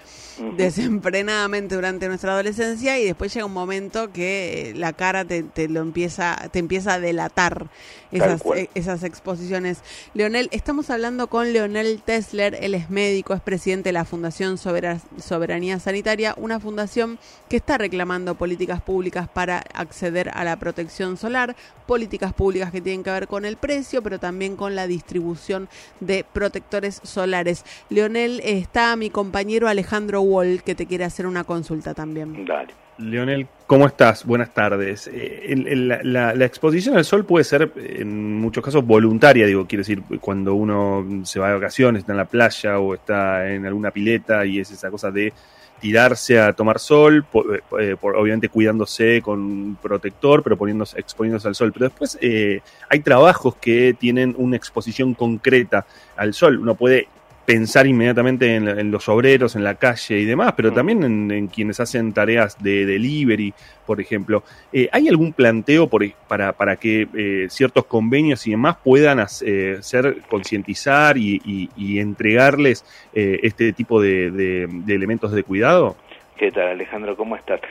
[0.56, 5.68] desenfrenadamente durante nuestra adolescencia y después llega un momento que eh, la cara te, te
[5.68, 7.68] lo empieza te empieza a delatar
[8.12, 9.80] esas, eh, esas exposiciones.
[10.14, 15.02] Leonel, estamos hablando con Leonel Tesler, él es médico, es presidente de la Fundación Sobera-
[15.22, 17.20] Soberanía Sanitaria, una fundación
[17.50, 21.56] que está reclamando políticas públicas para acceder a la protección solar,
[21.86, 25.68] políticas públicas que tienen que ver con el precio, pero también con la distribución
[26.00, 27.66] de protectores solares.
[27.90, 32.46] Leonel, está mi compañero Alejandro Wall que te quiere hacer una consulta también.
[32.46, 32.74] Dale.
[33.00, 34.26] Leonel, ¿cómo estás?
[34.26, 35.08] Buenas tardes.
[35.08, 39.82] Eh, el- el- la, exposición al sol puede ser en muchos casos voluntaria, digo, quiere
[39.82, 43.92] decir, cuando uno se va de vacaciones, está en la playa o está en alguna
[43.92, 45.32] pileta y es esa cosa de
[45.80, 47.46] tirarse a tomar sol, po-
[47.80, 51.72] eh, por- obviamente cuidándose con un protector, pero poniéndose, exponiéndose al sol.
[51.74, 56.60] Pero después eh, hay trabajos que tienen una exposición concreta al sol.
[56.60, 57.08] Uno puede
[57.48, 61.48] pensar inmediatamente en, en los obreros, en la calle y demás, pero también en, en
[61.48, 63.54] quienes hacen tareas de delivery,
[63.86, 64.44] por ejemplo.
[64.74, 69.82] Eh, ¿Hay algún planteo por, para, para que eh, ciertos convenios y demás puedan hacer,
[69.82, 75.96] ser concientizar y, y- y entregarles eh, este tipo de, de- de elementos de cuidado?
[76.36, 77.16] ¿Qué tal, Alejandro?
[77.16, 77.62] ¿Cómo estás?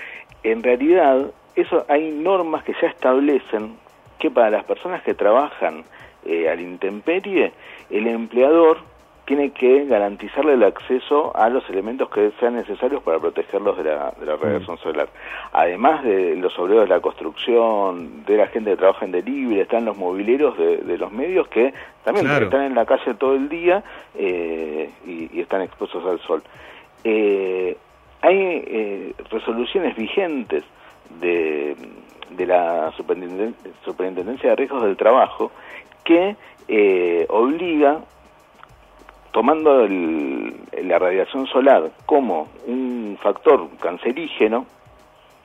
[0.42, 3.74] En realidad, eso hay normas que ya establecen
[4.18, 5.84] que para las personas que trabajan
[6.24, 7.52] eh, al intemperie,
[7.90, 8.78] el empleador
[9.26, 14.12] tiene que garantizarle el acceso a los elementos que sean necesarios para protegerlos de la,
[14.18, 15.08] de la radiación solar.
[15.52, 19.84] Además de los obreros de la construcción, de la gente que trabaja en delivery, están
[19.84, 21.74] los mobileros de, de los medios que
[22.04, 22.44] también Claro.
[22.46, 23.82] están en la calle todo el día
[24.14, 26.42] eh, y, y están expuestos al sol.
[27.02, 27.76] Eh,
[28.22, 30.62] hay eh, resoluciones vigentes
[31.20, 31.76] de,
[32.30, 32.92] de la
[33.84, 35.50] Superintendencia de Riesgos del Trabajo
[36.04, 36.36] que
[36.68, 38.00] eh, obliga,
[39.36, 44.64] tomando el- la radiación solar como un factor cancerígeno,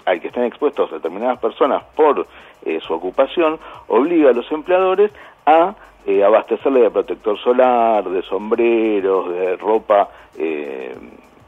[0.06, 2.26] al que están expuestos determinadas personas por
[2.64, 5.12] eh, su ocupación, obliga a los empleadores
[5.46, 10.96] a eh, abastecerle de protector solar, de sombreros, de ropa eh,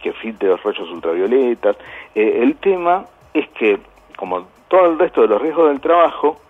[0.02, 1.78] que filtre los rayos ultravioletas.
[2.14, 3.80] Eh, el tema es que,
[4.18, 6.42] como todo el resto de los riesgos del trabajo,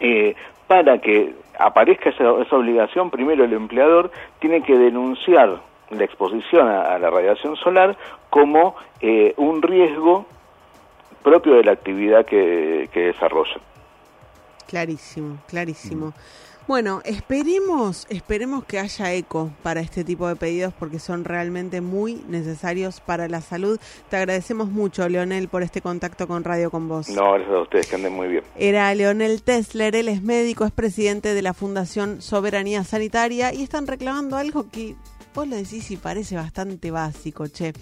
[0.00, 0.34] eh,
[0.66, 6.94] para que aparezca esa, esa obligación, primero el empleador tiene que denunciar la exposición a,
[6.94, 7.96] a la radiación solar
[8.30, 10.26] como eh, un riesgo
[11.22, 13.60] propio de la actividad que, que desarrolla.
[14.66, 16.12] Clarísimo, clarísimo.
[16.68, 22.22] Bueno, esperemos, esperemos que haya eco para este tipo de pedidos porque son realmente muy
[22.28, 23.80] necesarios para la salud.
[24.08, 27.08] Te agradecemos mucho, Leonel, por este contacto con Radio con Vos.
[27.08, 28.44] No, gracias a ustedes, que anden muy bien.
[28.56, 33.88] Era Leonel Tesler, él es médico, es presidente de la Fundación Soberanía Sanitaria y están
[33.88, 34.94] reclamando algo que
[35.34, 37.72] vos lo decís y parece bastante básico, che.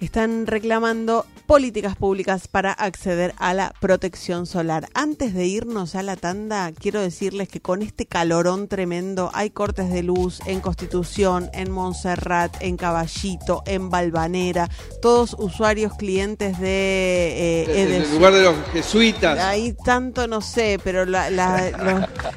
[0.00, 4.86] Están reclamando políticas públicas para acceder a la protección solar.
[4.94, 9.90] Antes de irnos a la tanda, quiero decirles que con este calorón tremendo hay cortes
[9.90, 14.68] de luz en Constitución, en Montserrat, en Caballito, en Balvanera,
[15.02, 19.38] todos usuarios clientes de eh, En el lugar de los jesuitas.
[19.40, 21.70] Ahí tanto no sé, pero la- la-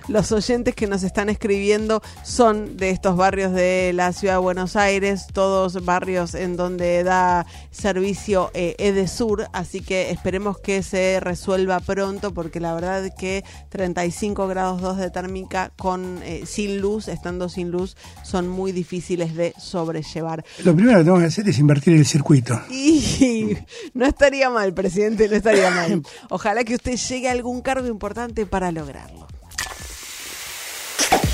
[0.08, 4.40] los, los oyentes que nos están escribiendo son de estos barrios de la ciudad de
[4.40, 11.20] Buenos Aires, todos barrios en donde da servicio eh, Edesur, así que esperemos que se
[11.20, 17.08] resuelva pronto porque la verdad que 35 grados 2 de térmica con eh, sin luz,
[17.08, 20.44] estando sin luz, son muy difíciles de sobrellevar.
[20.64, 22.60] Lo primero que tengo que hacer es invertir el circuito.
[22.72, 23.58] Y
[23.94, 26.02] no estaría mal, presidente, no estaría mal.
[26.30, 29.28] Ojalá que usted llegue a algún cargo importante para lograrlo.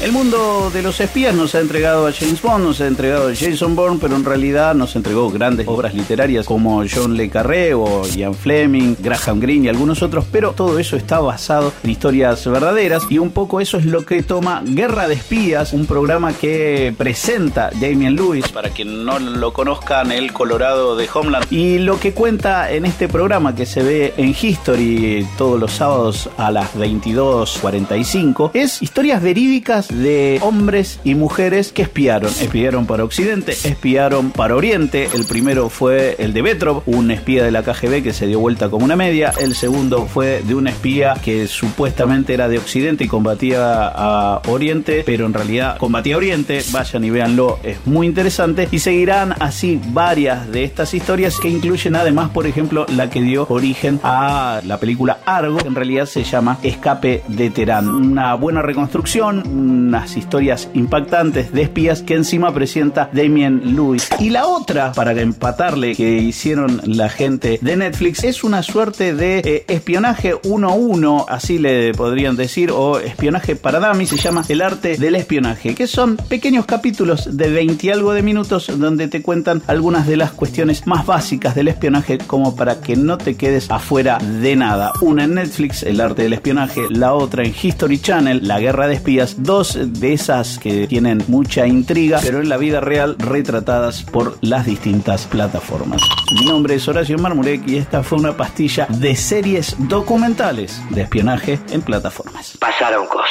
[0.07, 3.35] El mundo de los espías nos ha entregado a James Bond, nos ha entregado a
[3.35, 8.07] Jason Bourne, pero en realidad nos entregó grandes obras literarias como John Le Carré o
[8.07, 13.03] Ian Fleming, Graham Greene y algunos otros, pero todo eso está basado en historias verdaderas
[13.09, 17.69] y un poco eso es lo que toma Guerra de Espías, un programa que presenta
[17.73, 22.71] Damian Lewis, para quien no lo conozcan, el Colorado de Homeland, y lo que cuenta
[22.71, 28.81] en este programa que se ve en History todos los sábados a las 22.45 es
[28.81, 32.29] historias verídicas de hombres y mujeres que espiaron.
[32.29, 35.09] Espiaron para Occidente, espiaron para Oriente.
[35.13, 38.69] El primero fue el de Petrov, un espía de la KGB que se dio vuelta
[38.69, 39.33] como una media.
[39.39, 45.03] El segundo fue de un espía que supuestamente era de Occidente y combatía a Oriente,
[45.05, 46.63] pero en realidad combatía a Oriente.
[46.71, 48.67] Vayan y véanlo, es muy interesante.
[48.71, 53.45] Y seguirán así varias de estas historias que incluyen además, por ejemplo, la que dio
[53.49, 57.87] origen a la película Argo, que en realidad se llama Escape de Terán.
[57.87, 64.09] Una buena reconstrucción, unas historias impactantes de espías que encima presenta Damien Lewis.
[64.19, 69.39] Y la otra, para empatarle, que hicieron la gente de Netflix, es una suerte de
[69.39, 74.97] eh, espionaje 1-1, así le podrían decir, o espionaje para dummies, se llama El arte
[74.97, 79.61] del espionaje, que son pequeños capítulos de 20 y algo de minutos donde te cuentan
[79.67, 84.17] algunas de las cuestiones más básicas del espionaje como para que no te quedes afuera
[84.17, 84.91] de nada.
[85.01, 88.95] Una en Netflix, El arte del espionaje, la otra en History Channel, La guerra de
[88.95, 94.37] espías, dos de esas que tienen mucha intriga, pero en la vida real retratadas por
[94.41, 96.01] las distintas plataformas.
[96.33, 101.59] Mi nombre es Horacio Marmurek y esta fue una pastilla de series documentales de espionaje
[101.71, 102.57] en plataformas.
[102.59, 103.27] Pasaron cosas.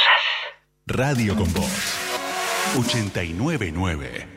[0.86, 1.94] Radio con Voz.
[2.78, 4.35] 899.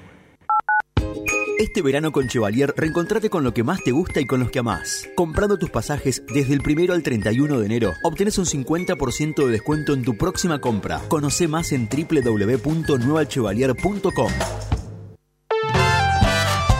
[1.59, 4.59] Este verano con Chevalier, reencontrate con lo que más te gusta y con los que
[4.59, 5.09] amás.
[5.13, 9.91] Comprando tus pasajes desde el primero al 31 de enero, obtenés un 50% de descuento
[9.91, 11.01] en tu próxima compra.
[11.09, 14.31] Conoce más en www.nuevachevalier.com.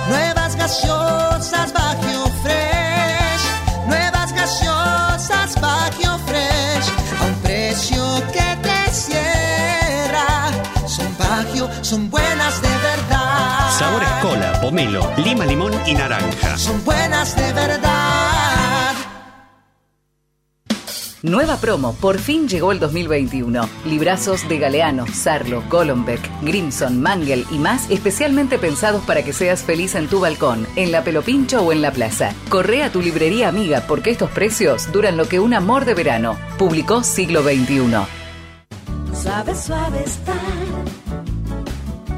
[0.07, 3.41] Nuevas gaseosas Baggio Fresh.
[3.85, 6.89] Nuevas gaseosas Baggio Fresh.
[7.19, 8.01] A un precio
[8.31, 10.53] que te cierra.
[10.87, 11.09] Son
[11.81, 12.28] son buenas
[14.69, 16.55] pomelo, lima, limón y naranja.
[16.55, 18.93] Son buenas de verdad.
[21.23, 23.67] Nueva promo, por fin llegó el 2021.
[23.85, 29.95] Librazos de Galeano, Sarlo, Golombek, Grimson, Mangel y más especialmente pensados para que seas feliz
[29.95, 32.35] en tu balcón, en la Pelopincho o en la plaza.
[32.49, 36.37] Corre a tu librería amiga porque estos precios duran lo que un amor de verano.
[36.59, 38.05] Publicó siglo XXI.
[39.19, 40.35] Suave, suave estar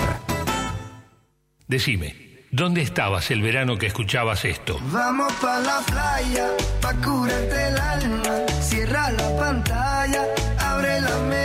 [1.68, 4.80] Decime, ¿dónde estabas el verano que escuchabas esto?
[4.90, 6.48] Vamos pa' la playa,
[6.80, 8.46] pa' curarte el alma.
[8.62, 10.24] Cierra la pantalla,
[10.58, 11.00] abre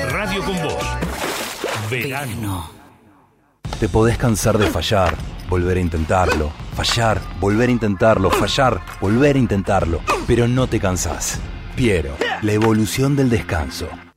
[0.09, 0.85] Radio con Voz.
[1.89, 2.75] Verano.
[3.79, 5.17] Te podés cansar de fallar,
[5.49, 11.39] volver a intentarlo, fallar, volver a intentarlo, fallar, volver a intentarlo, pero no te cansás.
[11.75, 13.89] Piero, la evolución del descanso.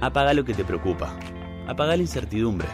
[0.00, 1.12] Apaga lo que te preocupa.
[1.66, 2.68] Apaga la incertidumbre.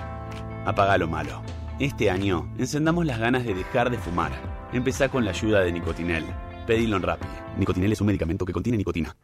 [0.66, 1.40] Apaga lo malo.
[1.80, 4.30] Este año, encendamos las ganas de dejar de fumar.
[4.74, 6.24] Empezá con la ayuda de Nicotinel.
[6.66, 7.26] Pedilo en Rappi.
[7.56, 9.16] Nicotinel es un medicamento que contiene nicotina.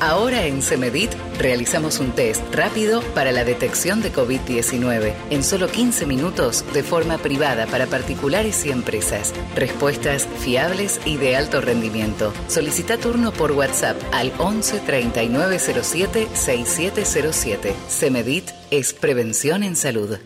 [0.00, 6.04] Ahora en Semedit realizamos un test rápido para la detección de COVID-19 en solo 15
[6.04, 9.32] minutos de forma privada para particulares y empresas.
[9.54, 12.34] Respuestas fiables y de alto rendimiento.
[12.46, 17.74] Solicita turno por WhatsApp al 11 3907 6707.
[17.88, 20.18] Semedit es prevención en salud.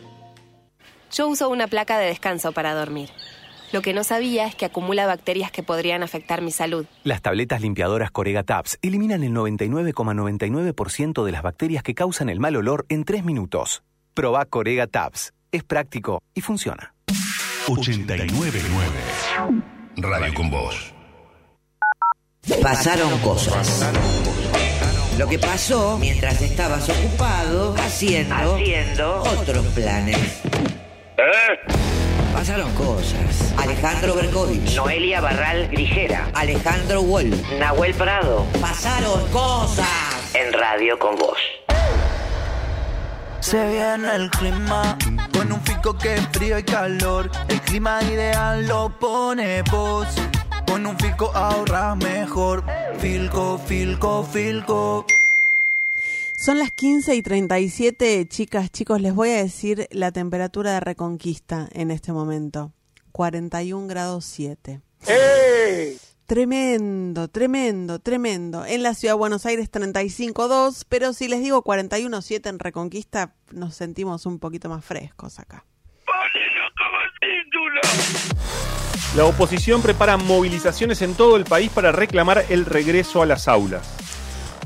[1.12, 3.10] Yo uso una placa de descanso para dormir.
[3.72, 6.86] Lo que no sabía es que acumula bacterias que podrían afectar mi salud.
[7.04, 12.56] Las tabletas limpiadoras Corega Tabs eliminan el 99,99% de las bacterias que causan el mal
[12.56, 13.82] olor en 3 minutos.
[14.14, 15.32] Proba Corega Tabs.
[15.52, 16.94] Es práctico y funciona.
[17.68, 18.60] 899
[19.96, 20.92] Radio con Voz.
[22.62, 23.92] Pasaron cosas.
[25.18, 29.22] Lo que pasó mientras estabas ocupado haciendo, Haciendo.
[29.22, 30.40] otros planes.
[32.32, 33.52] Pasaron cosas.
[33.58, 34.76] Alejandro Berkovich.
[34.76, 36.30] Noelia Barral Grijera.
[36.34, 37.34] Alejandro Wolf.
[37.58, 38.46] Nahuel Prado.
[38.60, 40.34] Pasaron cosas.
[40.34, 41.38] En Radio con Voz.
[43.40, 44.96] Se viene el clima
[45.32, 47.30] con un fico que es frío y calor.
[47.48, 50.06] El clima ideal lo pone vos.
[50.66, 52.64] Con un filco ahorras mejor.
[52.98, 55.06] Filco, filco, filco.
[56.40, 61.68] Son las 15 y 37, chicas, chicos, les voy a decir la temperatura de Reconquista
[61.70, 62.72] en este momento.
[63.12, 64.80] 41 grados 7.
[66.24, 68.64] Tremendo, tremendo, tremendo.
[68.64, 73.74] En la ciudad de Buenos Aires 35.2, pero si les digo 41.7 en Reconquista, nos
[73.74, 75.66] sentimos un poquito más frescos acá.
[79.14, 84.19] La oposición prepara movilizaciones en todo el país para reclamar el regreso a las aulas.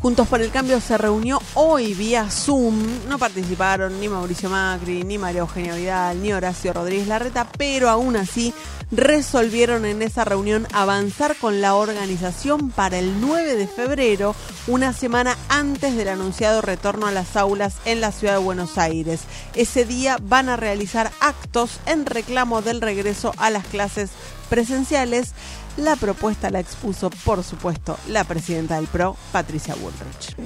[0.04, 3.08] Juntos por el Cambio se reunió hoy vía Zoom.
[3.08, 8.14] No participaron ni Mauricio Macri, ni María Eugenia Vidal, ni Horacio Rodríguez Larreta, pero aún
[8.14, 8.52] así
[8.90, 15.38] resolvieron en esa reunión avanzar con la organización para el 9 de febrero, una semana
[15.48, 19.22] antes del anunciado retorno a las aulas en la ciudad de Buenos Aires.
[19.54, 24.10] Ese día van a realizar actos en reclamo del regreso a las clases
[24.50, 25.32] presenciales.
[25.76, 30.36] La propuesta la expuso, por supuesto, la presidenta del PRO, Patricia Bullrich.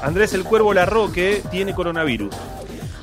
[0.00, 2.32] Andrés el Cuervo Larroque tiene coronavirus.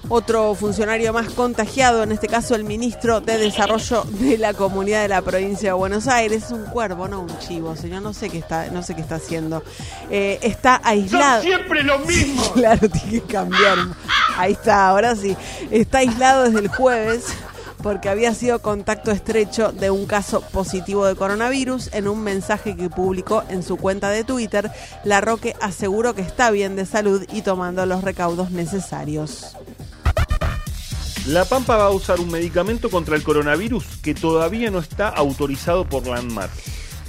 [0.08, 5.08] Otro funcionario más contagiado, en este caso el ministro de Desarrollo de la Comunidad de
[5.08, 8.38] la Provincia de Buenos Aires, es un cuervo, no un chivo, señor, no sé qué
[8.38, 9.64] está, no sé qué está haciendo.
[10.10, 11.42] Eh, está aislado.
[11.42, 12.44] siempre lo mismo.
[12.54, 13.78] claro, tiene que cambiar.
[14.38, 15.36] Ahí está, ahora sí.
[15.72, 17.26] Está aislado desde el jueves
[17.84, 21.94] porque había sido contacto estrecho de un caso positivo de coronavirus.
[21.94, 24.72] En un mensaje que publicó en su cuenta de Twitter,
[25.04, 29.56] La Roque aseguró que está bien de salud y tomando los recaudos necesarios.
[31.28, 35.86] La Pampa va a usar un medicamento contra el coronavirus que todavía no está autorizado
[35.86, 36.50] por la.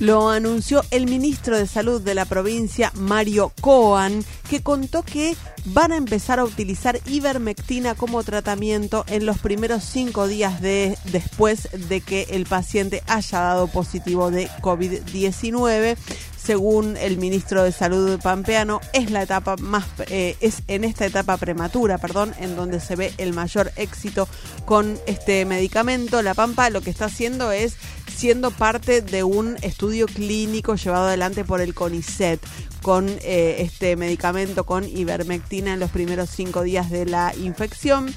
[0.00, 5.92] Lo anunció el ministro de Salud de la provincia, Mario Coan, que contó que van
[5.92, 12.00] a empezar a utilizar ivermectina como tratamiento en los primeros cinco días de, después de
[12.00, 15.96] que el paciente haya dado positivo de COVID-19
[16.44, 21.38] según el ministro de Salud pampeano, es la etapa más eh, es en esta etapa
[21.38, 24.28] prematura, perdón, en donde se ve el mayor éxito
[24.66, 26.20] con este medicamento.
[26.20, 27.76] La Pampa lo que está haciendo es
[28.14, 32.40] siendo parte de un estudio clínico llevado adelante por el CONICET
[32.82, 38.14] con eh, este medicamento con ivermectina en los primeros cinco días de la infección.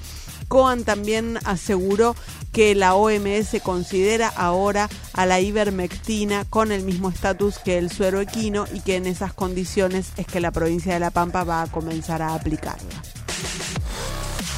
[0.48, 2.16] Coan también aseguró
[2.53, 8.22] que la OMS considera ahora a la ivermectina con el mismo estatus que el suero
[8.22, 11.67] equino y que en esas condiciones es que la provincia de La Pampa va a
[11.67, 13.17] comenzar a aplicarla.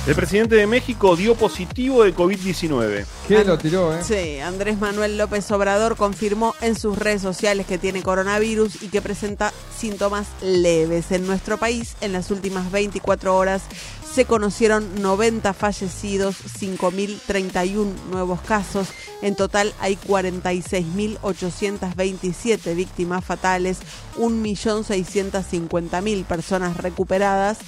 [0.10, 3.06] El presidente de México dio positivo de COVID-19.
[3.28, 4.04] ¿Qué lo tiró, eh?
[4.04, 9.04] Sí, Andrés Manuel López Obrador confirmó en sus redes sociales que tiene coronavirus y que
[9.04, 11.12] presenta síntomas leves.
[11.12, 13.62] En nuestro país, en las últimas 24 horas,
[14.12, 18.88] se conocieron 90 fallecidos, 5.031 nuevos casos.
[19.22, 23.78] En total hay 46.827 víctimas fatales,
[24.18, 27.60] 1.650.000 personas recuperadas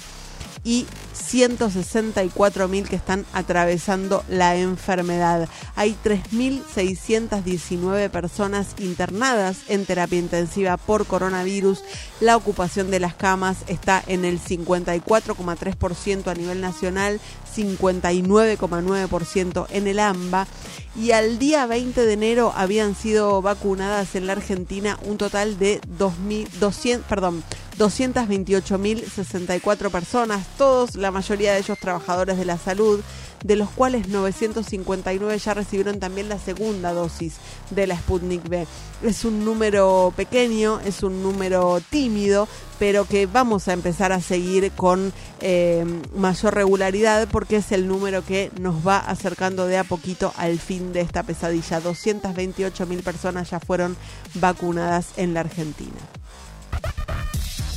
[0.64, 5.48] y 164.000 que están atravesando la enfermedad.
[5.76, 11.82] Hay 3.619 personas internadas en terapia intensiva por coronavirus.
[12.20, 17.20] La ocupación de las camas está en el 54,3% a nivel nacional,
[17.56, 20.46] 59,9% en el AMBA.
[20.94, 25.80] Y al día 20 de enero habían sido vacunadas en la Argentina un total de
[25.98, 27.42] 2.200, perdón,
[27.78, 33.00] 228.064 personas, todos, la mayoría de ellos trabajadores de la salud,
[33.44, 37.34] de los cuales 959 ya recibieron también la segunda dosis
[37.70, 38.66] de la Sputnik B.
[39.02, 42.48] Es un número pequeño, es un número tímido,
[42.78, 48.24] pero que vamos a empezar a seguir con eh, mayor regularidad porque es el número
[48.24, 51.80] que nos va acercando de a poquito al fin de esta pesadilla.
[51.80, 53.96] 228.000 personas ya fueron
[54.34, 55.98] vacunadas en la Argentina.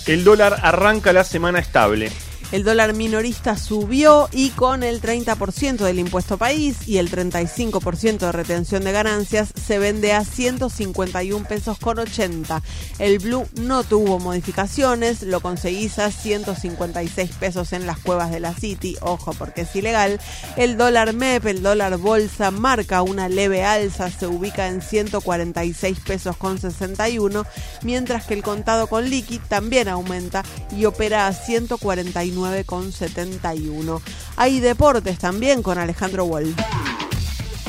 [0.06, 2.11] El dólar arranca la semana estable.
[2.56, 8.32] El dólar minorista subió y con el 30% del impuesto país y el 35% de
[8.32, 12.64] retención de ganancias se vende a 151 pesos con 80.
[12.98, 18.53] El blue no tuvo modificaciones, lo conseguís a 156 pesos en las cuevas de la
[18.53, 20.22] City, ojo porque es ilegal.
[20.56, 26.38] El dólar MEP, el dólar bolsa marca una leve alza, se ubica en 146 pesos
[26.38, 27.45] con 61,
[27.84, 34.01] mientras que el contado con liqui también aumenta y opera a 149 9,71.
[34.38, 36.53] Hay deportes también con Alejandro Wall.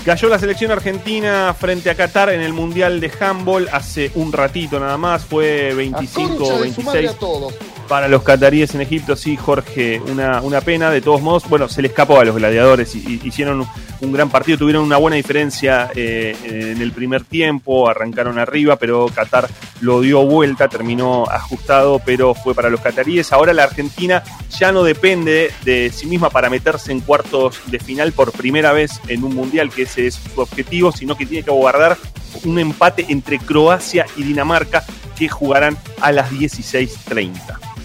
[0.05, 4.78] Cayó la selección argentina frente a Qatar en el Mundial de Handball hace un ratito
[4.78, 11.00] nada más, fue 25-26 para los cataríes en Egipto, sí, Jorge, una, una pena, de
[11.00, 13.66] todos modos, bueno, se le escapó a los gladiadores, y, hicieron
[14.00, 19.06] un, gran partido, tuvieron una buena diferencia eh, en el primer tiempo, arrancaron arriba, pero
[19.15, 19.48] Qatar
[19.81, 23.32] lo dio vuelta, terminó ajustado, pero fue para los cataríes.
[23.32, 24.23] Ahora la Argentina
[24.58, 29.00] ya no depende de sí misma para meterse en cuartos de final por primera vez
[29.08, 31.97] en un mundial, que ese es su objetivo, sino que tiene que guardar
[32.44, 34.84] un empate entre Croacia y Dinamarca
[35.16, 37.75] que jugarán a las 16.30.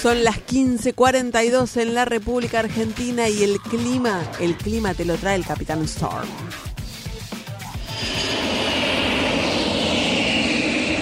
[0.00, 5.34] Son las 15:42 en la República Argentina y el clima, el clima te lo trae
[5.34, 6.28] el Capitán Storm.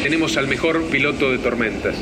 [0.03, 1.95] Tenemos al mejor piloto de tormentas.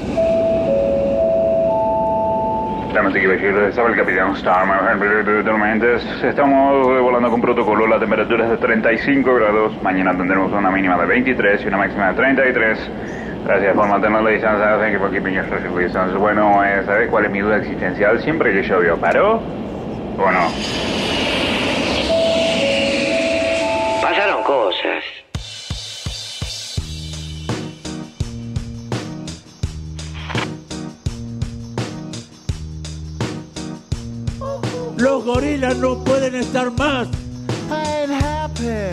[2.95, 6.01] Damas y caballeros, estaba el capitán Starman, de tormentas.
[6.23, 9.83] Estamos volando con protocolo, la temperatura es de 35 grados.
[9.83, 12.79] Mañana tendremos una mínima de 23 y una máxima de 33.
[13.45, 14.79] Gracias por mantener la distancia.
[14.79, 16.17] Thank you for keeping your social distance.
[16.17, 18.23] Bueno, eh, ¿sabes cuál es mi duda existencial?
[18.23, 20.49] Siempre que llovió, ¿paró o no?
[24.01, 25.05] Pasaron cosas.
[34.97, 37.09] Los gorilas no pueden estar más.
[37.71, 38.89] I ain't happy.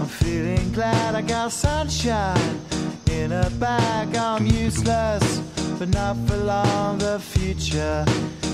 [0.00, 2.72] I'm feeling glad I got sunshine
[3.12, 4.16] in a bag.
[4.16, 5.40] I'm useless,
[5.78, 6.98] but not for long.
[6.98, 8.04] The future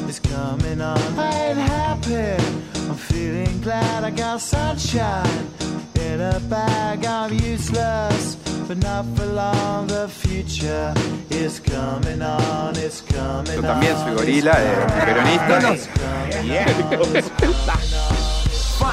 [0.09, 0.99] is coming on.
[1.19, 2.43] I ain't happy.
[2.89, 5.49] I'm feeling glad I got sunshine
[5.95, 7.05] in a bag.
[7.05, 9.87] I'm useless, but not for long.
[9.87, 10.95] The future
[11.31, 12.77] is coming on.
[12.77, 15.59] It's coming Yo también soy gorila, eh, peronista.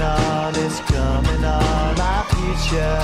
[0.00, 0.54] on.
[0.56, 1.94] It's coming on.
[1.96, 2.98] My future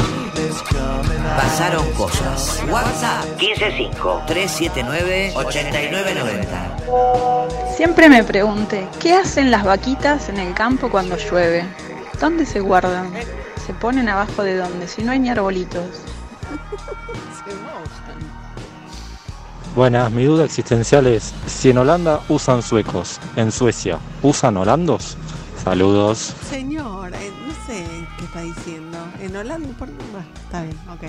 [0.48, 1.36] is coming on.
[1.36, 2.62] Pasaron cosas.
[2.70, 7.74] WhatsApp 155 379 8990.
[7.76, 11.64] Siempre me pregunté, ¿qué hacen las vaquitas en el campo cuando llueve?
[12.20, 13.12] ¿Dónde se guardan?
[13.66, 15.84] Se ponen abajo de dónde, si no hay ni arbolitos.
[19.74, 25.16] Buenas, mi duda existencial es, si en Holanda usan suecos, en Suecia, ¿usan holandos?
[25.62, 26.32] Saludos.
[26.48, 27.32] Señor, eh,
[28.26, 28.98] está diciendo.
[29.20, 29.88] En Holanda, por...
[29.88, 31.04] bueno, está bien, ok.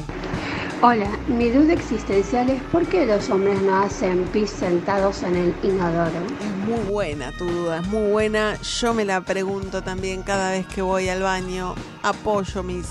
[0.82, 5.56] Hola, mi duda existencial es por qué los hombres no hacen pis sentados en el
[5.64, 6.20] inodoro.
[6.40, 8.56] Es muy buena tu duda, es muy buena.
[8.62, 11.76] Yo me la pregunto también cada vez que voy al baño.
[12.04, 12.86] Apoyo mis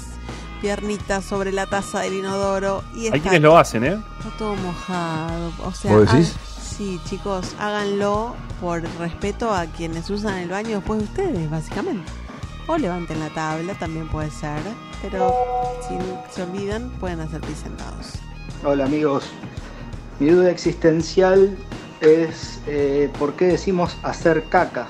[0.61, 4.03] piernitas sobre la taza del inodoro y Hay está, quienes lo hacen, ¿eh?
[4.19, 5.53] está todo mojado.
[5.65, 6.35] O sea, ¿Vos decís?
[6.61, 12.11] sí, chicos, háganlo por respeto a quienes usan el baño después de ustedes, básicamente.
[12.69, 14.59] O levanten la tabla, también puede ser.
[15.01, 15.33] Pero
[15.87, 15.97] si
[16.35, 18.15] se olvidan, pueden hacer pis sentados.
[18.65, 19.25] Hola amigos,
[20.19, 21.57] mi duda existencial
[22.01, 24.89] es eh, por qué decimos hacer caca.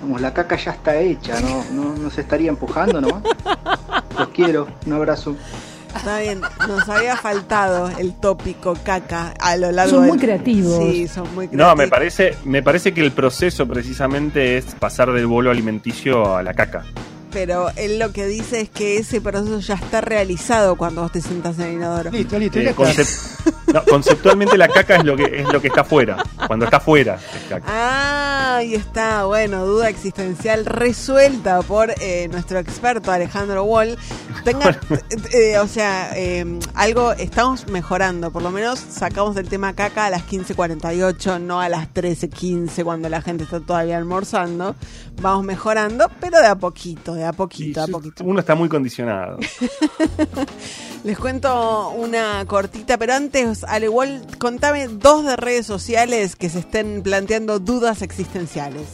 [0.00, 1.64] Vamos, la caca ya está hecha, ¿no?
[1.72, 3.22] ¿No, no se estaría empujando nomás?
[4.18, 5.36] Los quiero, un abrazo.
[5.98, 10.78] Está bien, nos había faltado el tópico caca a lo largo Son del- muy creativos.
[10.78, 11.66] Sí, son muy creativos.
[11.68, 16.42] No, me parece, me parece que el proceso precisamente es pasar del bolo alimenticio a
[16.42, 16.84] la caca.
[17.30, 21.20] Pero él lo que dice es que ese proceso ya está realizado cuando vos te
[21.20, 22.10] sientas en el inodoro.
[22.10, 22.74] Listo, listo, Eh,
[23.72, 26.16] no, conceptualmente la caca es lo que es lo que está afuera.
[26.46, 27.66] Cuando está afuera es caca.
[27.66, 33.96] Ah, ahí está, bueno, duda existencial resuelta por eh, nuestro experto Alejandro Wall.
[34.44, 34.76] Tengan,
[35.32, 40.10] eh, o sea, eh, algo estamos mejorando, por lo menos sacamos el tema caca a
[40.10, 44.74] las 15.48, no a las 13.15 cuando la gente está todavía almorzando.
[45.20, 48.24] Vamos mejorando, pero de a poquito, de a poquito, a poquito.
[48.24, 49.38] Uno está muy condicionado.
[51.04, 56.60] Les cuento una cortita, pero antes, al igual, contame dos de redes sociales que se
[56.60, 58.86] estén planteando dudas existenciales.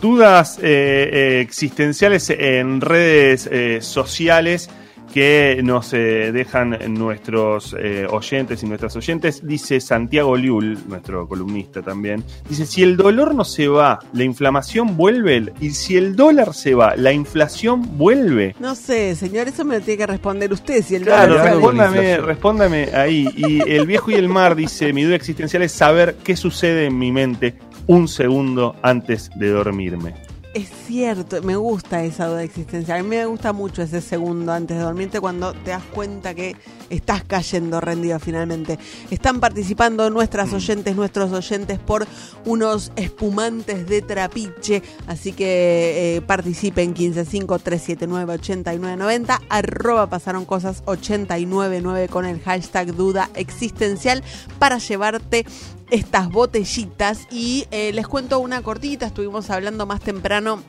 [0.00, 4.70] Dudas eh, eh, existenciales en redes eh, sociales
[5.12, 9.46] que nos eh, dejan nuestros eh, oyentes y nuestras oyentes.
[9.46, 12.22] Dice Santiago Liul, nuestro columnista también.
[12.48, 15.52] Dice, si el dolor no se va, la inflamación vuelve.
[15.60, 18.54] Y si el dólar se va, la inflación vuelve.
[18.60, 20.82] No sé, señor, eso me lo tiene que responder usted.
[20.82, 23.28] Si el Claro, dólar- respóndame, respóndame ahí.
[23.36, 26.98] Y el viejo y el mar dice, mi duda existencial es saber qué sucede en
[26.98, 27.54] mi mente
[27.86, 30.14] un segundo antes de dormirme.
[30.52, 32.98] Es cierto, me gusta esa duda existencial.
[32.98, 36.56] A mí me gusta mucho ese segundo antes de dormirte cuando te das cuenta que
[36.88, 38.76] estás cayendo rendido finalmente.
[39.12, 42.04] Están participando nuestras oyentes, nuestros oyentes por
[42.46, 44.82] unos espumantes de trapiche.
[45.06, 49.38] Así que eh, participen 155-379-8990.
[49.48, 54.24] Arroba pasaron cosas 899 con el hashtag duda existencial
[54.58, 55.46] para llevarte
[55.90, 60.62] estas botellitas y eh, les cuento una cortita, estuvimos hablando más temprano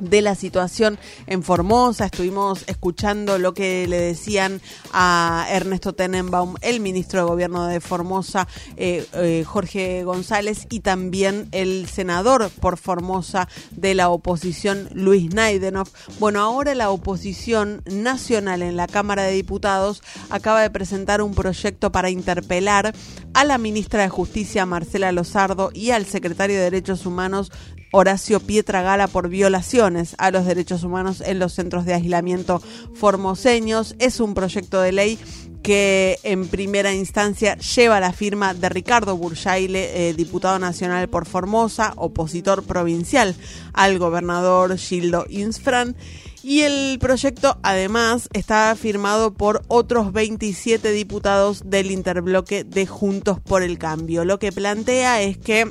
[0.00, 2.06] de la situación en Formosa.
[2.06, 4.60] Estuvimos escuchando lo que le decían
[4.92, 11.48] a Ernesto Tenenbaum, el ministro de Gobierno de Formosa, eh, eh, Jorge González, y también
[11.52, 15.88] el senador por Formosa de la oposición, Luis Naidenov.
[16.18, 21.92] Bueno, ahora la oposición nacional en la Cámara de Diputados acaba de presentar un proyecto
[21.92, 22.94] para interpelar
[23.34, 27.52] a la ministra de Justicia, Marcela Lozardo, y al secretario de Derechos Humanos,
[27.92, 32.62] Horacio Pietra Gala por violaciones a los derechos humanos en los centros de aislamiento
[32.94, 33.94] formoseños.
[33.98, 35.18] Es un proyecto de ley
[35.66, 41.92] que en primera instancia lleva la firma de Ricardo Burjaile, eh, diputado nacional por Formosa,
[41.96, 43.34] opositor provincial
[43.72, 45.96] al gobernador Gildo Insfran.
[46.44, 53.64] Y el proyecto además está firmado por otros 27 diputados del interbloque de Juntos por
[53.64, 54.24] el Cambio.
[54.24, 55.68] Lo que plantea es que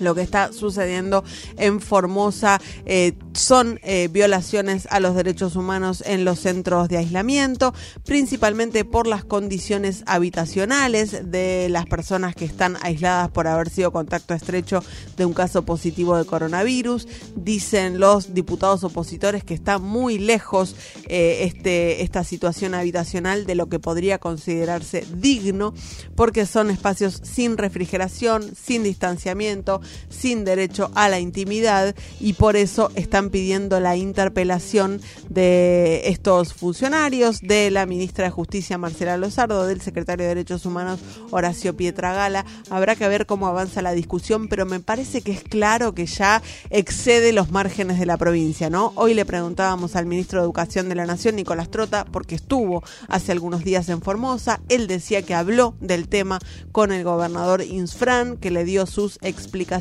[0.00, 1.24] lo que está sucediendo
[1.56, 7.74] en Formosa eh, son eh, violaciones a los derechos humanos en los centros de aislamiento,
[8.04, 14.34] principalmente por las condiciones habitacionales de las personas que están aisladas por haber sido contacto
[14.34, 14.82] estrecho
[15.16, 17.08] de un caso positivo de coronavirus.
[17.36, 20.76] Dicen los diputados opositores que está muy lejos
[21.08, 25.74] eh, este, esta situación habitacional de lo que podría considerarse digno,
[26.14, 32.90] porque son espacios sin refrigeración, sin distanciamiento, sin derecho a la intimidad y por eso
[32.94, 39.80] están pidiendo la interpelación de estos funcionarios, de la ministra de Justicia Marcela Lozardo, del
[39.80, 41.00] secretario de Derechos Humanos
[41.30, 42.44] Horacio Pietragala.
[42.70, 46.42] Habrá que ver cómo avanza la discusión, pero me parece que es claro que ya
[46.70, 48.70] excede los márgenes de la provincia.
[48.94, 53.32] Hoy le preguntábamos al ministro de Educación de la Nación, Nicolás Trota, porque estuvo hace
[53.32, 56.38] algunos días en Formosa, él decía que habló del tema
[56.72, 59.73] con el gobernador Insfran, que le dio sus explicaciones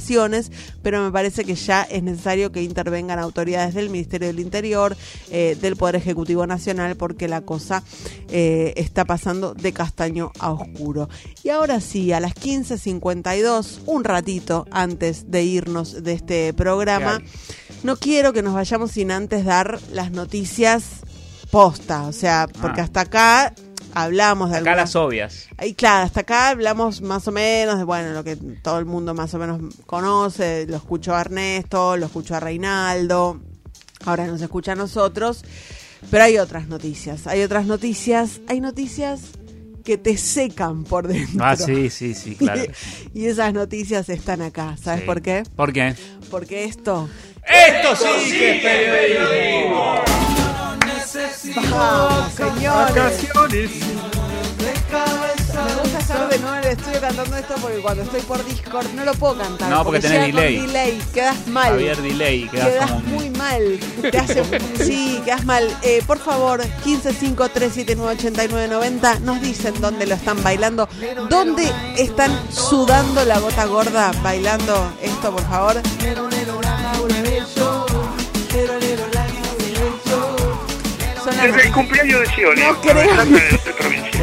[0.81, 4.95] pero me parece que ya es necesario que intervengan autoridades del Ministerio del Interior,
[5.31, 7.83] eh, del Poder Ejecutivo Nacional, porque la cosa
[8.29, 11.09] eh, está pasando de castaño a oscuro.
[11.43, 17.21] Y ahora sí, a las 15.52, un ratito antes de irnos de este programa,
[17.83, 20.83] no quiero que nos vayamos sin antes dar las noticias
[21.51, 22.85] posta, o sea, porque Ah.
[22.85, 23.53] hasta acá
[23.95, 25.47] hablamos de Acá algunas- las obvias.
[25.63, 29.13] y claro, hasta acá hablamos más o menos de, bueno, lo que todo el mundo
[29.13, 33.39] más o menos conoce, lo escuchó a Ernesto, lo escuchó a Reinaldo,
[34.05, 35.43] ahora nos escucha a nosotros,
[36.11, 39.21] pero hay otras noticias, hay otras noticias, hay noticias
[39.83, 41.43] que te secan por dentro.
[41.43, 42.63] Ah, sí, sí, sí, claro.
[43.13, 45.05] y esas noticias están acá, ¿sabes Sí.
[45.05, 45.43] por qué?
[45.55, 45.95] ¿Por qué?
[46.31, 47.09] Porque esto...
[47.45, 49.95] ¡Esto sí que es periodismo!
[51.69, 52.95] Vamos, señores.
[52.95, 53.71] Vacaciones.
[55.53, 58.87] Me gusta estar de nuevo en el estudio cantando esto porque cuando estoy por Discord
[58.93, 59.69] no lo puedo cantar.
[59.69, 60.61] No, porque tenés llega con delay.
[60.67, 61.01] delay.
[61.13, 61.69] Quedas mal.
[61.71, 63.79] Javier Delay, quedás Quedas como un- muy mal.
[64.11, 64.43] Te hace,
[64.83, 65.67] sí, quedas mal.
[65.81, 70.87] Eh, por favor, 1553798990 nos dicen dónde lo están bailando.
[71.29, 75.81] ¿Dónde están sudando la gota gorda bailando esto, por favor?
[81.43, 82.61] Desde el cumpleaños de Scioli.
[82.61, 83.25] No del creo.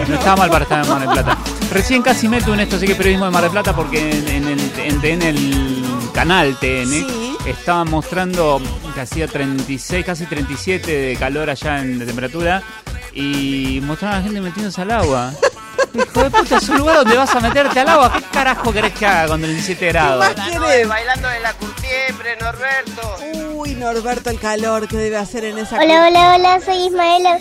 [0.09, 1.39] No estaba mal para estar en Mar del Plata.
[1.73, 4.49] Recién casi meto en esto, sí que periodismo de Mar del Plata, porque en, en
[4.49, 5.85] el, en- en el
[6.15, 7.37] canal TN Sí.
[7.47, 8.61] estaba mostrando
[8.95, 12.63] que hacía 36, casi 37 de calor allá en de temperatura
[13.15, 15.33] y mostraban a la gente metiéndose al agua.
[15.95, 18.13] Hijo de puta, es un lugar donde vas a meterte al agua.
[18.13, 20.37] ¿Qué carajo querés que haga con 37 grados?
[20.37, 20.89] más querés?
[20.89, 23.17] Bailando de la curtiembre, Norberto.
[23.55, 27.39] Uy, Norberto, el calor que debe hacer en esa Hola, hola, hola, soy Ismaela.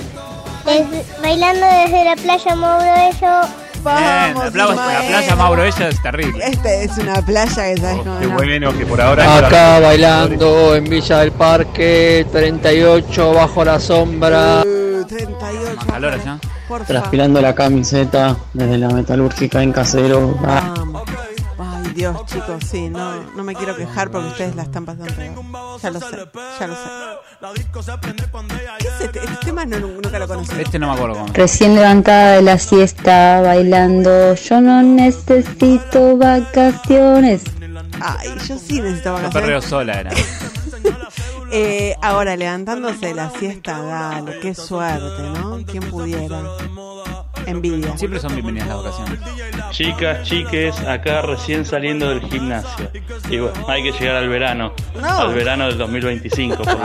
[1.21, 3.47] Bailando desde la playa Mauro Bello.
[3.81, 6.43] Bien, la, playa, la playa Mauro Ella es terrible.
[6.45, 8.35] Este es una playa que sabes cómo Qué no.
[8.35, 9.37] bueno que por ahora.
[9.37, 14.63] Acá bailando en Villa del Parque, 38 bajo la sombra.
[14.65, 15.85] Uh, 38.
[15.87, 16.39] calor allá.
[16.67, 16.85] Por favor.
[16.87, 20.37] Transpirando la camiseta desde la metalúrgica en casero.
[20.45, 20.73] Ah.
[21.57, 25.33] Ay, Dios, chicos, sí, no, no me quiero quejar porque ustedes la están pasando peor.
[25.81, 26.05] Ya lo sé,
[26.59, 26.81] ya lo sé.
[28.79, 29.19] ¿Qué es este?
[29.19, 30.53] Este tema no, nunca lo conocí.
[30.59, 31.33] Este no me acuerdo cómo.
[31.33, 34.35] Recién levantada de la siesta, bailando.
[34.35, 37.43] Yo no necesito vacaciones.
[38.01, 39.33] Ay, yo sí necesito No vacaciones.
[39.33, 40.11] perreo sola era.
[41.51, 45.59] Eh, ahora, levantándose de la siesta, dale, qué suerte, ¿no?
[45.65, 46.41] ¿Quién pudiera?
[47.45, 47.97] Envidia.
[47.97, 49.19] Siempre son bienvenidas las vacaciones.
[49.71, 52.91] Chicas, chiques, acá recién saliendo del gimnasio.
[53.29, 54.73] Y bueno, hay que llegar al verano.
[54.95, 55.19] No.
[55.21, 56.77] Al verano del 2025, por.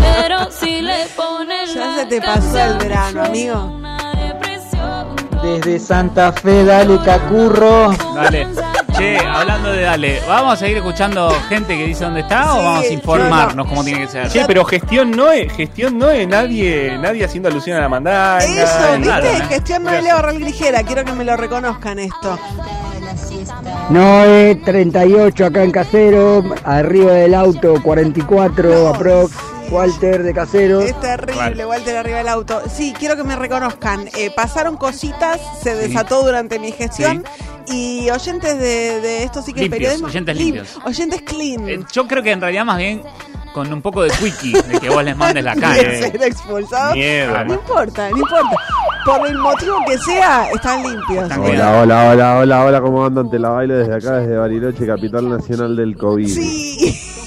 [0.00, 3.80] Pero si le pones Ya se te pasó el verano, amigo.
[5.42, 7.90] Desde Santa Fe, dale cacurro.
[8.14, 8.46] Dale.
[9.00, 12.84] Che, hablando de Dale, ¿vamos a seguir escuchando gente que dice dónde está o vamos
[12.84, 13.68] a informarnos no, no.
[13.70, 14.28] cómo tiene que ser?
[14.28, 18.44] Che, pero gestión no es, gestión no es nadie, nadie haciendo alusión a la mandanga.
[18.44, 18.98] Eso, ¿viste?
[18.98, 19.42] nada, ¿eh?
[19.48, 20.82] Gestión Noelia Barral Grijera.
[20.82, 22.38] Quiero que me lo reconozcan esto.
[23.88, 29.34] Noé 38 acá en Casero, arriba del auto 44 aprox,
[29.70, 30.80] Walter de Casero.
[30.80, 32.60] Es terrible, Walter arriba del auto.
[32.72, 34.08] Sí, quiero que me reconozcan.
[34.16, 37.24] Eh, pasaron cositas, se desató durante mi gestión.
[37.68, 40.06] Y oyentes de, de esto sí que Limpios, periodismo.
[40.08, 40.78] oyentes lim- limpios.
[40.84, 41.68] Oyentes clean.
[41.68, 43.02] Eh, Yo creo que en realidad más bien
[43.54, 46.02] con un poco de quickie, de que vos les mandes la calle.
[46.10, 46.94] ser expulsados.
[46.96, 47.44] Mierda.
[47.44, 48.56] No importa, no importa.
[49.04, 51.30] Por el motivo que sea, están limpios.
[51.38, 53.30] Hola, hola, hola, hola, hola, ¿cómo andan?
[53.30, 56.26] Te la bailo desde acá, desde Bariloche, capital nacional del COVID.
[56.28, 57.00] Sí.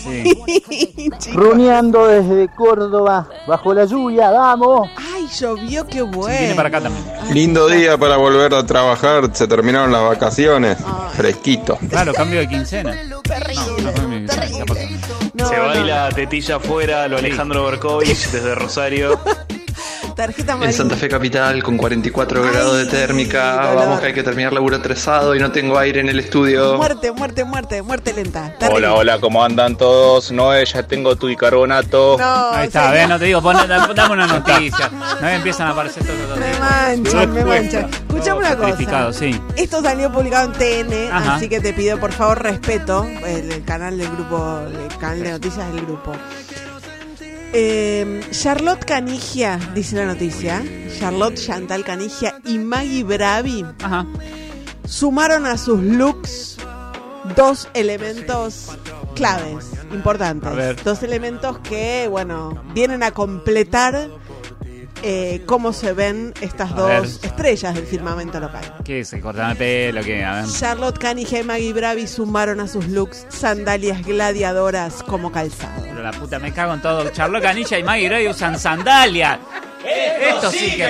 [1.34, 4.90] Runeando desde Córdoba, bajo la lluvia, vamos.
[4.96, 6.38] Ay, llovió, qué bueno.
[6.38, 7.06] Viene para acá también.
[7.32, 10.78] Lindo día para volver a trabajar, se terminaron las vacaciones,
[11.16, 11.78] fresquito.
[11.90, 12.94] Claro, cambio de quincena.
[13.08, 15.50] No, no ya pasó.
[15.50, 19.20] Se baila tetilla afuera, lo Alejandro Berkovich desde Rosario.
[20.16, 20.74] Tarjeta En.
[20.74, 25.36] Santa Fe Capital con 44 grados de térmica, vamos que hay que terminar laburo estresado
[25.36, 26.78] y no tengo aire en el estudio.
[26.78, 28.56] Muerte, muerte, muerte, muerte lenta.
[28.72, 30.32] Hola, hola, ¿cómo andan todos?
[30.32, 32.18] Noé, ya tengo tu bicarbonato.
[32.20, 32.94] No, Ahí está, señor.
[32.98, 33.10] ¿ves?
[33.10, 33.58] No te digo, pon-
[33.96, 34.90] dame una noticia.
[35.22, 37.90] No empiezan a aparecer todos los Me manchan, me manchan.
[38.10, 39.14] Escuchame una cosa.
[39.14, 39.40] Sí.
[39.56, 41.36] Esto salió publicado en TN, Ajá.
[41.36, 45.32] así que te pido por favor respeto el, el canal del grupo, el canal de
[45.32, 46.14] noticias del grupo.
[47.56, 50.64] Eh, Charlotte Canigia, dice la noticia,
[50.98, 53.64] Charlotte Chantal Canigia y Maggie Bravi
[54.86, 56.58] sumaron a sus looks
[57.36, 58.70] dos elementos
[59.16, 60.84] claves, importantes.
[60.84, 64.10] Dos elementos que, bueno, vienen a completar
[65.04, 66.88] eh, cómo se ven estas A dos
[67.22, 67.30] ver.
[67.32, 68.62] estrellas del firmamento local.
[68.84, 69.16] ¿Qué es?
[69.22, 70.46] Cortame el pelo, que a ver.
[70.48, 75.82] Charlotte Canigia y Maggie Bravi sumaron a sus looks sandalias gladiadoras como calzado.
[75.84, 77.10] Pero la puta, me cago en todo.
[77.10, 79.40] Charlotte Canilla y Maggie Gray usan sandalias.
[79.86, 80.86] Esto sí que.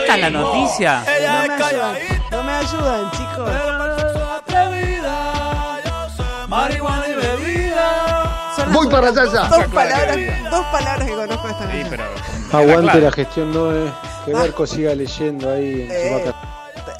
[0.00, 1.00] ¿Esta es la noticia?
[1.00, 1.12] No
[1.48, 1.96] me ayudan,
[2.30, 3.50] no me ayudan, chicos.
[6.48, 8.15] Marihuana y bebida.
[8.56, 9.24] Son Voy para allá.
[9.24, 10.16] Dos palabras,
[10.50, 12.00] dos palabras que conozco esta canción.
[12.52, 13.92] Aguante la gestión Noé,
[14.24, 16.40] que Berco siga leyendo ahí en Eh, su vaca.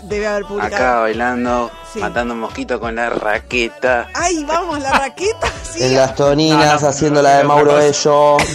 [0.03, 0.75] Debe haber publicado.
[0.77, 1.99] Acá bailando, Sí.
[2.01, 4.09] matando mosquitos con la raqueta.
[4.15, 5.49] ¡Ay, vamos, la raqueta!
[5.73, 5.83] Sí.
[5.85, 8.37] En las Toninas haciendo la de Mauro Bello.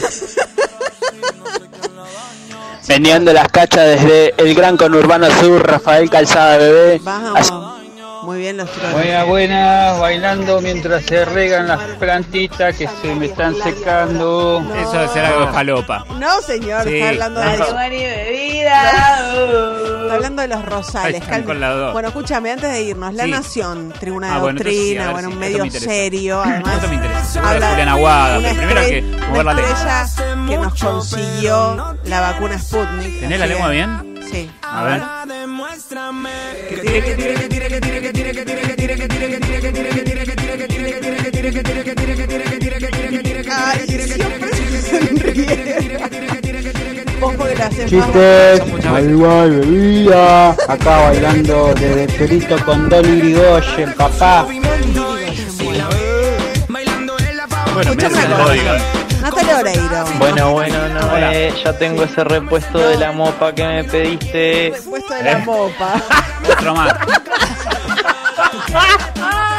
[2.88, 6.99] Vendiendo las cachas desde el Gran Conurbano Sur, Rafael Calzada Bebé.
[7.03, 7.81] Vamos.
[8.24, 8.91] Muy bien los chicos.
[8.93, 14.64] Buenas, buenas, bailando mientras se regan las plantitas que se me están secando.
[14.80, 16.06] Eso debe ser algo de falopa.
[16.19, 16.98] No, señor, Sí.
[16.98, 18.91] está hablando de y bebida.
[20.01, 21.14] Está hablando de los Ahí rosales.
[21.16, 21.45] están calma.
[21.48, 21.93] con las dos.
[21.93, 23.32] Bueno, escúchame, antes de irnos, La Sí.
[23.32, 25.90] Nación, Tribuna de Ah, bueno, entonces sí, Doctrina, ver, bueno, sí, un esto medio interesa.
[25.91, 26.75] serio, además.
[26.75, 27.40] Esto me interesa.
[27.50, 30.01] Habla Julián de Aguada, una pero primero hay que mover la una lengua.
[30.03, 33.19] estrella que nos consiguió la vacuna Sputnik.
[33.19, 34.22] ¿Tenés la Así lengua que- bien?
[34.32, 34.51] Sí.
[34.61, 35.01] A ver.
[43.50, 44.08] Ay, siempre
[44.82, 44.98] se
[45.32, 47.06] ríe.
[47.19, 50.50] Vos porque la haces más Chistes, marihuana y bebida.
[50.67, 54.48] Acá bailando desde Perito con Dolly Grigoyen, papá.
[57.74, 59.00] Bueno, me hacen el bodyguard.
[59.22, 60.06] Natalia Oreiro.
[60.17, 64.74] Bueno, bueno, no, eh, ya tengo ese repuesto de la mopa que me pediste.
[64.90, 65.43] Puesto de la ¿Eh?
[65.45, 66.01] mopa.
[66.51, 66.93] Otro más.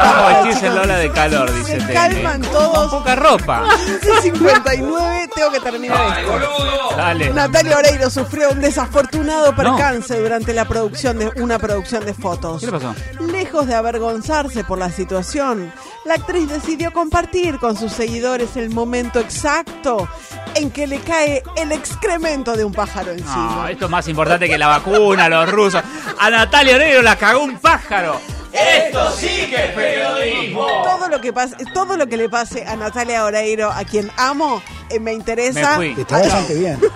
[0.00, 1.52] ¿Cómo vestirse en Lola de calor?
[1.52, 2.90] Dice Se calman todos.
[2.90, 3.64] Con poca ropa.
[4.22, 6.96] 15.59, tengo que terminar esto.
[6.96, 7.30] Dale.
[7.32, 12.60] Natalia Oreiro sufrió un desafortunado percance durante la producción de una producción de fotos.
[12.60, 12.94] ¿Qué le pasó?
[13.20, 15.72] Lejos de avergonzarse por la situación,
[16.04, 20.08] la actriz decidió compartir con sus seguidores el momento exacto
[20.54, 23.56] en que le cae el excremento de un pájaro encima.
[23.56, 25.82] No, esto es más importante que la vacuna, los rusos.
[26.18, 28.20] A Natalia Oreiro la cagó un pájaro.
[28.52, 30.66] Esto sí que es periodismo.
[30.84, 34.62] Todo lo que pase, todo lo que le pase a Natalia Oreiro, a quien amo,
[34.90, 35.78] eh, me interesa.
[35.78, 36.02] Me fui.
[36.02, 36.80] Está bastante bien.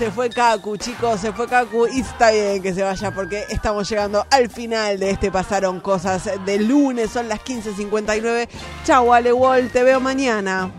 [0.00, 3.86] Se fue Kaku, chicos, se fue Kaku y está bien que se vaya porque estamos
[3.86, 8.48] llegando al final de este Pasaron Cosas de lunes, son las 15.59.
[8.86, 10.72] Chau, Ale Wall, te veo mañana.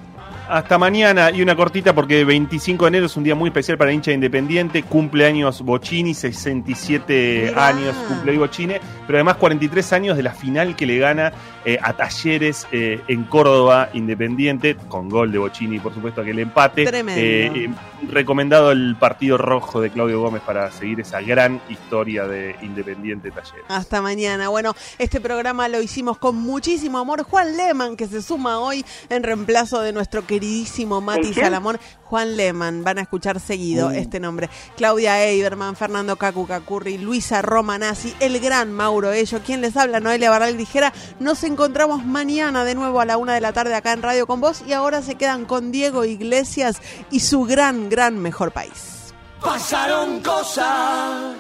[0.50, 3.94] Hasta mañana y una cortita porque 25 de enero es un día muy especial para
[3.94, 4.84] hincha independiente.
[4.84, 7.68] Cumpleaños Bocini, 67 Mirá.
[7.68, 8.74] años cumple hoy Bocini,
[9.08, 11.32] pero además 43 años de la final que le gana
[11.64, 16.86] eh, a Talleres eh, en Córdoba Independiente, con gol de Bocini, por supuesto, aquel empate.
[16.86, 17.22] Tremendo.
[17.22, 17.70] Eh, eh,
[18.10, 23.66] recomendado el partido rojo de Claudio Gómez para seguir esa gran historia de Independiente Talleres.
[23.68, 24.50] Hasta mañana.
[24.50, 27.24] Bueno, este programa lo hicimos con muchísimo amor.
[27.24, 31.34] Juan Leman, que se suma hoy en reemplazo de nuestro queridísimo Mati?
[31.34, 31.80] Salamón.
[32.06, 33.92] Juan Leman, van a escuchar seguido Uh.
[33.92, 34.50] este nombre.
[34.76, 39.40] Claudia Eiberman, Fernando Cacu Cacurri, Luisa Romanazzi, el gran Mauro Ello.
[39.46, 40.00] ¿Quién les habla?
[40.00, 40.92] Noelia Barral Ligera.
[41.20, 44.42] Nos encontramos mañana de nuevo a la una de la tarde acá en Radio con
[44.42, 44.64] vos.
[44.68, 49.14] Y ahora se quedan con Diego Iglesias y su gran, gran mejor país.
[49.42, 51.36] Pasaron cosas.